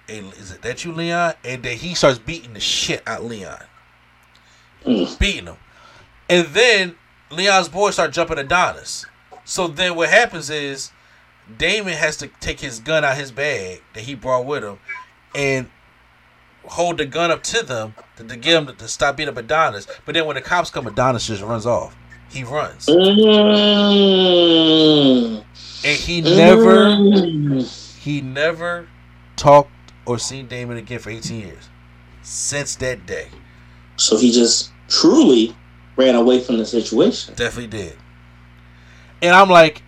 [0.08, 3.64] "Hey, is it that you, Leon?" And then he starts beating the shit out Leon,
[4.86, 5.18] Mm.
[5.20, 5.58] beating him,
[6.30, 6.96] and then
[7.32, 9.06] Leon's boys start jumping Adonis.
[9.46, 10.92] So then what happens is
[11.58, 14.80] Damon has to take his gun out his bag that he brought with him,
[15.36, 15.70] and
[16.66, 19.38] hold the gun up to them to, to get them to, to stop beating up
[19.38, 19.88] Adonis.
[20.06, 21.96] But then when the cops come, Adonis just runs off.
[22.30, 22.86] He runs,
[23.80, 25.44] Mm.
[25.84, 27.89] and he never, Mm.
[28.00, 28.88] He never
[29.36, 29.72] talked
[30.06, 31.70] or seen Damon again for 18 years.
[32.22, 33.28] Since that day,
[33.98, 35.56] So he just truly
[35.98, 37.34] ran away from the situation.
[37.36, 37.98] definitely did.
[39.22, 39.82] And I'm like,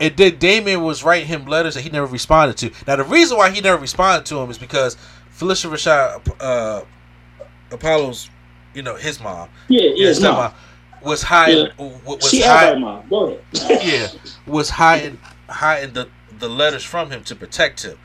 [0.00, 2.70] and then Damon was writing him letters that he never responded to.
[2.86, 4.96] Now the reason why he never responded to him is because
[5.38, 6.84] Phylicia Rashad, uh,
[7.70, 8.28] Apollo's,
[8.74, 10.52] you know, his mom, Yeah, yeah, his stepmom,
[11.02, 11.68] was hiding.
[11.78, 13.08] w- Was She my mom.
[13.08, 13.82] Go ahead.
[13.84, 14.08] yeah,
[14.46, 15.18] was hiding
[15.48, 16.08] hiding the,
[16.38, 17.98] the letters from him to protect him.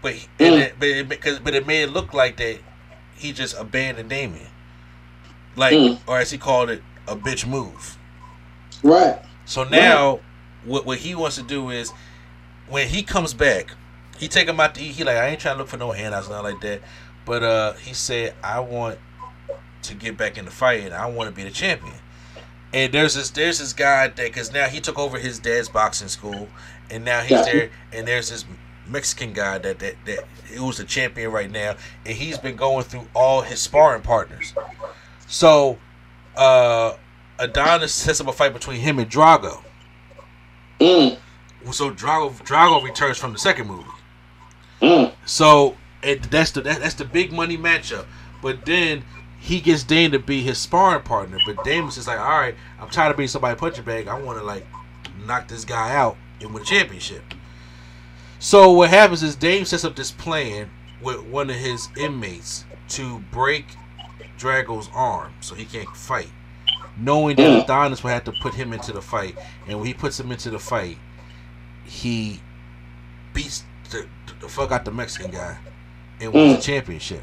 [0.00, 0.58] But he, Mm.
[0.60, 2.58] it, but it, because but it made it look like that
[3.14, 4.48] he just abandoned Damien,
[5.56, 5.98] like Mm.
[6.06, 7.96] or as he called it, a bitch move.
[8.82, 9.20] Right.
[9.44, 10.20] So now,
[10.64, 11.92] what what he wants to do is
[12.68, 13.74] when he comes back,
[14.18, 14.92] he take him out to eat.
[14.92, 16.80] He like I ain't trying to look for no handouts, nothing like that.
[17.24, 18.98] But uh, he said I want
[19.82, 21.94] to get back in the fight and I want to be the champion.
[22.72, 26.08] And there's this there's this guy that because now he took over his dad's boxing
[26.08, 26.48] school,
[26.92, 27.70] and now he's there.
[27.92, 28.44] And there's this
[28.86, 30.24] Mexican guy that that that
[30.54, 34.54] who's the champion right now, and he's been going through all his sparring partners.
[35.26, 35.78] So,
[36.36, 36.94] uh,
[37.38, 39.62] Adonis sets up a fight between him and Drago.
[40.78, 41.18] Mm.
[41.70, 43.88] So Drago Drago returns from the second movie.
[44.82, 45.12] Mm.
[45.24, 48.04] So it, that's the that, that's the big money matchup.
[48.42, 49.04] But then
[49.40, 51.38] he gets Dane to be his sparring partner.
[51.46, 54.08] But Damon's just like, all right, I'm tired of being somebody punching bag.
[54.08, 54.66] I want to like
[55.24, 57.22] knock this guy out and win a championship.
[58.38, 60.70] So what happens is Dame sets up this plan
[61.00, 63.66] with one of his inmates to break
[64.36, 66.30] Drago's arm so he can't fight.
[66.96, 67.64] Knowing that Mm.
[67.64, 69.36] Adonis will have to put him into the fight,
[69.66, 70.98] and when he puts him into the fight,
[71.84, 72.40] he
[73.32, 74.06] beats the,
[74.40, 75.56] the fuck out the Mexican guy
[76.20, 77.22] and wins the championship.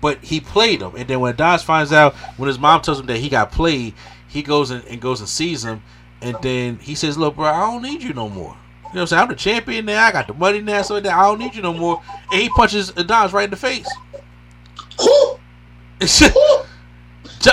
[0.00, 0.92] but he played him.
[0.96, 3.94] And then when Adonis finds out, when his mom tells him that he got played,
[4.28, 5.82] he goes and, and goes and sees him,
[6.24, 8.56] and then he says, "Look, bro, I don't need you no more."
[8.94, 9.22] You know what I'm saying?
[9.22, 10.04] I'm the champion now.
[10.04, 12.00] I got the money now, so I don't need you no more.
[12.32, 13.88] And he punches Adonis right in the face.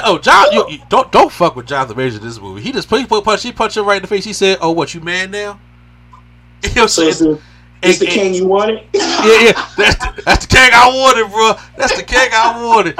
[0.03, 2.61] oh, John, you, you, don't don't fuck with Jonathan Majors in this movie.
[2.61, 4.23] He just he punch he punched him right in the face.
[4.23, 5.59] He said, "Oh, what you mad now?"
[6.63, 7.41] You know what so it's the,
[7.81, 8.83] it's the king you wanted.
[8.93, 11.53] yeah, yeah, that's the, that's the king I wanted, bro.
[11.75, 12.99] That's the king I wanted.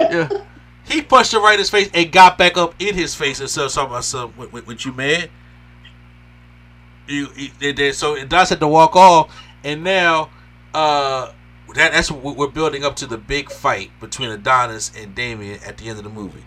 [0.00, 0.28] Yeah,
[0.86, 3.50] he punched him right in his face and got back up in his face and
[3.50, 4.32] said something about some.
[4.32, 5.30] What, what, what you mad?
[7.08, 7.28] You,
[7.60, 10.30] then so Doss had to walk off, and now
[10.74, 11.32] uh,
[11.74, 15.78] that that's what we're building up to the big fight between Adonis and Damien at
[15.78, 16.44] the end of the movie.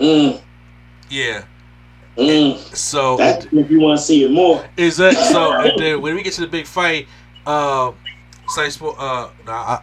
[0.00, 0.40] Mm.
[1.08, 1.44] Yeah.
[2.16, 2.56] Mm.
[2.74, 4.64] So That's if you want to see it more.
[4.76, 5.70] Is that so?
[5.76, 7.06] then when we get to the big fight,
[7.46, 7.92] uh,
[8.48, 9.82] say spo- uh, I,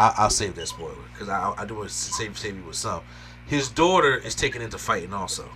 [0.00, 2.76] I I'll save that spoiler because I I do want to save save you with
[2.76, 3.02] some.
[3.46, 5.48] His daughter is taken into fighting also.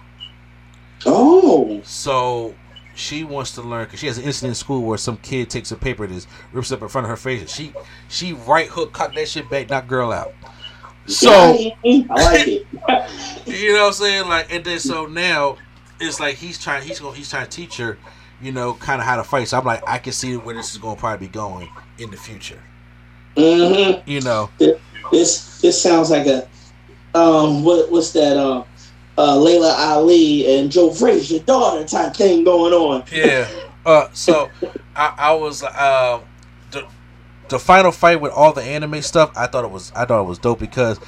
[1.07, 1.81] Oh.
[1.85, 2.55] So
[2.95, 5.73] she wants to learn because she has an incident in school where some kid takes
[5.73, 7.73] a paper that rips up in front of her face she
[8.09, 10.33] she right hook cock that shit back knock girl out
[11.07, 11.75] so I
[12.09, 12.67] like it.
[13.47, 15.57] you know what I'm saying like and then so now
[16.01, 17.99] it's like he's trying he's going he's trying to teach her
[18.41, 20.71] you know kind of how to fight so I'm like I can see where this
[20.71, 21.69] is going to probably be going
[21.99, 22.63] in the future
[23.37, 24.09] mm-hmm.
[24.09, 24.51] you know
[25.11, 26.49] this this sounds like a
[27.15, 28.65] um what what's that um
[29.17, 33.05] uh, Laila Ali and Joe Frazier daughter type thing going on.
[33.13, 33.49] Yeah.
[33.87, 34.51] Uh, so
[34.97, 36.21] I, I was uh,
[36.71, 36.87] the
[37.49, 39.33] the final fight with all the anime stuff.
[39.37, 40.99] I thought it was I thought it was dope because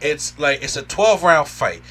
[0.00, 1.82] it's like it's a twelve round fight.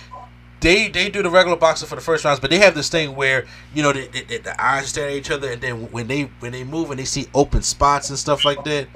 [0.61, 3.15] They they do the regular boxing for the first rounds, but they have this thing
[3.15, 6.23] where you know they, they, the eyes stare at each other, and then when they
[6.39, 8.87] when they move and they see open spots and stuff like that,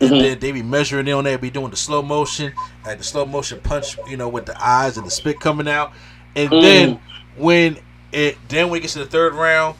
[0.00, 0.22] and mm-hmm.
[0.22, 2.52] then they be measuring it on there, be doing the slow motion,
[2.84, 5.92] like the slow motion punch, you know, with the eyes and the spit coming out.
[6.36, 6.62] And mm.
[6.62, 7.00] then
[7.36, 7.78] when
[8.12, 9.76] it then we get to the third round,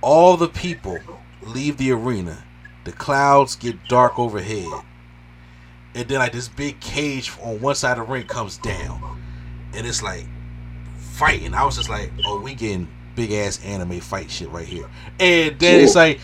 [0.00, 0.98] all the people
[1.42, 2.44] leave the arena.
[2.84, 4.68] The clouds get dark overhead.
[5.94, 9.22] And then like this big cage on one side of the ring comes down.
[9.74, 10.26] And it's like
[10.98, 11.54] fighting.
[11.54, 14.88] I was just like, oh, we getting big ass anime fight shit right here.
[15.18, 16.20] And then it's like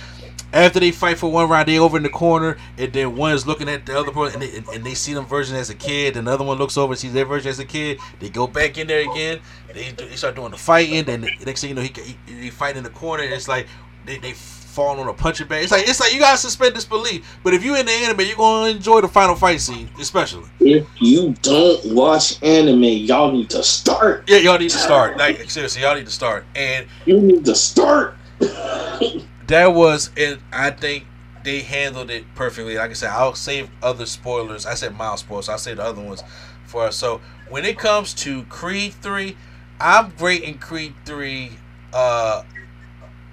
[0.53, 3.47] after they fight for one round, they over in the corner, and then one is
[3.47, 6.17] looking at the other person, and they, and they see them version as a kid,
[6.17, 7.99] and the one looks over and sees their version as a kid.
[8.21, 9.41] They go back in there again.
[9.73, 11.05] They, they start doing the fighting.
[11.05, 11.93] Then the next thing you know, he,
[12.27, 13.67] he, he fight in the corner, and it's like
[14.05, 15.63] they, they fall on a punching bag.
[15.63, 17.39] It's like it's like you gotta suspend disbelief.
[17.43, 20.49] But if you in the anime, you're gonna enjoy the final fight scene, especially.
[20.61, 24.25] If you don't watch anime, y'all need to start.
[24.29, 25.17] Yeah, y'all need to start.
[25.17, 26.45] Like seriously, y'all need to start.
[26.55, 28.17] And you need to start.
[29.49, 30.39] that was, it.
[30.53, 31.07] I think
[31.45, 32.77] they handled it perfectly.
[32.77, 34.67] Like I said, I'll save other spoilers.
[34.67, 35.47] I said mild spoilers.
[35.47, 36.23] So I'll save the other ones
[36.67, 36.97] for us.
[36.97, 39.37] So when it comes to Creed three,
[39.81, 41.53] I'm great in Creed three.
[41.93, 42.45] Uh,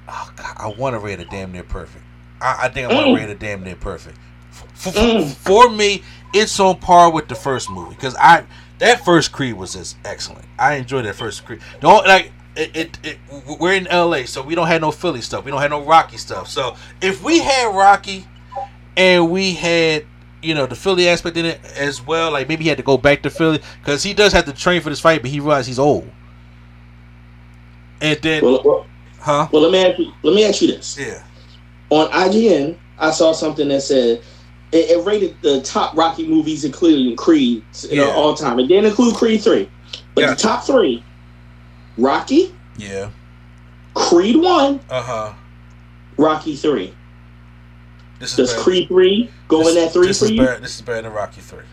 [0.07, 2.03] oh God, I want to rate a damn near perfect.
[2.41, 3.17] I, I think I want to mm.
[3.17, 4.17] rate a damn near perfect.
[4.51, 5.31] For, for, mm.
[5.31, 6.03] for me,
[6.33, 8.45] it's on par with the first movie because I
[8.79, 10.45] that first Creed was just excellent.
[10.57, 11.61] I enjoyed that first Creed.
[11.79, 13.17] Don't like it, it, it,
[13.59, 15.45] we're in LA, so we don't have no Philly stuff.
[15.45, 16.49] We don't have no Rocky stuff.
[16.49, 18.25] So if we had Rocky
[18.97, 20.05] and we had
[20.41, 22.97] you know the Philly aspect in it as well, like maybe he had to go
[22.97, 25.67] back to Philly because he does have to train for this fight, but he realized
[25.67, 26.09] he's old.
[28.01, 28.85] And then, well, well,
[29.19, 29.47] huh?
[29.51, 30.97] Well, let me ask you, let me ask you this.
[30.97, 31.23] Yeah.
[31.89, 34.21] On IGN, I saw something that said
[34.71, 38.05] it, it rated the top Rocky movies, including Creed, you yeah.
[38.05, 38.59] know, all time.
[38.59, 39.69] It didn't include Creed three,
[40.15, 41.03] but the top three
[41.99, 42.55] Rocky.
[42.77, 43.09] Yeah.
[43.93, 44.79] Creed one.
[44.89, 45.33] Uh huh.
[46.17, 46.93] Rocky three.
[48.19, 48.63] This is Does better.
[48.63, 50.37] Creed three go this, in that three this for is you?
[50.41, 51.63] Better, this is better than Rocky three.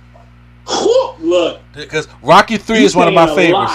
[1.20, 3.74] Look, because Rocky three is one of my favorites.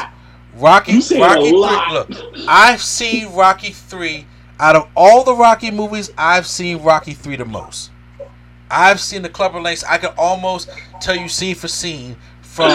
[0.56, 1.52] Rocky, Rocky three.
[1.52, 2.10] Look,
[2.48, 4.28] I've seen Rocky three.
[4.60, 7.92] Out of all the Rocky movies, I've seen Rocky three the most.
[8.70, 9.76] I've seen the Clubber Lang.
[9.90, 10.70] I can almost
[11.02, 12.16] tell you scene for scene
[12.52, 12.70] from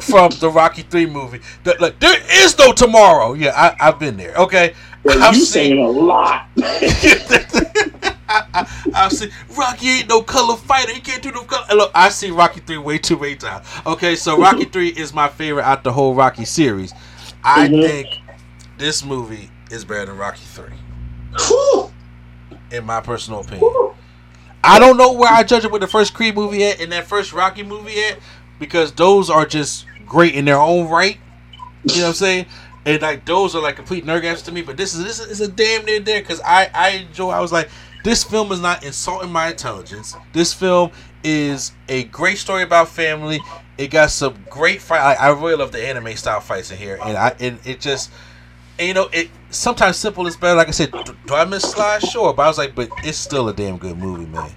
[0.00, 1.40] from the Rocky Three movie.
[1.64, 3.34] That like there is no tomorrow.
[3.34, 4.34] Yeah, I, have been there.
[4.34, 6.48] Okay, well, I've you seen, saying a lot.
[8.26, 10.92] I, have seen Rocky ain't no color fighter.
[10.92, 11.66] He can't do no color.
[11.76, 13.66] Look, I see Rocky Three way too many times.
[13.86, 16.94] Okay, so Rocky Three is my favorite out the whole Rocky series.
[17.44, 17.82] I mm-hmm.
[17.82, 18.08] think
[18.78, 20.72] this movie is better than Rocky Three.
[22.70, 23.92] In my personal opinion.
[24.66, 27.06] I don't know where I judge it with the first Creed movie at and that
[27.06, 28.18] first Rocky movie at,
[28.58, 31.18] because those are just great in their own right.
[31.84, 32.46] You know what I'm saying?
[32.86, 34.62] And like those are like complete nerd to me.
[34.62, 37.30] But this is this is a damn near there because I I enjoy.
[37.30, 37.70] I was like,
[38.04, 40.14] this film is not insulting my intelligence.
[40.32, 40.90] This film
[41.22, 43.40] is a great story about family.
[43.78, 45.00] It got some great fight.
[45.00, 48.10] I, I really love the anime style fights in here, and I and it just
[48.78, 49.30] and, you know it.
[49.50, 50.56] Sometimes simple is better.
[50.56, 52.00] Like I said, do, do I miss Sly?
[52.00, 54.50] Sure, but I was like, but it's still a damn good movie, man.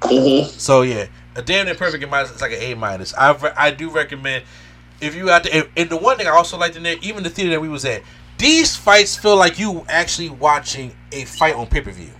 [0.00, 0.58] Mm-hmm.
[0.58, 3.14] So yeah, a damn near perfect in my it's like an A minus.
[3.14, 4.44] I re- I do recommend
[5.00, 5.64] if you out there.
[5.76, 7.84] And, the one thing I also liked in there, even the theater that we was
[7.84, 8.02] at,
[8.38, 12.10] these fights feel like you actually watching a fight on pay per view.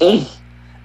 [0.00, 0.30] Mm.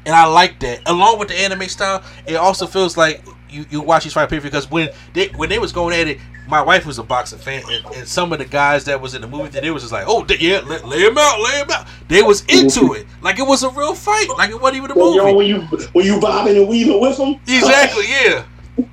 [0.05, 0.81] And I like that.
[0.87, 4.39] Along with the anime style, it also feels like you, you watch these fight pay
[4.39, 7.61] because when they when they was going at it, my wife was a boxing fan,
[7.69, 9.93] and, and some of the guys that was in the movie, that they was just
[9.93, 11.87] like, oh they- yeah, lay, lay him out, lay him out.
[12.07, 14.95] They was into it, like it was a real fight, like it wasn't even a
[14.95, 15.35] Yo, movie.
[15.35, 15.61] when you
[15.93, 18.45] when you bobbing and weaving with them, Exactly, yeah.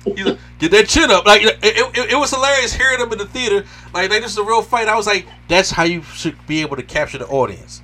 [0.05, 1.25] Like, Get that chin up.
[1.25, 3.65] Like it, it, it was hilarious hearing them in the theater.
[3.93, 4.89] Like, like this is a real fight.
[4.89, 7.81] I was like, that's how you should be able to capture the audience.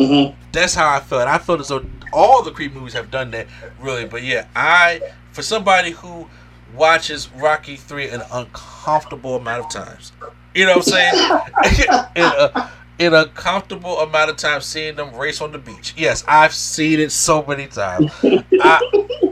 [0.00, 0.36] Mm-hmm.
[0.52, 1.28] That's how I felt.
[1.28, 3.46] I felt as though all the Creed movies have done that,
[3.80, 4.04] really.
[4.04, 5.00] But yeah, I
[5.36, 6.26] for somebody who
[6.74, 10.12] watches Rocky three an uncomfortable amount of times,
[10.54, 12.06] you know what I'm saying?
[12.16, 15.92] in, a, in a comfortable amount of time, seeing them race on the beach.
[15.94, 18.10] Yes, I've seen it so many times.
[18.24, 18.80] I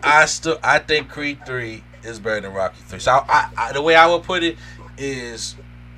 [0.02, 2.98] I still I think Creed three is better than Rocky three.
[2.98, 4.59] So I, I, the way I would put it
[4.98, 5.56] is,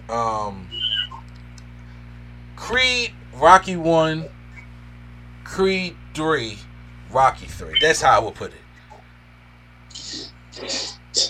[0.08, 0.68] um,
[2.54, 4.26] Creed Rocky one.
[5.42, 6.58] Creed 3,
[7.12, 7.78] Rocky 3.
[7.80, 8.58] That's how I would put it.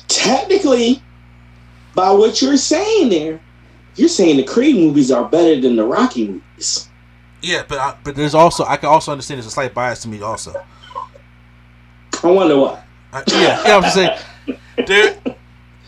[0.09, 1.03] Technically,
[1.95, 3.41] by what you're saying there,
[3.97, 6.89] you're saying the Creed movies are better than the Rocky movies.
[7.43, 10.09] Yeah, but I, but there's also I can also understand there's a slight bias to
[10.09, 10.53] me also.
[12.23, 12.83] I wonder why.
[13.13, 14.19] I, yeah, yeah, I'm just saying
[14.77, 15.17] there,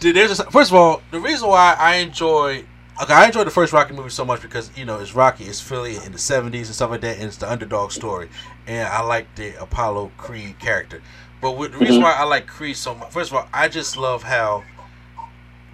[0.00, 2.64] there there's a, first of all the reason why I enjoy
[3.02, 5.60] okay I enjoyed the first Rocky movie so much because you know it's Rocky it's
[5.60, 8.28] Philly in the 70s and stuff like that and it's the underdog story
[8.66, 11.02] and I like the Apollo Creed character.
[11.40, 13.96] But with, the reason why I like Creed so much first of all I just
[13.96, 14.64] love how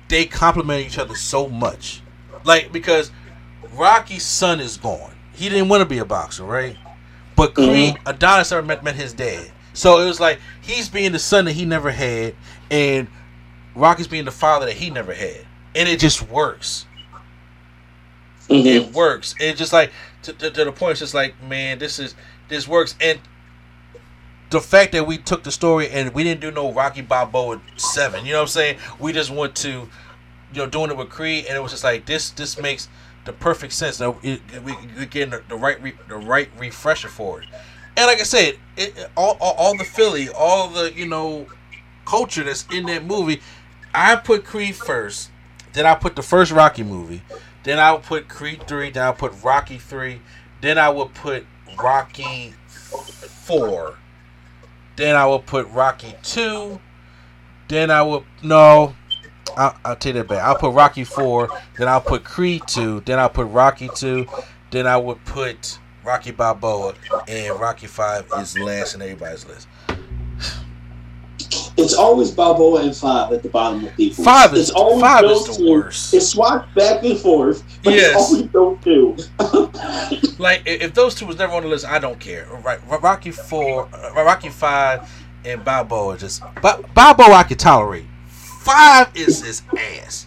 [0.08, 2.02] they complement each other so much.
[2.44, 3.10] Like because
[3.74, 5.12] Rocky's son is gone.
[5.32, 6.76] He didn't want to be a boxer, right?
[7.36, 9.50] But Creed, Adonis never met, met his dad.
[9.72, 12.34] So it was like he's being the son that he never had,
[12.70, 13.08] and
[13.74, 15.46] Rocky's being the father that he never had.
[15.74, 16.86] And it just works.
[18.48, 18.64] Mhm.
[18.66, 19.34] It works.
[19.40, 19.90] It's just like
[20.22, 20.92] to, to, to the point.
[20.92, 22.14] It's just like, man, this is
[22.48, 22.94] this works.
[23.00, 23.18] And
[24.55, 28.24] the fact that we took the story and we didn't do no Rocky Balboa seven.
[28.24, 28.78] You know what I'm saying?
[29.01, 29.89] We just went to, you
[30.55, 32.31] know, doing it with Creed, and it was just like this.
[32.31, 32.89] This makes
[33.24, 33.98] the perfect sense.
[33.98, 37.48] Now we we getting the, the right re, the right refresher for it.
[37.97, 41.47] And like I said, it, all, all all the Philly, all the you know
[42.05, 43.40] culture that's in that movie.
[43.93, 45.31] I put Creed first,
[45.72, 47.22] then I put the first Rocky movie,
[47.64, 50.20] then I would put Creed three, then I put Rocky three,
[50.60, 51.44] then I would put
[51.76, 52.55] Rocky
[53.44, 53.98] four,
[54.96, 56.80] then I will put Rocky two,
[57.68, 58.24] then I will.
[58.42, 58.94] no.
[59.56, 60.42] I'll, I'll take that back.
[60.42, 61.48] I'll put Rocky four,
[61.78, 64.26] then I'll put Creed two, then I'll put Rocky two,
[64.70, 66.94] then I would put Rocky Balboa,
[67.28, 69.68] and Rocky five is last in everybody's list.
[71.76, 74.22] It's always Balboa and Five at the bottom of people.
[74.24, 75.70] Five is it's always five is the two.
[75.70, 76.14] worst.
[76.14, 78.14] It's swapped back and forth, but Yes.
[78.32, 80.30] it's always those two.
[80.38, 82.46] Like if those two was never on the list, I don't care.
[82.64, 85.09] Right, Rocky four, uh, Rocky five,
[85.44, 88.05] and Balboa just Ba- Balboa I can tolerate.
[88.28, 90.26] Five is his ass.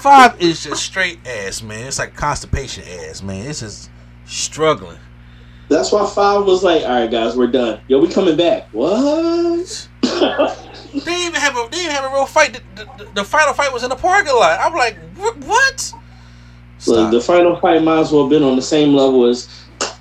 [0.00, 1.86] Five is just straight ass, man.
[1.86, 3.46] It's like constipation ass, man.
[3.46, 3.90] It's just
[4.26, 4.98] struggling.
[5.68, 7.80] That's why Five was like, "All right, guys, we're done.
[7.88, 9.88] Yo, we coming back." What?
[10.94, 12.60] They didn't even have a they didn't have a real fight.
[12.76, 14.60] The, the, the final fight was in the parking lot.
[14.60, 15.92] I'm like, what?
[16.86, 19.48] Look, the final fight might as well have been on the same level as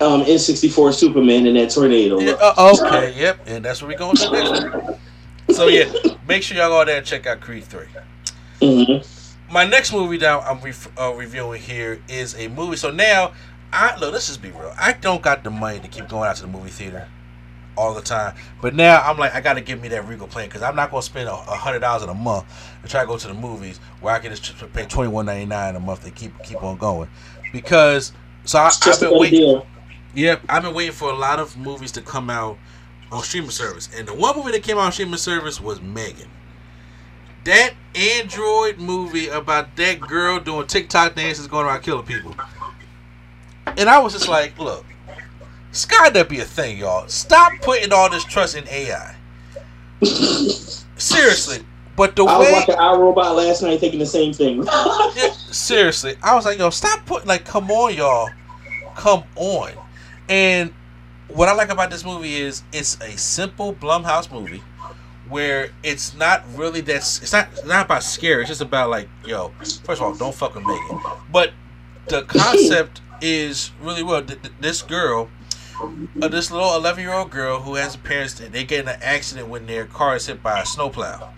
[0.01, 2.19] um, N64 Superman in that tornado.
[2.19, 5.55] Yeah, uh, okay, yep, and that's where we going to do next.
[5.57, 5.91] So yeah,
[6.27, 7.87] make sure y'all go out there and check out Creed three.
[8.61, 9.07] Mhm.
[9.49, 12.75] My next movie that I'm re- uh, reviewing here is a movie.
[12.75, 13.33] So now,
[13.73, 14.13] I look.
[14.13, 14.73] Let's just be real.
[14.77, 17.07] I don't got the money to keep going out to the movie theater
[17.75, 18.35] all the time.
[18.61, 20.91] But now I'm like, I got to give me that Regal plan because I'm not
[20.91, 22.45] gonna spend a a hundred dollars in a month
[22.83, 25.45] to try to go to the movies where I can just pay twenty one ninety
[25.45, 27.09] nine a month to keep keep on going.
[27.51, 28.13] Because
[28.45, 29.39] so I, I've been waiting.
[29.39, 29.67] deal.
[30.15, 32.57] Yep, I've been waiting for a lot of movies to come out
[33.11, 36.29] on streaming service, and the one movie that came out on streaming service was Megan.
[37.45, 42.35] That Android movie about that girl doing TikTok dances going around killing people.
[43.77, 44.85] And I was just like, look,
[45.69, 47.07] it's gotta be a thing, y'all.
[47.07, 49.15] Stop putting all this trust in AI.
[50.97, 51.65] Seriously.
[51.95, 54.63] But the I was way watching iRobot last night thinking the same thing.
[55.15, 58.29] yeah, seriously, I was like, yo, stop putting like, come on, y'all,
[58.95, 59.73] come on.
[60.27, 60.73] And
[61.27, 64.63] what I like about this movie is it's a simple Blumhouse movie
[65.29, 68.41] where it's not really that it's not it's not about scare.
[68.41, 69.51] It's just about like yo.
[69.59, 70.99] First of all, don't fuck with Megan.
[71.31, 71.53] But
[72.07, 74.21] the concept is really well.
[74.21, 75.29] Th- th- This girl,
[76.21, 78.99] uh, this little eleven year old girl who has parents that they get in an
[79.01, 81.29] accident when their car is hit by a snowplow.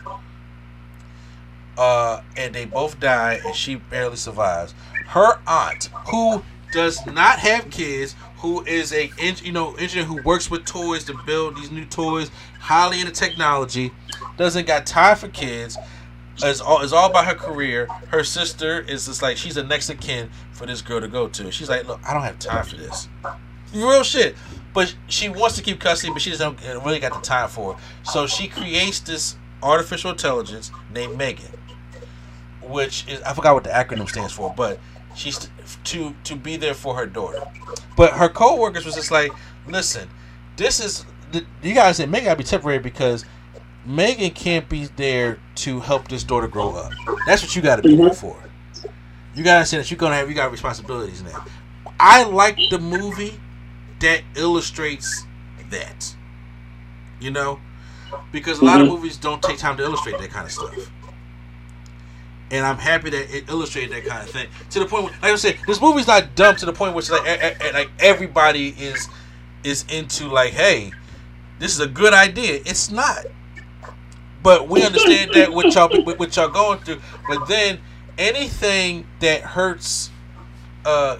[1.78, 4.74] Uh, and they both die, and she barely survives.
[5.08, 6.42] Her aunt, who
[6.72, 9.12] does not have kids, who is a
[9.44, 13.92] you know engineer who works with toys to build these new toys, highly into technology,
[14.38, 15.78] doesn't got time for kids.
[16.44, 17.88] Is all is all about her career.
[18.10, 21.28] Her sister is just like she's a next of kin for this girl to go
[21.28, 21.52] to.
[21.52, 23.10] She's like, look, I don't have time for this.
[23.74, 24.36] Real shit.
[24.74, 27.78] But she wants to keep custody, but she doesn't really got the time for it.
[28.08, 31.52] So she creates this artificial intelligence named Megan,
[32.62, 34.80] which is I forgot what the acronym stands for, but
[35.16, 35.50] she's
[35.86, 37.42] to to be there for her daughter.
[37.98, 39.32] But her co-workers was just like,
[39.68, 40.10] listen,
[40.58, 41.06] this is
[41.62, 43.26] you guys say Megan gotta be temporary because
[43.86, 46.92] Megan can't be there to help this daughter grow up.
[47.26, 48.16] That's what you gotta be there mm-hmm.
[48.16, 48.42] for.
[49.36, 51.46] You gotta understand that you're gonna have you got responsibilities now.
[52.00, 53.40] I like the movie
[54.00, 55.26] that illustrates
[55.70, 56.16] that.
[57.20, 57.60] You know?
[58.32, 60.92] Because a lot of movies don't take time to illustrate that kind of stuff.
[62.52, 64.48] And I'm happy that it illustrated that kind of thing.
[64.70, 67.00] To the point where, like I said, this movie's not dumb to the point where
[67.00, 69.10] it's like, eh, eh, eh, like everybody is
[69.64, 70.92] is into like, hey,
[71.58, 72.62] this is a good idea.
[72.66, 73.26] It's not.
[74.44, 77.02] But we understand that what y'all what y'all going through.
[77.28, 77.80] But then
[78.18, 80.10] anything that hurts
[80.86, 81.18] uh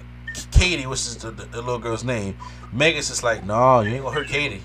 [0.50, 2.36] Katie, which is the, the, the little girl's name,
[2.72, 4.62] Megan's just like, no, you ain't gonna hurt Katie.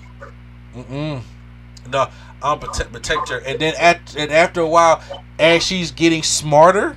[0.74, 1.22] Mm-mm.
[1.90, 2.08] No,
[2.42, 3.38] I'll protect, protect her.
[3.38, 5.02] And then at, and after a while,
[5.38, 6.96] as she's getting smarter,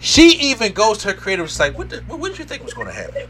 [0.00, 1.44] she even goes to her creator.
[1.44, 3.28] It's like, what, the, what, what did you think was to happen?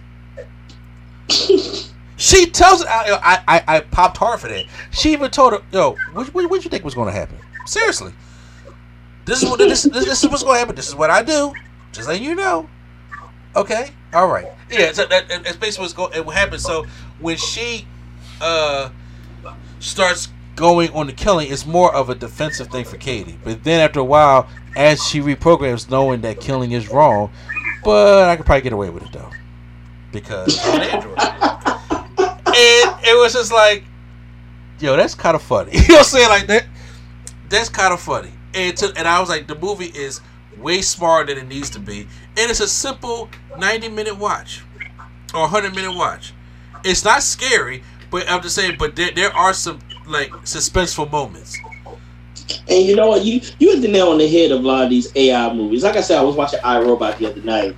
[2.17, 2.89] she tells it.
[2.89, 4.67] I, I, I, popped hard for that.
[4.91, 7.39] She even told her, yo, what, what, what did you think was to happen?
[7.67, 8.13] Seriously.
[9.29, 10.75] This is what this, this, this is what's going to happen.
[10.75, 11.53] This is what I do.
[11.93, 12.69] Just letting you know.
[13.55, 13.91] Okay.
[14.15, 14.47] All right.
[14.71, 14.93] Yeah.
[14.93, 16.25] So that, that's basically what's going.
[16.25, 16.63] What happens.
[16.63, 16.87] So
[17.21, 17.87] when she
[18.41, 18.91] uh
[19.81, 23.39] starts going on the killing, it's more of a defensive thing for Katie.
[23.45, 27.31] But then after a while, as she reprograms, knowing that killing is wrong,
[27.85, 29.31] but I could probably get away with it though,
[30.11, 31.19] because I'm an android.
[31.19, 33.85] and it was just like,
[34.81, 35.73] yo, that's kind of funny.
[35.75, 36.29] you know what I'm saying?
[36.29, 36.67] Like that.
[37.51, 38.33] That's kind of funny.
[38.55, 40.21] And to, and I was like, the movie is
[40.57, 42.01] way smarter than it needs to be,
[42.37, 44.63] and it's a simple 90 minute watch
[45.35, 46.33] or 100 minute watch.
[46.85, 48.77] It's not scary, but I'm just saying.
[48.79, 51.57] But there, there are some like suspenseful moments.
[52.69, 53.25] And you know what?
[53.25, 55.85] You you hit the nail on the head of a lot of these AI movies.
[55.85, 57.77] Like I said, I was watching iRobot the other night.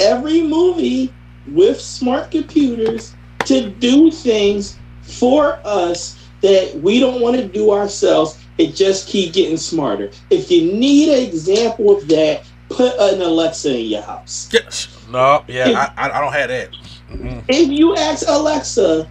[0.00, 1.12] Every movie
[1.48, 3.14] with smart computers
[3.46, 8.38] to do things for us that we don't want to do ourselves.
[8.58, 10.10] It just keep getting smarter.
[10.30, 14.48] If you need an example of that, put an Alexa in your house.
[14.52, 14.88] Yes.
[15.08, 16.70] No, yeah, I, I don't have that.
[17.10, 17.42] Mhm.
[17.48, 19.08] If you ask Alexa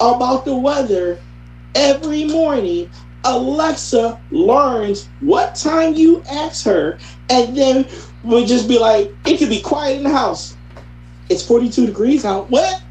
[0.00, 1.18] about the weather
[1.74, 2.90] every morning,
[3.24, 6.98] Alexa learns what time you ask her,
[7.30, 7.86] and then
[8.22, 10.56] will just be like, it could be quiet in the house.
[11.28, 12.48] It's 42 degrees out.
[12.50, 12.82] What?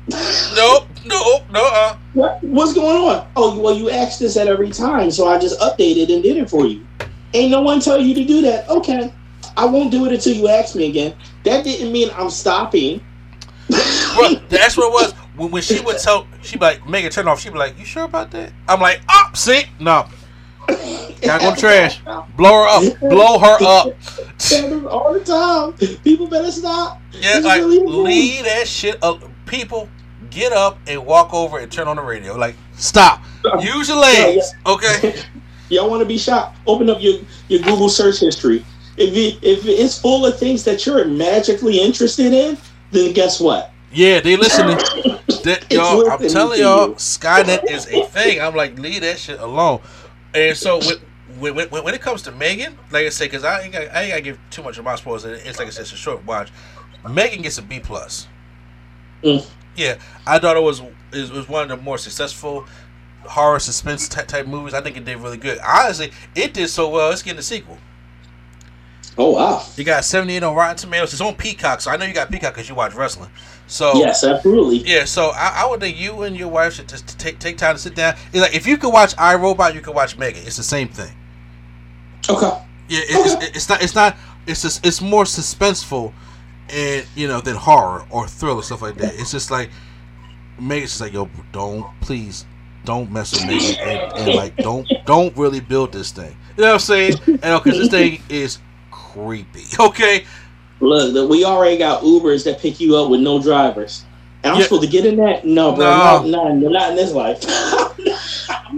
[0.56, 1.66] Nope, nope, no.
[1.66, 1.98] Uh.
[2.14, 2.44] what?
[2.44, 3.28] What's going on?
[3.36, 6.50] Oh, well, you ask this at every time, so I just updated and did it
[6.50, 6.86] for you.
[7.34, 8.70] Ain't no one tell you to do that.
[8.70, 9.14] Okay.
[9.56, 11.16] I won't do it until you ask me again.
[11.44, 13.04] That didn't mean I'm stopping.
[13.68, 15.14] Bro, that's what it was.
[15.36, 17.40] When, when she would tell, she like, make it turn off.
[17.40, 18.54] She'd be like, you sure about that?
[18.68, 20.08] I'm like, oh, see, no.
[20.68, 22.02] Gotta go to trash.
[22.36, 23.00] Blow her up.
[23.00, 23.88] Blow her up.
[24.92, 25.98] all the time.
[26.04, 27.02] People better stop.
[27.12, 29.24] Yeah, It's like really leave that shit up.
[29.46, 29.90] People
[30.30, 32.36] get up and walk over and turn on the radio.
[32.36, 33.22] Like, stop.
[33.60, 34.54] Use your legs.
[34.66, 35.22] Okay.
[35.70, 36.56] Y'all want to be shot?
[36.66, 38.66] Open up your, your Google search history.
[38.96, 42.58] If it, if it's full of things that you're magically interested in,
[42.92, 43.72] then guess what?
[43.92, 44.78] Yeah, they listening.
[45.44, 46.90] That, y'all, I'm telling y'all.
[46.96, 48.42] Skynet is a thing.
[48.42, 49.80] I'm like, leave that shit alone.
[50.34, 50.80] And so
[51.40, 53.84] when, when, when, when it comes to Megan, like I say, because I ain't got,
[53.96, 55.24] I ain't got to give too much of my spoilers.
[55.24, 56.52] It's like I said, it's a short watch.
[57.10, 58.28] Megan gets a B plus.
[59.24, 59.48] Mm.
[59.78, 60.82] Yeah, I thought it was
[61.14, 62.66] it was one of the more successful
[63.24, 64.74] horror suspense type, type movies.
[64.74, 65.60] I think it did really good.
[65.60, 67.12] Honestly, it did so well.
[67.12, 67.78] It's getting a sequel.
[69.20, 69.64] Oh wow!
[69.76, 71.12] You got 78 on Rotten Tomatoes.
[71.14, 73.30] It's on Peacock, so I know you got Peacock because you watch wrestling.
[73.66, 74.78] So Yes, absolutely.
[74.80, 77.76] yeah, so I, I would think you and your wife should just take take time
[77.76, 78.16] to sit down.
[78.32, 80.44] It's like if you could watch iRobot, you could watch Megan.
[80.46, 81.16] It's the same thing.
[82.30, 82.46] Okay.
[82.90, 83.06] Yeah, it,
[83.44, 83.82] it's, it's not.
[83.84, 84.18] It's not.
[84.46, 84.86] It's just.
[84.86, 86.14] It's more suspenseful,
[86.72, 89.14] and you know, than horror or thriller stuff like that.
[89.16, 89.70] It's just like
[90.60, 92.46] Megan's just like, yo, don't please,
[92.86, 96.36] don't mess with Megan, and, and like, don't don't really build this thing.
[96.58, 97.16] You know what I'm saying?
[97.28, 98.60] And because this thing is
[98.92, 99.64] creepy.
[99.80, 100.26] Okay.
[100.80, 104.06] Look, we already got Ubers that pick you up with no drivers.
[104.44, 104.66] And I'm Yeah.
[104.66, 105.44] supposed to get in that?
[105.44, 105.86] No, bro.
[105.86, 106.24] No.
[106.24, 107.44] No, no, not in this life.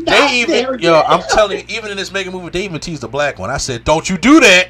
[0.06, 1.02] They even, yo.
[1.02, 3.50] I'm telling you, even in this Megan movie, they even teased the black one.
[3.50, 4.70] I said, don't you do that.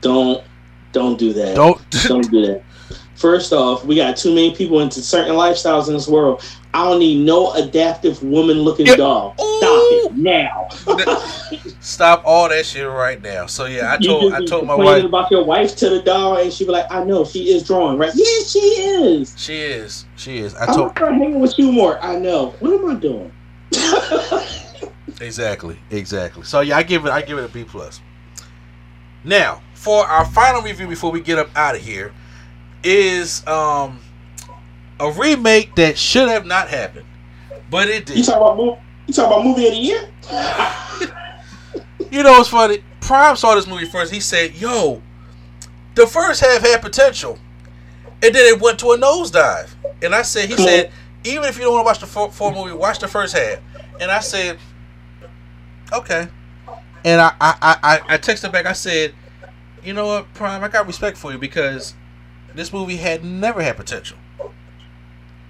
[0.00, 0.42] Don't,
[0.92, 1.54] don't do that.
[1.56, 1.78] Don't.
[2.06, 2.62] don't do that.
[3.14, 6.40] First off, we got too many people into certain lifestyles in this world.
[6.72, 8.96] I don't need no adaptive woman-looking Yeah.
[8.96, 9.34] dog.
[9.34, 10.00] Stop Ooh.
[10.04, 10.68] it now.
[11.80, 13.46] Stop all that shit right now.
[13.46, 16.52] So yeah, I told I told my wife about your wife to the dog, and
[16.52, 18.12] she be like, "I know she is drawing, right?
[18.14, 19.34] Yeah, she is.
[19.36, 20.54] she is she is.
[20.54, 21.98] I I'm told start hanging with you more.
[22.04, 22.54] I know.
[22.60, 23.32] What am I doing?
[25.20, 26.44] exactly exactly.
[26.44, 28.00] So yeah, I give it I give it a B plus.
[29.24, 32.12] Now for our final review before we get up out of here
[32.82, 34.00] is um
[34.98, 37.06] a remake that should have not happened,
[37.70, 38.16] but it did.
[38.16, 38.30] you did.
[38.30, 38.80] talk about movie?
[39.06, 40.08] You talk about movie of the year?
[42.10, 42.82] You know what's funny?
[43.00, 44.10] Prime saw this movie first.
[44.10, 45.02] He said, "Yo,
[45.94, 47.38] the first half had potential,
[48.22, 49.68] and then it went to a nosedive."
[50.00, 50.90] And I said, "He Come said,
[51.24, 53.58] even if you don't want to watch the full, full movie, watch the first half."
[54.00, 54.58] And I said,
[55.92, 56.28] "Okay."
[57.04, 58.64] And I I, I, I I texted back.
[58.64, 59.12] I said,
[59.88, 60.62] "You know what, Prime?
[60.62, 61.94] I got respect for you because
[62.54, 64.18] this movie had never had potential.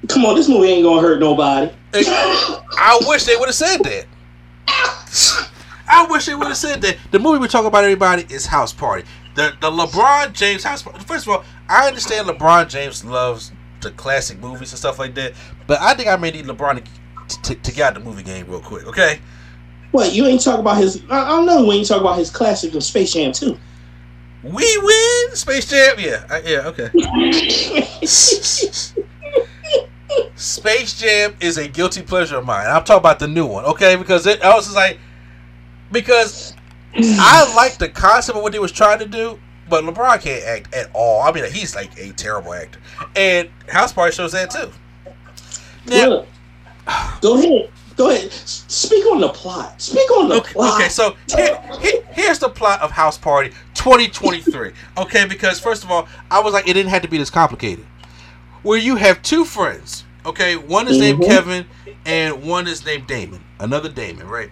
[0.08, 1.72] Come on, this movie ain't gonna hurt nobody.
[1.92, 4.06] I wish they would have said that."
[5.90, 6.98] I wish they would have said that.
[7.10, 9.04] The movie we talk about, everybody, is House Party.
[9.34, 11.00] The the LeBron James House Party.
[11.00, 13.50] First of all, I understand LeBron James loves
[13.80, 15.32] the classic movies and stuff like that,
[15.66, 16.84] but I think I may need LeBron
[17.28, 19.20] to, to, to get out the movie game real quick, okay?
[19.90, 21.02] What you ain't talk about his?
[21.08, 23.58] I, I don't know when you talk about his classic of Space Jam too.
[24.42, 26.90] We win Space Jam, yeah, I, yeah, okay.
[30.36, 32.66] Space Jam is a guilty pleasure of mine.
[32.66, 33.96] I'm talking about the new one, okay?
[33.96, 34.98] Because it, I was just like,
[35.90, 36.54] because
[36.94, 39.38] I like the concept of what he was trying to do,
[39.68, 41.22] but LeBron can't act at all.
[41.22, 42.78] I mean, he's like a terrible actor,
[43.16, 44.70] and House Party shows that too.
[45.86, 46.28] Now, Look,
[47.20, 48.32] go ahead, go ahead.
[48.32, 49.80] Speak on the plot.
[49.82, 50.80] Speak on the okay, plot.
[50.80, 54.72] okay, so here, here- here's the plot of House Party 2023.
[54.98, 57.84] Okay, because first of all, I was like, it didn't have to be this complicated.
[58.62, 61.26] Where you have two friends, okay, one is named Mhm.
[61.26, 61.66] Kevin
[62.06, 64.50] and one is named Damon, another Damon, right?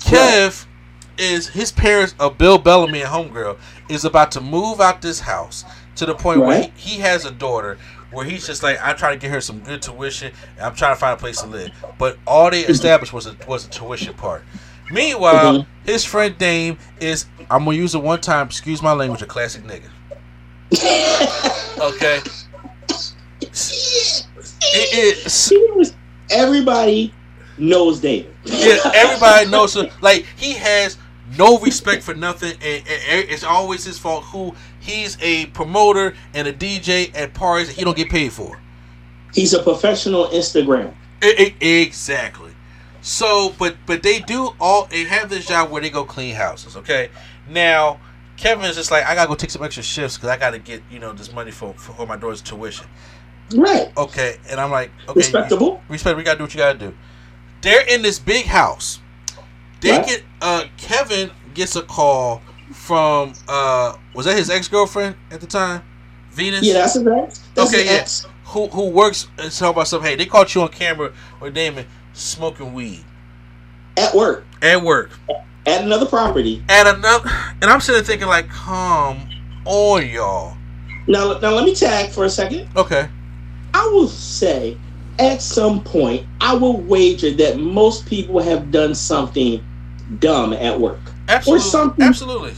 [0.00, 0.66] Kev
[1.18, 5.64] is his parents, uh, Bill Bellamy and Homegirl, is about to move out this house
[5.96, 7.78] to the point where he, he has a daughter
[8.12, 10.94] where he's just like, I'm trying to get her some good tuition and I'm trying
[10.94, 11.70] to find a place to live.
[11.98, 14.42] But all they established was a, was a tuition part.
[14.90, 15.66] Meanwhile, Mhm.
[15.84, 19.26] his friend Dame is, I'm going to use it one time, excuse my language, a
[19.26, 19.88] classic nigga.
[21.80, 22.20] Okay?
[24.72, 25.92] It is.
[26.30, 27.12] Everybody
[27.58, 28.34] knows David.
[28.44, 29.88] Yeah, everybody knows him.
[30.00, 30.96] Like he has
[31.38, 34.24] no respect for nothing, and, and it's always his fault.
[34.24, 38.60] Who he's a promoter and a DJ at parties that he don't get paid for.
[39.32, 40.92] He's a professional Instagram.
[41.22, 42.50] E- e- exactly.
[43.02, 44.86] So, but but they do all.
[44.86, 46.76] They have this job where they go clean houses.
[46.76, 47.10] Okay.
[47.48, 48.00] Now,
[48.36, 50.82] Kevin is just like, I gotta go take some extra shifts because I gotta get
[50.90, 52.86] you know this money for for my daughter's tuition.
[53.54, 53.90] Right.
[53.96, 55.82] Okay, and I'm like, okay, Respectable.
[55.88, 56.16] respect.
[56.16, 56.94] We gotta do what you gotta do.
[57.62, 59.00] They're in this big house.
[59.80, 60.06] They Right.
[60.06, 62.42] get uh Kevin gets a call
[62.72, 65.82] from uh was that his ex girlfriend at the time,
[66.32, 66.62] Venus?
[66.64, 67.40] Yeah, that's his ex.
[67.54, 67.98] That's Okay, his yeah.
[67.98, 68.26] ex.
[68.46, 70.10] Who who works and talk about something?
[70.10, 73.04] Hey, they caught you on camera with Damon smoking weed
[73.96, 74.44] At work.
[74.62, 75.10] at work
[75.66, 76.62] At another property.
[76.68, 77.30] at another,
[77.62, 79.28] and I'm sitting there thinking like, come
[79.64, 80.56] on, y'all.
[81.06, 82.68] Now, now let me tag for a second.
[82.76, 83.08] Okay.
[83.74, 84.76] I will say,
[85.18, 89.64] at some point, I will wager that most people have done something
[90.18, 90.98] dumb at work.
[91.30, 91.64] Absolutely.
[91.68, 92.54] something- Absolutely.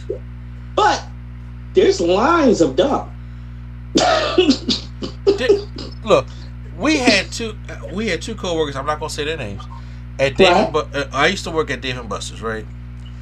[0.74, 1.04] But
[1.74, 3.10] there's lines of dumb.
[6.04, 6.26] Look,
[6.78, 7.56] we had two.
[7.68, 8.74] uh, We had two coworkers.
[8.76, 9.62] I'm not gonna say their names.
[10.18, 10.72] At Dave, Right.
[10.72, 12.66] Bu- uh, I used to work at Dave and Buster's, right?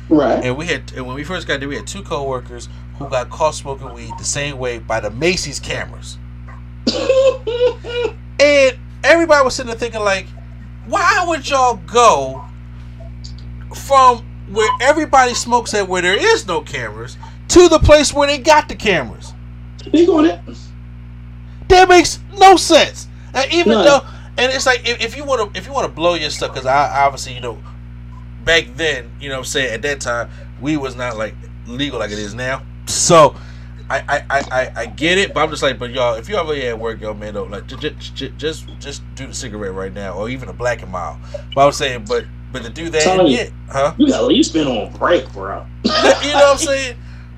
[0.08, 0.44] right.
[0.44, 2.68] And we had, and when we first got there, we had two coworkers
[2.98, 6.18] who got caught smoking weed the same way by the Macy's cameras.
[8.42, 10.26] And everybody was sitting there thinking, like,
[10.86, 12.42] why would y'all go
[13.74, 17.16] from where everybody smokes at where there is no cameras
[17.48, 19.32] to the place where they got the cameras?
[19.78, 20.40] Speak on it.
[21.68, 23.08] That makes no sense.
[23.32, 23.84] And even None.
[23.84, 24.00] though,
[24.36, 26.52] and it's like if, if you want to, if you want to blow your stuff,
[26.52, 27.62] because I obviously you know,
[28.44, 31.34] back then, you know, what I'm saying at that time, we was not like
[31.66, 32.62] legal like it is now.
[32.86, 33.36] So,
[33.90, 36.66] I, I, I, I, get it, but I'm just like, but y'all, if y'all really
[36.68, 40.14] at work, yo, man, though, like, just, just, just, just do the cigarette right now,
[40.14, 41.18] or even a black and mild.
[41.54, 43.38] But I was saying, but, but to do that, Telling you.
[43.38, 43.94] yeah, huh?
[43.98, 45.66] You at least been on break, bro.
[45.84, 46.96] you know what I'm saying?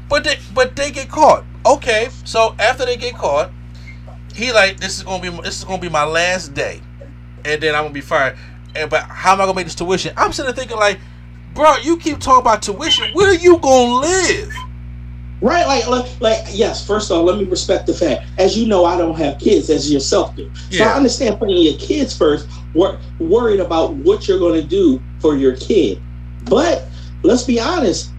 [0.09, 1.45] But they, but they get caught.
[1.65, 3.51] Okay, so after they get caught,
[4.35, 6.81] he like, this is gonna be, this is gonna be my last day,
[7.45, 8.37] and then I'm gonna be fired.
[8.75, 10.15] And but how am I gonna make this tuition?
[10.17, 10.99] I'm sitting there thinking like,
[11.55, 13.13] bro, you keep talking about tuition.
[13.13, 14.53] Where are you gonna live?
[15.43, 16.87] Right, like, like, like, yes.
[16.87, 19.69] First of all, let me respect the fact, as you know, I don't have kids,
[19.71, 20.49] as yourself do.
[20.71, 20.93] So Yeah.
[20.93, 22.47] I understand putting your kids first.
[22.75, 26.01] Wor- worried about what you're going to do for your kid,
[26.45, 26.85] but
[27.23, 28.11] let's be honest.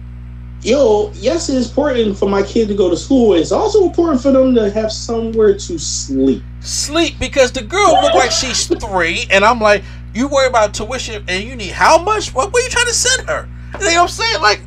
[0.62, 3.34] Yo, yes, it's important for my kid to go to school.
[3.34, 6.42] It's also important for them to have somewhere to sleep.
[6.60, 9.82] sleep because the girl looked like she's three, and I'm like,
[10.14, 12.32] you worry about tuition and you need how much?
[12.32, 13.48] What were you trying to send her?
[13.74, 14.40] You know what I'm saying?
[14.40, 14.60] Like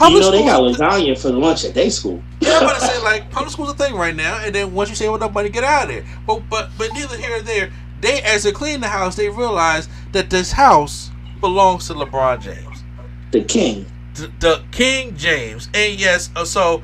[0.00, 0.78] You know, they got schools.
[0.78, 2.22] lasagna for lunch at day school.
[2.40, 4.90] Yeah, I'm about to say like public school's a thing right now, and then once
[4.90, 6.04] you say enough nobody get out of there.
[6.26, 7.72] But but but neither here or there.
[8.00, 11.10] They as they clean the house, they realize that this house
[11.40, 12.84] belongs to LeBron James,
[13.30, 13.86] The king.
[14.14, 16.82] the, the King James, and yes, uh, so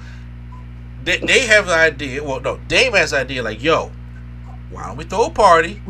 [1.04, 2.22] they, they have the idea.
[2.24, 3.90] Well, no, Dame has the idea like, yo,
[4.70, 5.82] why don't we throw a party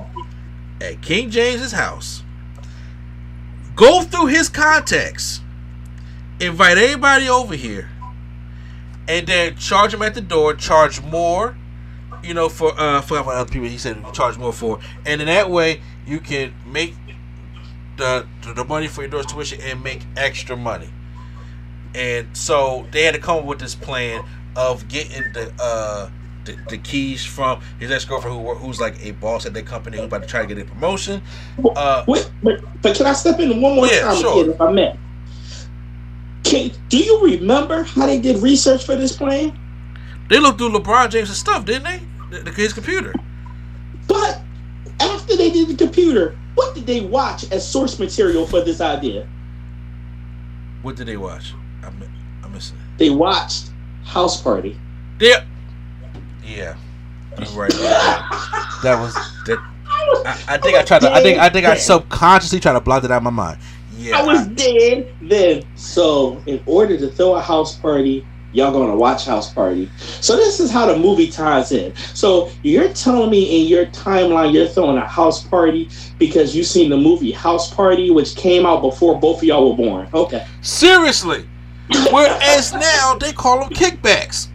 [0.81, 2.25] at King James's house?
[3.77, 5.41] Go through his contacts,
[6.41, 7.89] invite everybody over here,
[9.09, 10.55] and then charge them at the door.
[10.55, 11.57] Charge more,
[12.23, 13.69] you know, for uh for other people.
[13.69, 16.95] He said charge more for, and in that way you can make
[17.97, 20.89] the the, money for your daughter's tuition and make extra money.
[21.95, 24.25] And so they had to come up with this plan
[24.57, 26.11] of getting the uh
[26.45, 29.99] the, the keys from his ex girlfriend who who's like a boss at that company
[29.99, 31.21] who's about to try to get a promotion.
[31.77, 34.45] Uh, Wait, but but can I step in one more Yeah, time, sure.
[34.45, 34.97] kid, if I may?
[36.45, 39.57] Can, do you remember how they did research for this plan?
[40.29, 42.01] they looked through LeBron James' stuff, didn't they?
[42.31, 43.13] The, the, his computer.
[44.07, 44.41] But
[45.01, 49.29] after they did the computer, what did they watch as source material for this idea?
[50.83, 51.55] What did they watch?
[51.83, 52.03] I'm
[52.43, 52.99] I'm missing it.
[52.99, 53.71] They watched
[54.05, 54.79] House Party.
[55.19, 55.45] Yeah.
[56.45, 56.77] Yeah.
[57.39, 57.71] You're right.
[57.73, 59.15] That was
[59.47, 59.59] that.
[60.27, 61.13] I, I think I tried to.
[61.13, 63.59] I think I think I subconsciously tried to block it out of my mind.
[64.01, 64.19] Yeah.
[64.19, 65.65] I was dead then.
[65.77, 69.91] So, in order to throw a house party, y'all gonna watch House Party.
[69.99, 71.95] So this is how the movie ties in.
[72.15, 76.91] So you're telling me in your timeline you're throwing a house party because you seen
[76.91, 80.09] the movie House Party, which came out before both of y'all were born.
[80.13, 80.47] Okay.
[80.63, 81.47] Seriously.
[82.11, 84.49] Whereas now they call them kickbacks.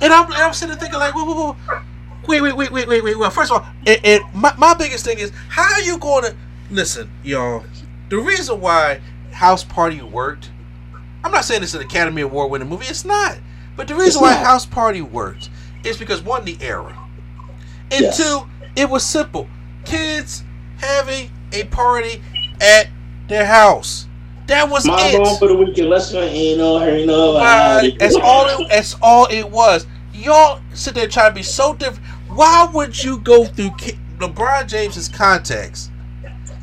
[0.00, 1.82] And I'm, and I'm sitting there thinking like, whoa, whoa, whoa.
[2.26, 3.16] wait, wait, wait, wait, wait, wait.
[3.16, 6.24] Well, first of all, and, and my, my biggest thing is how are you going
[6.24, 6.34] to
[6.72, 7.64] listen, y'all?
[8.08, 9.00] The reason why
[9.32, 10.50] House Party worked,
[11.24, 12.86] I'm not saying it's an Academy Award winning movie.
[12.86, 13.38] It's not.
[13.76, 14.32] But the reason why.
[14.34, 15.50] House Party worked
[15.84, 16.96] is because one, the era,
[17.90, 18.16] and Yes.
[18.16, 18.46] two,
[18.76, 19.48] it was simple.
[19.84, 20.44] Kids
[20.78, 22.22] having a party
[22.60, 22.88] at
[23.28, 24.06] their house.
[24.46, 25.38] That was Mom it.
[25.38, 25.88] for the weekend.
[25.88, 26.20] Let's go.
[26.20, 27.38] No hurry, no.
[27.38, 27.96] Right.
[27.98, 28.48] That's all.
[28.48, 29.86] It, that's all it was.
[30.12, 32.04] Y'all sit there trying to be so different.
[32.28, 35.90] Why would you go through Ki- LeBron James's contacts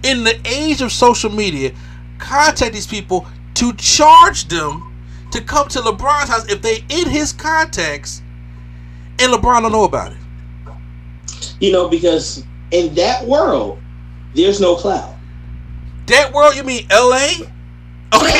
[0.04, 1.72] in the age of social media?
[2.18, 4.86] Contact these people to charge them
[5.32, 8.22] to come to LeBron's house if they in his contacts,
[9.20, 10.18] and LeBron don't know about it.
[11.60, 13.80] You know, because in that world,
[14.34, 15.16] there's no cloud.
[16.08, 17.34] That world, you mean L.A.?
[18.14, 18.40] Okay.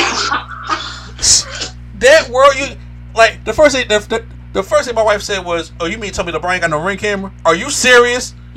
[1.98, 2.66] that world, you
[3.14, 3.86] like the first thing.
[3.88, 6.54] The, the, the first thing my wife said was, "Oh, you mean tell me LeBron
[6.54, 7.32] ain't got no ring camera?
[7.44, 8.34] Are you serious?"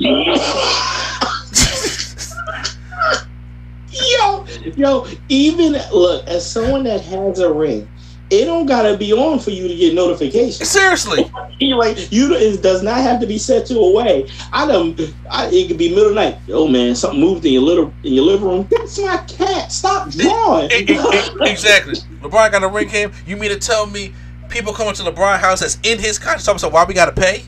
[3.94, 4.46] yo,
[4.76, 7.88] yo, even look as someone that has a ring,
[8.30, 10.68] it don't gotta be on for you to get notifications.
[10.68, 11.30] Seriously,
[11.60, 14.22] like you, it does not have to be set to away.
[14.22, 14.30] way.
[14.52, 14.96] I done,
[15.30, 16.38] I, it could be middle of night.
[16.46, 18.66] Yo, man, something moved in your little in your living room.
[18.70, 19.70] That's my cat.
[19.70, 20.70] Stop drawing.
[20.70, 21.94] E- e- exactly.
[22.22, 23.12] LeBron got a ring cam.
[23.26, 24.12] You mean to tell me
[24.48, 26.60] people coming to LeBron house that's in his contract?
[26.60, 27.44] So why we gotta pay?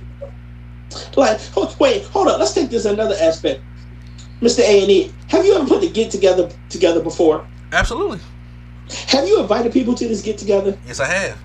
[1.16, 1.40] like,
[1.80, 2.38] wait, hold up.
[2.38, 3.62] Let's take this another aspect.
[4.40, 4.60] Mr.
[4.60, 7.46] A and E, have you ever put the get together together before?
[7.72, 8.20] Absolutely.
[9.08, 10.78] Have you invited people to this get together?
[10.86, 11.38] Yes, I have.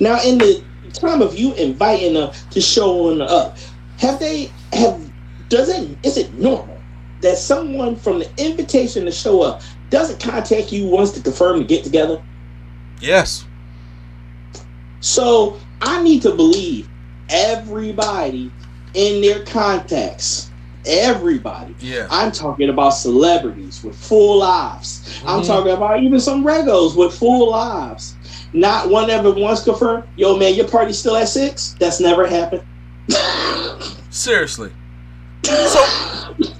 [0.00, 0.62] Now, in the
[0.92, 3.58] time of you inviting them to showing up,
[3.98, 5.00] have they have
[5.48, 6.80] does it is it normal
[7.20, 11.64] that someone from the invitation to show up doesn't contact you once to confirm the
[11.64, 12.22] get together?
[13.00, 13.44] Yes.
[15.00, 16.88] So I need to believe
[17.28, 18.50] everybody
[18.94, 20.50] in their contacts.
[20.84, 21.74] Everybody.
[21.80, 22.08] Yeah.
[22.10, 25.20] I'm talking about celebrities with full lives.
[25.26, 25.46] I'm Mhm.
[25.46, 28.14] talking about even some regos with full lives.
[28.54, 31.74] not one ever once confirmed, yo man, your party's still at six?
[31.78, 32.62] That's never happened.
[34.10, 34.70] Seriously.
[35.44, 35.84] So,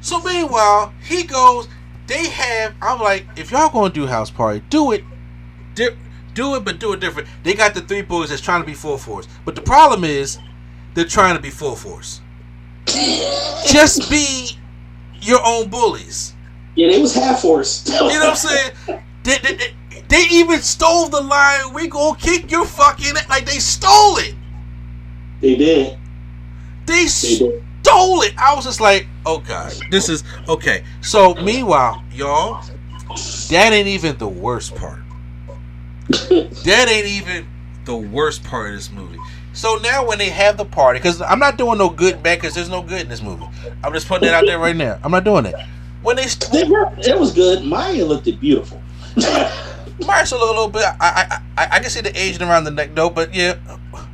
[0.01, 1.69] so meanwhile, he goes.
[2.07, 2.73] They have.
[2.81, 5.05] I'm like, if y'all gonna do house party, do it.
[5.75, 5.91] Di-
[6.35, 7.29] do it, but do it different.
[7.43, 10.39] They got the three boys that's trying to be full force, but the problem is,
[10.95, 12.22] they're trying to be full force.
[12.87, 14.51] Just be
[15.21, 16.35] your own bullies.
[16.75, 17.87] Yeah, they was half horse.
[17.89, 18.71] You know what I'm saying?
[19.25, 21.73] They, they, they, they even stole the line.
[21.75, 24.35] We gonna kick your fucking like they stole it.
[25.41, 25.99] They did.
[26.87, 27.09] They They did.
[27.83, 28.35] stole it.
[28.39, 30.85] I was just like, oh god, this is okay.
[31.03, 32.63] So meanwhile, y'all,
[33.51, 35.01] that ain't even the worst part.
[36.09, 37.47] that ain't even
[37.85, 39.19] the worst part of this movie.
[39.53, 42.55] So now when they have the party, because I'm not doing no good back, because
[42.55, 43.47] there's no good in this movie.
[43.85, 44.99] I'm just putting it out there right now.
[45.03, 45.55] I'm not doing it.
[46.03, 46.25] When they
[46.65, 47.65] were, it was good.
[47.65, 48.83] Mya looked beautiful.
[50.07, 52.95] Marshall a little bit, I, I I I can see the aging around the neck
[52.95, 53.57] though, but yeah,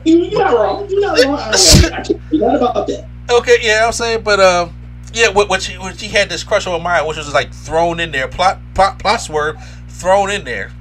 [0.05, 0.87] you, you're not wrong.
[0.91, 1.39] You're not wrong.
[1.39, 3.09] I, can't be about that.
[3.31, 4.75] Okay, yeah, I'm saying, but um,
[5.13, 8.01] yeah, when, when she when she had this crush on Mya, which was like thrown
[8.01, 9.57] in there, plot plot plot swerve
[9.89, 10.73] thrown in there.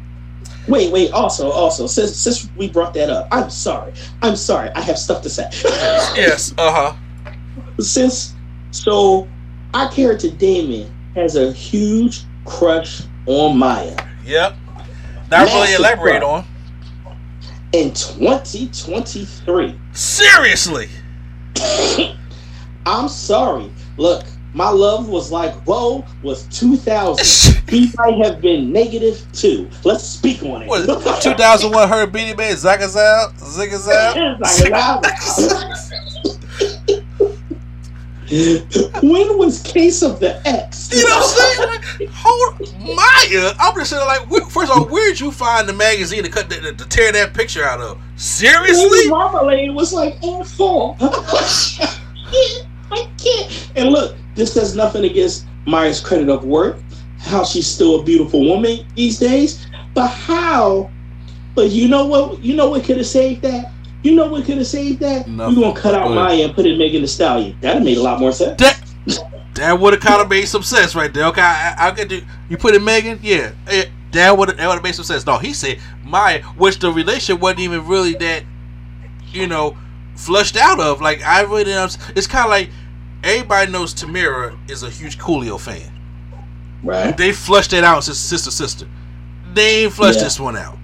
[0.67, 1.11] Wait, wait.
[1.11, 3.93] Also, also, since since we brought that up, I'm sorry.
[4.21, 4.69] I'm sorry.
[4.75, 5.49] I have stuff to say.
[6.15, 7.41] Yes, uh huh.
[7.79, 8.33] since
[8.71, 9.27] so,
[9.73, 13.95] our character Damien has a huge crush on Mya.
[14.25, 14.55] Yep.
[15.31, 16.45] Not really Massive elaborate crush.
[17.05, 17.17] on.
[17.73, 20.87] In 2023, Seriously.
[22.85, 23.69] I'm sorry.
[23.97, 24.25] Look,
[24.57, 27.63] my love was like whoa was 2000.
[27.69, 29.69] he might have been negative two.
[29.83, 30.67] Let's speak on it.
[30.67, 30.87] What?
[31.21, 34.15] 2001 her Beenie Man Zagazal Zigazal.
[39.03, 40.89] when was Case of the X?
[40.91, 42.09] You know what I'm saying?
[42.13, 43.53] Hold Mya.
[43.57, 46.77] I'm just saying, like, first of all, where'd you find the magazine to cut that,
[46.77, 47.97] to tear that picture out of?
[48.17, 49.07] Seriously?
[49.07, 50.97] Marmalade was like oh, in full.
[50.99, 51.87] I
[53.17, 53.71] can't.
[53.75, 56.77] And look, this does nothing against Mya's credit of work,
[57.19, 59.67] how she's still a beautiful woman these days.
[59.93, 60.89] But how?
[61.55, 62.41] But you know what?
[62.41, 63.73] You know what could have saved that?
[64.03, 65.27] You know what could have saved that?
[65.27, 65.55] Nothing.
[65.55, 67.57] We're gonna cut out Mya and put in Megan Thee Stallion.
[67.59, 68.61] That'd made a lot more sense.
[68.61, 68.79] That
[69.55, 71.25] that would have kind of made some sense right there.
[71.25, 72.23] Okay, I, I get you.
[72.47, 75.25] You put in Megan, yeah, eh, that would that would have made some sense.
[75.25, 78.43] No, he said Mya, which the relationship wasn't even really that,
[79.31, 79.75] you know,
[80.15, 81.01] flushed out of.
[81.01, 81.97] Like I really didn't.
[82.15, 82.69] It's kind of like
[83.23, 85.93] everybody knows Tamera is a huge Coolio fan.
[86.83, 87.15] Right.
[87.17, 88.87] They flushed that out as sister sister.
[89.53, 90.25] They ain't flushed Yeah.
[90.25, 90.77] this one out.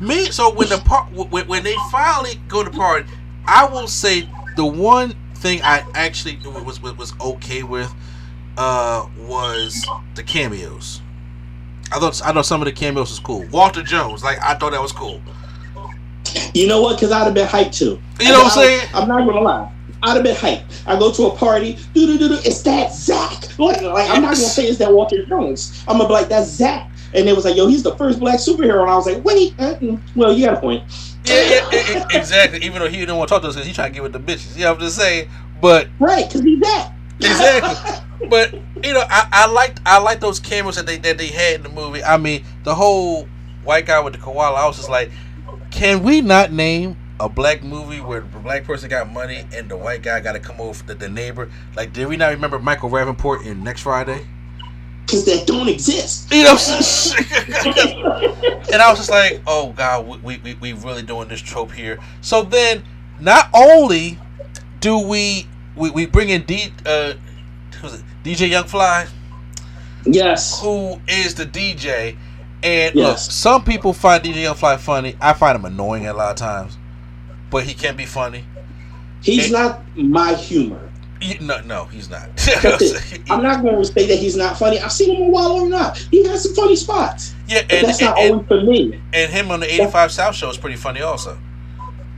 [0.00, 3.08] Me, so when the part when, when they finally go to party,
[3.46, 7.92] I will say the one thing I actually was was, was okay with
[8.58, 11.00] uh was the cameos.
[11.92, 13.46] I thought I thought some of the cameos was cool.
[13.52, 15.20] Walter Jones, like I thought that was cool.
[16.54, 16.96] You know what?
[16.96, 18.00] Because I'd have been hyped too.
[18.20, 18.88] You know what I'm saying?
[18.94, 19.72] I'm not gonna lie.
[20.02, 20.82] I'd have been hyped.
[20.86, 22.34] I go to a party, do do do do.
[22.44, 23.58] It's that Zach.
[23.58, 25.84] Like, like I'm not gonna say it's that Walter Jones.
[25.86, 26.90] I'm gonna be like that's Zach.
[27.14, 28.80] And it was like, yo, he's the first black superhero.
[28.82, 30.82] And I was like, wait, uh, mm, well, you got a point.
[31.26, 32.60] Yeah, yeah, yeah, yeah, exactly.
[32.64, 34.12] Even though he didn't want to talk to us because he trying to get with
[34.12, 34.56] the bitches.
[34.56, 35.30] You know what I'm just saying?
[35.60, 36.92] But Right, because he's that.
[37.18, 38.28] Exactly.
[38.28, 41.56] but you know, I, I liked I liked those cameras that they that they had
[41.56, 42.02] in the movie.
[42.02, 43.28] I mean, the whole
[43.62, 44.58] white guy with the koala.
[44.58, 45.10] I was just like,
[45.70, 49.76] can we not name a black movie where the black person got money and the
[49.76, 51.50] white guy got to come over the, the neighbor?
[51.76, 54.26] Like, did we not remember Michael Rapaport in Next Friday?
[55.06, 56.32] Because that don't exist.
[56.32, 57.26] You know, what I'm saying?
[58.72, 61.98] and I was just like, oh god, we, we we really doing this trope here.
[62.22, 62.82] So then,
[63.20, 64.18] not only
[64.80, 65.46] do we
[65.76, 67.14] we, we bring in D uh
[67.80, 69.06] who's it DC Young Fly,
[70.04, 70.60] Yes.
[70.60, 72.16] who is the DJ,
[72.62, 75.16] and look, some people find DC Young Fly funny.
[75.20, 76.78] I find him annoying a lot of times,
[77.52, 78.44] but he can't be funny.
[79.22, 80.88] He's It- not my humor.
[81.20, 82.28] You- no, no, he's not.
[83.30, 84.80] I'm not going to say that he's not funny.
[84.80, 85.96] I've seen him a while or not.
[86.10, 87.32] He has some funny spots.
[87.46, 89.00] yeah, and, that's not and, always for me.
[89.12, 91.38] and him on the 85 South show is pretty funny also.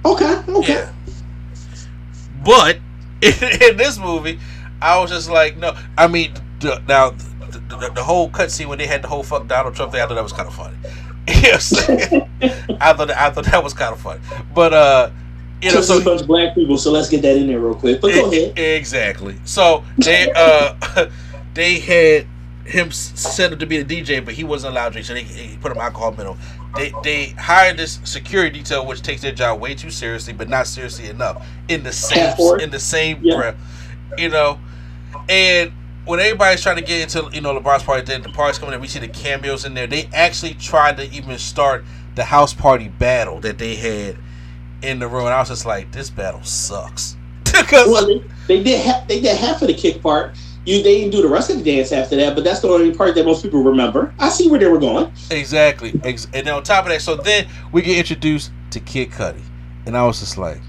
[0.06, 0.72] Okay, okay.
[0.72, 0.92] Yeah.
[2.42, 2.78] But
[3.22, 3.34] in,
[3.70, 4.38] in this movie,
[4.80, 5.76] I was just like, no.
[5.98, 9.46] I mean, the, now the, the, the whole cutscene when they had the whole fuck
[9.46, 10.76] Donald Trump thing, I thought that was kind of funny.
[11.28, 11.72] yes,
[12.80, 14.20] I thought I thought that was kind of funny.
[14.54, 15.10] But uh,
[15.64, 18.00] you know, so bunch black people, so let's get that in there real quick.
[18.00, 18.58] But go ahead.
[18.58, 19.36] Exactly.
[19.44, 21.08] So they uh
[21.54, 22.26] they had
[22.64, 25.24] him set up to be the DJ, but he wasn't allowed to drink, so they,
[25.24, 26.36] they put him alcohol middle.
[26.76, 30.66] They they hired this security detail, which takes their job way too seriously, but not
[30.66, 31.46] seriously enough.
[31.68, 33.36] In the same in the same Yeah.
[33.36, 33.56] breath,
[34.18, 34.58] you know.
[35.28, 35.72] And
[36.04, 38.80] when everybody's trying to get into you know LeBron's party, then the party's coming in,
[38.80, 39.86] we see the cameos in there.
[39.86, 41.84] They actually tried to even start
[42.14, 44.16] the house party battle that they had
[44.86, 47.16] in the room, and I was just like, this battle sucks.
[47.72, 50.34] well, they, they did ha- they did half of the kick part.
[50.66, 52.94] You they didn't do the rest of the dance after that, but that's the only
[52.94, 54.14] part that most people remember.
[54.18, 55.12] I see where they were going.
[55.30, 59.10] Exactly, Ex- and then on top of that, so then we get introduced to Kid
[59.10, 59.42] Cudi,
[59.86, 60.60] and I was just like,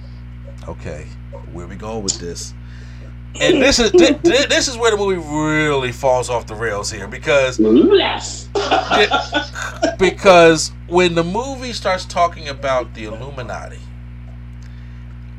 [0.68, 1.08] okay,
[1.54, 2.54] where we going with this?
[3.40, 7.08] And this is this, this is where the movie really falls off the rails here
[7.08, 7.58] because
[10.00, 13.80] because when the movie starts talking about the Illuminati,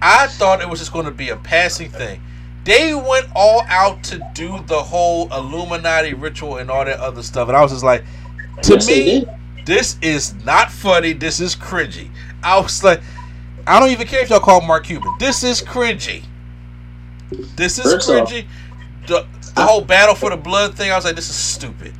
[0.08, 2.22] I thought it was just going to be a passing thing.
[2.62, 7.48] They went all out to do the whole Illuminati ritual and all that other stuff,
[7.48, 8.04] and I was just like,
[8.62, 9.26] to yes, me,
[9.64, 11.12] this is not funny.
[11.12, 12.08] This is cringy.
[12.40, 13.00] I was like,
[13.66, 15.12] I don't even care if y'all call Mark Cuban.
[15.18, 16.22] This is cringy.
[17.56, 18.44] This is First cringy.
[18.44, 19.26] Off, the,
[19.56, 21.92] the I, whole battle for the blood thing, I was like, this is stupid.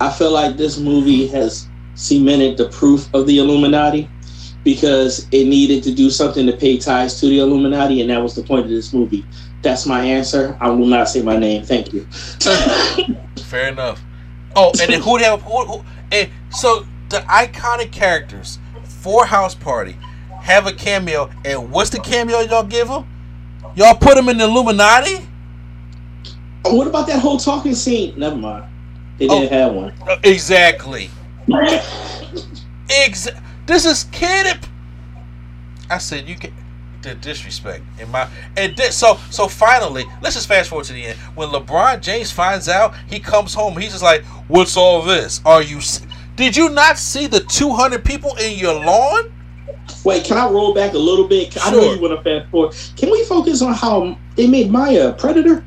[0.00, 4.08] I feel like this movie has cemented the proof of the Illuminati
[4.66, 8.34] because it needed to do something to pay ties to the Illuminati, and that was
[8.34, 9.24] the point of this movie.
[9.62, 10.58] That's my answer.
[10.60, 11.62] I will not say my name.
[11.62, 12.04] Thank you.
[13.44, 14.02] Fair enough.
[14.56, 19.96] Oh, and then who have who, who, and so the iconic characters for House Party
[20.40, 23.06] have a cameo, and what's the cameo y'all give them?
[23.76, 25.28] Y'all put them in the Illuminati?
[26.64, 28.18] Oh, what about that whole talking scene?
[28.18, 28.64] Never mind.
[29.18, 29.94] They didn't oh, have one.
[30.08, 31.08] Uh, exactly.
[32.90, 33.42] exactly.
[33.66, 34.58] This is kid.
[35.90, 36.54] I said you can
[37.02, 41.04] the disrespect in my and this, so so finally let's just fast forward to the
[41.04, 45.40] end when LeBron James finds out he comes home he's just like what's all this
[45.44, 45.78] are you
[46.34, 49.32] did you not see the 200 people in your lawn
[50.04, 51.52] Wait, can I roll back a little bit?
[51.52, 51.62] Sure.
[51.64, 52.74] I know you want to fast forward.
[52.96, 55.64] Can we focus on how they made Mya a predator?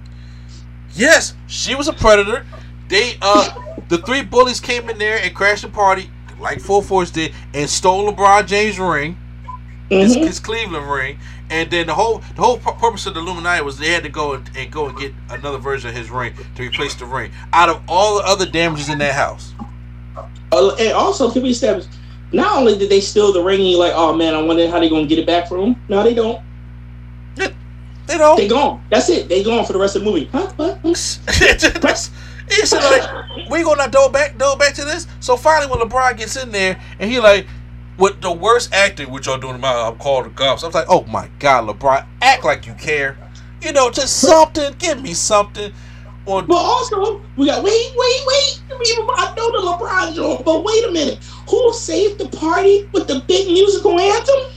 [0.94, 2.46] Yes, she was a predator.
[2.88, 3.50] They uh
[3.88, 6.10] the three bullies came in there and crashed the party
[6.40, 9.96] like Full Force did and stole LeBron James' ring, mm-hmm.
[9.96, 13.78] his, his, Cleveland ring, and then the whole the whole purpose of the Illuminati was
[13.78, 16.64] they had to go and, and, go and get another version of his ring to
[16.64, 19.54] replace the ring out of all the other damages in that house.
[20.52, 21.86] Uh, and also, can we establish
[22.32, 24.80] not only did they steal the ring, and you're like, oh man, I wonder how
[24.80, 25.82] they're gonna get it back from him.
[25.90, 26.44] No, they don't.
[28.10, 28.38] They don't.
[28.38, 28.84] They gone.
[28.90, 29.30] That's it.
[29.30, 30.26] They gone for the rest of the movie.
[30.32, 30.52] Huh?
[30.56, 30.80] What?
[32.52, 35.08] It's like we gonna go back, go back to this.
[35.20, 37.48] So finally, when LeBron gets in there and he like,
[37.98, 40.64] with the worst acting, which y'all doing about, I'm called the cops.
[40.64, 43.18] I was like, oh my god, LeBron, act like you care.
[43.62, 44.74] You know, just something.
[44.80, 45.74] Give me something.
[46.26, 48.62] Or, but also, we got wait, wait, wait.
[48.72, 51.18] I know the LeBron joke, but wait a minute.
[51.50, 54.52] Who saved the party with the big musical anthem?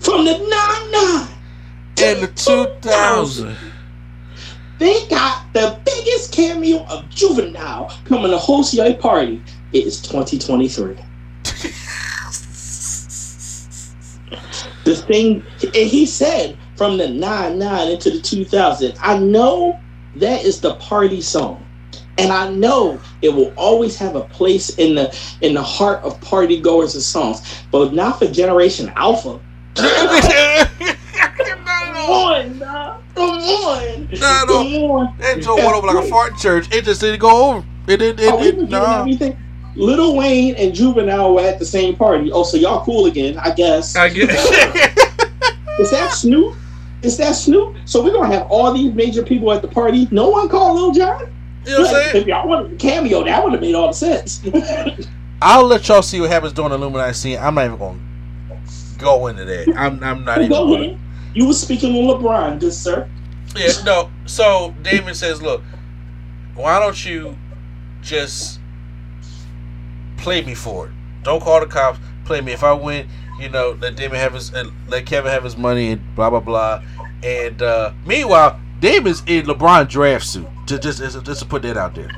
[0.00, 1.28] From the 99
[2.02, 3.56] and the 2000.
[4.84, 9.42] They got the biggest cameo of Juvenile coming to host your party.
[9.72, 10.96] It is 2023.
[14.84, 18.94] the thing, and he said, from the 99 into the 2000.
[19.00, 19.80] I know
[20.16, 21.64] that is the party song.
[22.18, 26.20] And I know it will always have a place in the in the heart of
[26.20, 27.40] party goers and songs.
[27.70, 29.40] But not for Generation Alpha.
[29.76, 30.68] Come
[31.96, 32.98] on, nah.
[33.14, 34.08] Come on.
[34.18, 34.62] Nah, no.
[34.62, 35.18] Come on.
[35.18, 36.72] That joke went over like a fart in church.
[36.72, 37.66] It just didn't go over.
[37.86, 38.20] It didn't.
[38.20, 39.00] It, it, oh, it, nah.
[39.00, 39.36] everything.
[39.76, 42.30] Lil Wayne and Juvenile were at the same party.
[42.30, 43.96] Oh, so y'all cool again, I guess.
[43.96, 44.30] I guess.
[45.80, 46.56] Is that Snoop?
[47.02, 47.76] Is that Snoop?
[47.84, 50.06] So we're gonna have all these major people at the party.
[50.10, 51.34] No one called Lil Jon.
[51.66, 52.22] You know what I'm saying?
[52.22, 54.42] If y'all wanted a cameo, that would have made all the sense.
[55.42, 57.38] I'll let y'all see what happens during the Illuminati scene.
[57.38, 57.98] I'm not even gonna
[58.98, 59.74] go into that.
[59.76, 60.50] I'm, I'm not even.
[60.50, 60.98] Go ahead.
[61.34, 63.08] You were speaking on LeBron, good sir.
[63.56, 64.10] Yeah, no.
[64.26, 65.62] So Damon says, "Look,
[66.54, 67.36] why don't you
[68.02, 68.60] just
[70.16, 70.92] play me for it?
[71.22, 71.98] Don't call the cops.
[72.24, 72.52] Play me.
[72.52, 73.08] If I win,
[73.40, 76.40] you know, let Damon have his, uh, let Kevin have his money, and blah blah
[76.40, 76.82] blah.
[77.22, 80.46] And uh, meanwhile, Damon's in LeBron draft suit.
[80.66, 82.10] To just just to put that out there.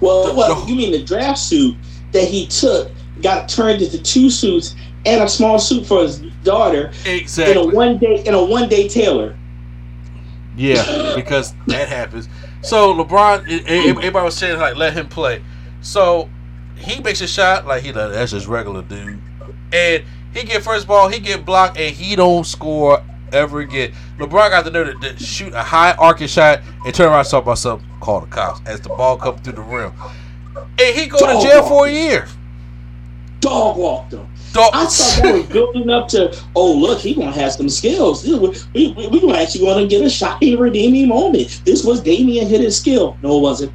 [0.00, 1.76] Well, the, well, the, you mean the draft suit
[2.12, 2.90] that he took
[3.22, 6.92] got turned into two suits and a small suit for his daughter.
[7.04, 7.52] Exactly.
[7.52, 9.36] In a one day in a one day tailor.
[10.56, 12.28] Yeah, because that happens.
[12.62, 15.42] So LeBron, everybody was saying like, let him play.
[15.82, 16.28] So
[16.76, 19.20] he makes a shot like he like that's just regular dude,
[19.72, 23.02] and he get first ball, he get blocked, and he don't score
[23.32, 23.92] ever again.
[24.18, 27.28] LeBron got the nerve to, to shoot a high arcing shot and turn around and
[27.28, 29.92] talk about something, call the cops as the ball comes through the rim,
[30.56, 32.26] and he go Dog to jail for a year.
[33.40, 34.26] Dog walked him.
[34.62, 38.24] I thought that was building up to, oh look, he gonna have some skills.
[38.26, 41.62] We, we, we gonna actually want to get a shocking redeeming moment.
[41.64, 43.16] This was Damian hit his skill.
[43.22, 43.72] No, it wasn't.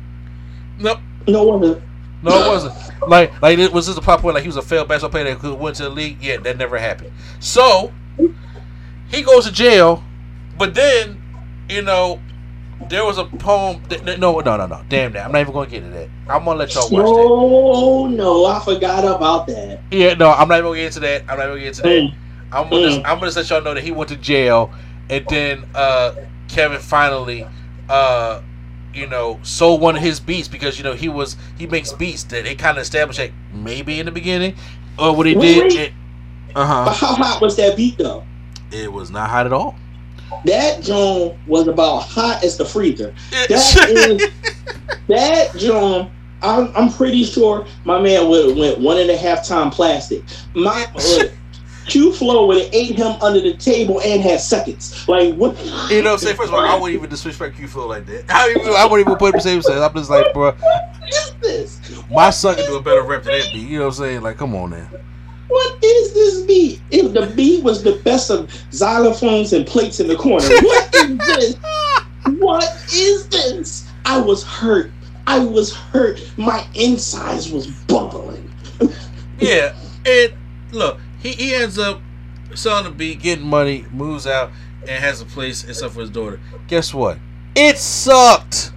[0.80, 1.00] Nope.
[1.28, 1.84] No, it wasn't.
[2.24, 3.10] No, it wasn't.
[3.10, 4.36] like, like it was this a pop point?
[4.36, 6.22] Like he was a failed basketball player that could went to the league?
[6.22, 7.12] Yeah, that never happened.
[7.40, 7.92] So
[9.10, 10.04] he goes to jail,
[10.58, 11.22] but then,
[11.70, 12.20] you know,
[12.90, 13.82] there was a poem.
[13.90, 14.84] That, no, no, no, no.
[14.90, 15.26] Damn that.
[15.26, 16.10] I'm not even gonna get into that.
[16.28, 17.34] I'm gonna let y'all watch that.
[17.34, 19.82] No, no, I forgot about that.
[19.92, 21.22] Yeah, no, I'm not even gonna get into that.
[21.24, 22.04] I'm not even gonna get into that.
[22.04, 22.16] Mm.
[22.52, 22.86] I'm gonna Mm.
[22.86, 24.72] just, I'm gonna just let y'all know that he went to jail,
[25.10, 26.16] and then uh,
[26.48, 27.48] Kevin finally,
[27.90, 28.42] uh,
[28.94, 32.24] you know, sold one of his beats because you know he was he makes beats
[32.26, 34.56] that they kind of established like maybe in the beginning,
[35.00, 35.94] or what he did.
[36.56, 36.94] Uh But huh.
[36.94, 38.24] how hot was that beat though?
[38.72, 39.76] It was not hot at all.
[40.46, 43.14] That joint was about hot as the freezer.
[43.32, 43.52] That
[43.90, 44.32] is
[45.08, 46.10] that joint.
[46.44, 50.24] I'm, I'm pretty sure my man would went one and a half time plastic.
[50.56, 51.32] My look,
[51.88, 55.08] Q Flow would have ate him under the table and had seconds.
[55.08, 55.56] Like what?
[55.92, 58.26] You know, say first of all, I wouldn't even disrespect Q Flow like that.
[58.30, 59.80] I, even, I wouldn't even put him in the same sense.
[59.80, 61.80] I'm just like, bro, What is this?
[62.10, 63.68] my son can do a better rap than that beat.
[63.68, 64.22] You know what I'm saying?
[64.22, 64.90] Like, come on, man.
[65.52, 66.82] What is this beat?
[66.92, 71.18] If the beat was the best of xylophones and plates in the corner, what is
[71.18, 71.56] this?
[72.40, 72.64] What
[72.94, 73.90] is this?
[74.06, 74.92] I was hurt.
[75.28, 76.22] I was hurt.
[76.38, 78.50] My insides was bubbling.
[79.40, 79.76] Yeah,
[80.06, 80.34] and
[80.72, 82.00] look, he, he ends up
[82.56, 84.52] selling the beat, getting money, moves out,
[84.88, 86.40] and has a place and stuff for his daughter.
[86.68, 87.18] Guess what?
[87.56, 88.72] It sucked.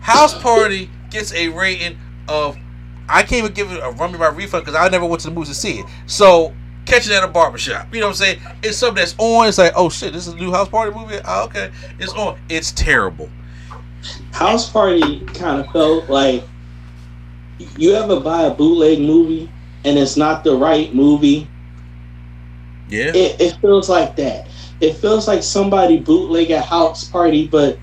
[0.00, 1.96] House Party gets a rating
[2.26, 2.56] of
[3.08, 5.28] I can't even give it a run me by refund because I never went to
[5.28, 5.86] the movies to see it.
[6.06, 6.54] So
[6.84, 8.40] catching at a barbershop, you know what I'm saying?
[8.62, 9.48] It's something that's on.
[9.48, 11.18] It's like, oh shit, this is a new House Party movie.
[11.24, 12.38] Oh, okay, it's on.
[12.48, 13.28] It's terrible.
[14.32, 16.44] House Party kind of felt like
[17.76, 19.50] you ever buy a bootleg movie
[19.84, 21.48] and it's not the right movie.
[22.88, 23.12] Yeah.
[23.14, 24.48] It, it feels like that.
[24.80, 27.78] It feels like somebody bootleg a House Party, but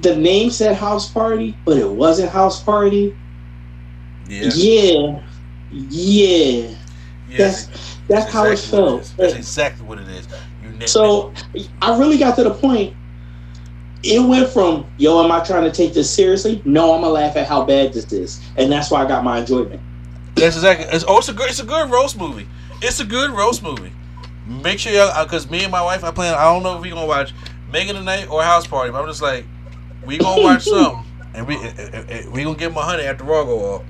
[0.00, 3.16] the name said House Party, but it wasn't House Party.
[4.32, 4.50] Yeah.
[4.54, 5.22] Yeah,
[5.70, 6.68] yeah.
[7.28, 7.36] yeah.
[7.36, 9.00] That's that's how it exactly felt.
[9.02, 9.12] is.
[9.14, 10.26] That's exactly what it is.
[10.62, 10.86] You.
[10.86, 11.32] So
[11.82, 12.96] I really got to the point.
[14.02, 16.60] It went from yo, am I trying to take this seriously?
[16.64, 19.38] No, I'm gonna laugh at how bad this is, and that's why I got my
[19.40, 19.80] enjoyment.
[20.34, 20.86] That's exactly.
[20.90, 21.50] It's, oh, it's a good.
[21.50, 22.48] It's a good roast movie.
[22.80, 23.92] It's a good roast movie.
[24.46, 26.34] Make sure y'all, because me and my wife, I plan.
[26.34, 27.32] I don't know if we gonna watch
[27.70, 29.44] Megan tonight or House Party, but I'm just like,
[30.04, 31.04] we gonna watch something,
[31.34, 33.82] and we eh, eh, eh, we gonna get my honey after Raw go off.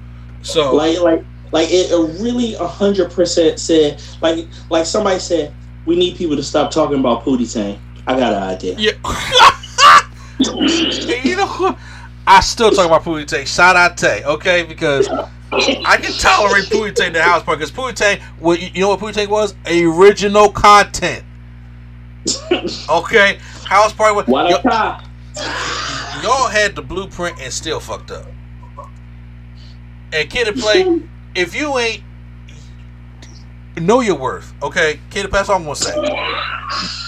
[0.42, 1.90] So Like, like, like it,
[2.20, 4.02] really a hundred percent said.
[4.20, 5.54] Like, like somebody said,
[5.86, 7.80] we need people to stop talking about Pootie Tang.
[8.06, 8.74] I got an idea.
[8.78, 8.92] yeah.
[11.24, 11.78] You know what?
[12.26, 13.44] I still talk about Pootie Tang.
[13.46, 14.64] Shout out Tay, okay?
[14.64, 18.88] Because I can tolerate Pootie Tang the House Party because Pootie Tang, well, you know
[18.88, 19.54] what Pootie Tang was?
[19.66, 21.24] Original content.
[22.88, 24.26] Okay, House Party was.
[24.26, 25.02] What a
[26.22, 28.26] y'all had the blueprint and still fucked up.
[30.12, 31.02] And Kid and Play,
[31.34, 32.02] if you ain't
[33.80, 35.00] know your worth, okay?
[35.10, 35.94] Kid, that's all I'm gonna say.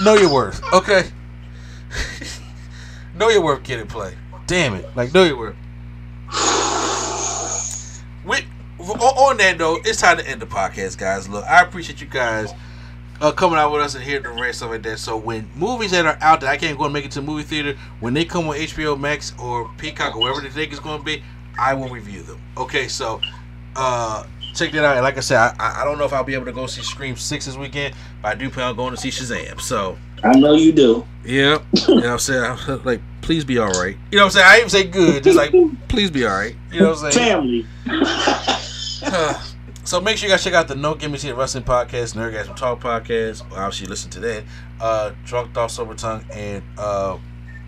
[0.02, 1.10] Know your worth, okay?
[3.14, 4.16] know your worth, Kid and Play.
[4.47, 5.56] Damn it, like know your worth.
[8.24, 8.44] With
[8.78, 11.28] on that note, it's time to end the podcast, guys.
[11.28, 12.52] Look, I appreciate you guys
[13.20, 14.98] uh, coming out with us and hearing the rest stuff like that.
[14.98, 17.26] So when movies that are out that I can't go and make it to the
[17.26, 20.81] movie theater, when they come on HBO Max or Peacock or wherever they think it's
[20.81, 21.22] going to be,
[21.59, 22.40] I will review them.
[22.56, 23.20] Okay, so
[23.76, 24.24] uh,
[24.55, 24.97] check that out.
[24.97, 26.82] And like I said, I, I don't know if I'll be able to go see
[26.82, 29.60] Scream Six this weekend, but I do plan on going to see Shazam.
[29.60, 31.05] So I know you do.
[31.24, 31.59] yeah,
[31.89, 32.44] you know what I'm saying.
[32.44, 33.97] I'm like, please be all right.
[34.10, 34.47] You know what I'm saying.
[34.47, 35.52] I even say good, just like
[35.89, 36.56] please be all right.
[36.72, 37.66] You know what I'm saying.
[37.85, 39.35] Family.
[39.85, 42.81] so make sure you guys check out the No See the Wrestling Podcast, Nerdgasm Talk
[42.81, 43.43] Podcast.
[43.52, 44.44] Obviously, listen to that.
[44.81, 47.18] Uh, Drunk Thought Sober Tongue and uh,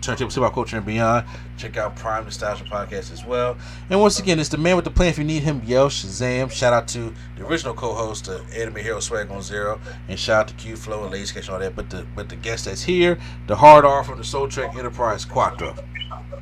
[0.07, 1.27] Turntable Hip Hop Culture and Beyond.
[1.57, 3.57] Check out Prime Nostalgia Podcast as well.
[3.89, 5.09] And once again, it's the man with the plan.
[5.09, 6.49] If you need him, yell Shazam.
[6.49, 10.47] Shout out to the original co-host, the Anime Hero Swag on Zero, and shout out
[10.47, 11.75] to Q Flow and Lady Sketch and all that.
[11.75, 13.17] But the but the guest that's here,
[13.47, 15.75] the hard R from the Soul Trek Enterprise Quattro.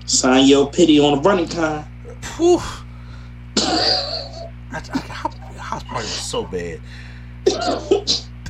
[0.06, 1.86] Sign your pity on the running time.
[3.58, 5.00] I, I,
[5.58, 6.82] House Party was so bad.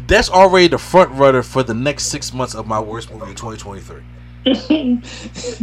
[0.08, 3.38] That's already the front runner for the next six months of my worst movie of
[3.38, 4.02] 2023.
[4.46, 5.04] And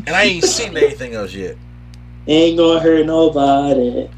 [0.08, 1.56] I ain't seen anything else yet.
[2.26, 4.08] Ain't gonna hurt nobody.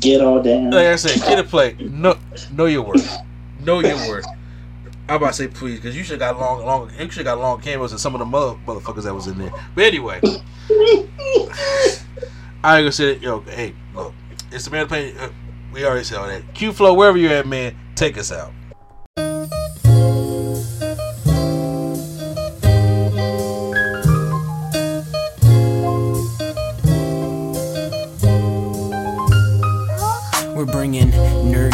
[0.00, 0.70] Get on down.
[0.70, 1.76] Like I said, get a play.
[1.78, 2.18] No,
[2.52, 3.18] know your worth.
[3.60, 4.26] Know your worth.
[5.08, 6.90] I'm about to say please, because you should got long, long.
[6.98, 9.52] You should got long cameras and some of the mother, motherfuckers that was in there.
[9.74, 10.20] But anyway,
[12.62, 13.22] I ain't gonna say that.
[13.22, 14.14] Yo, hey, look,
[14.50, 15.18] it's the man playing.
[15.18, 15.30] Uh,
[15.72, 16.54] we already said all that.
[16.54, 18.52] Q Flow, wherever you're at, man, take us out.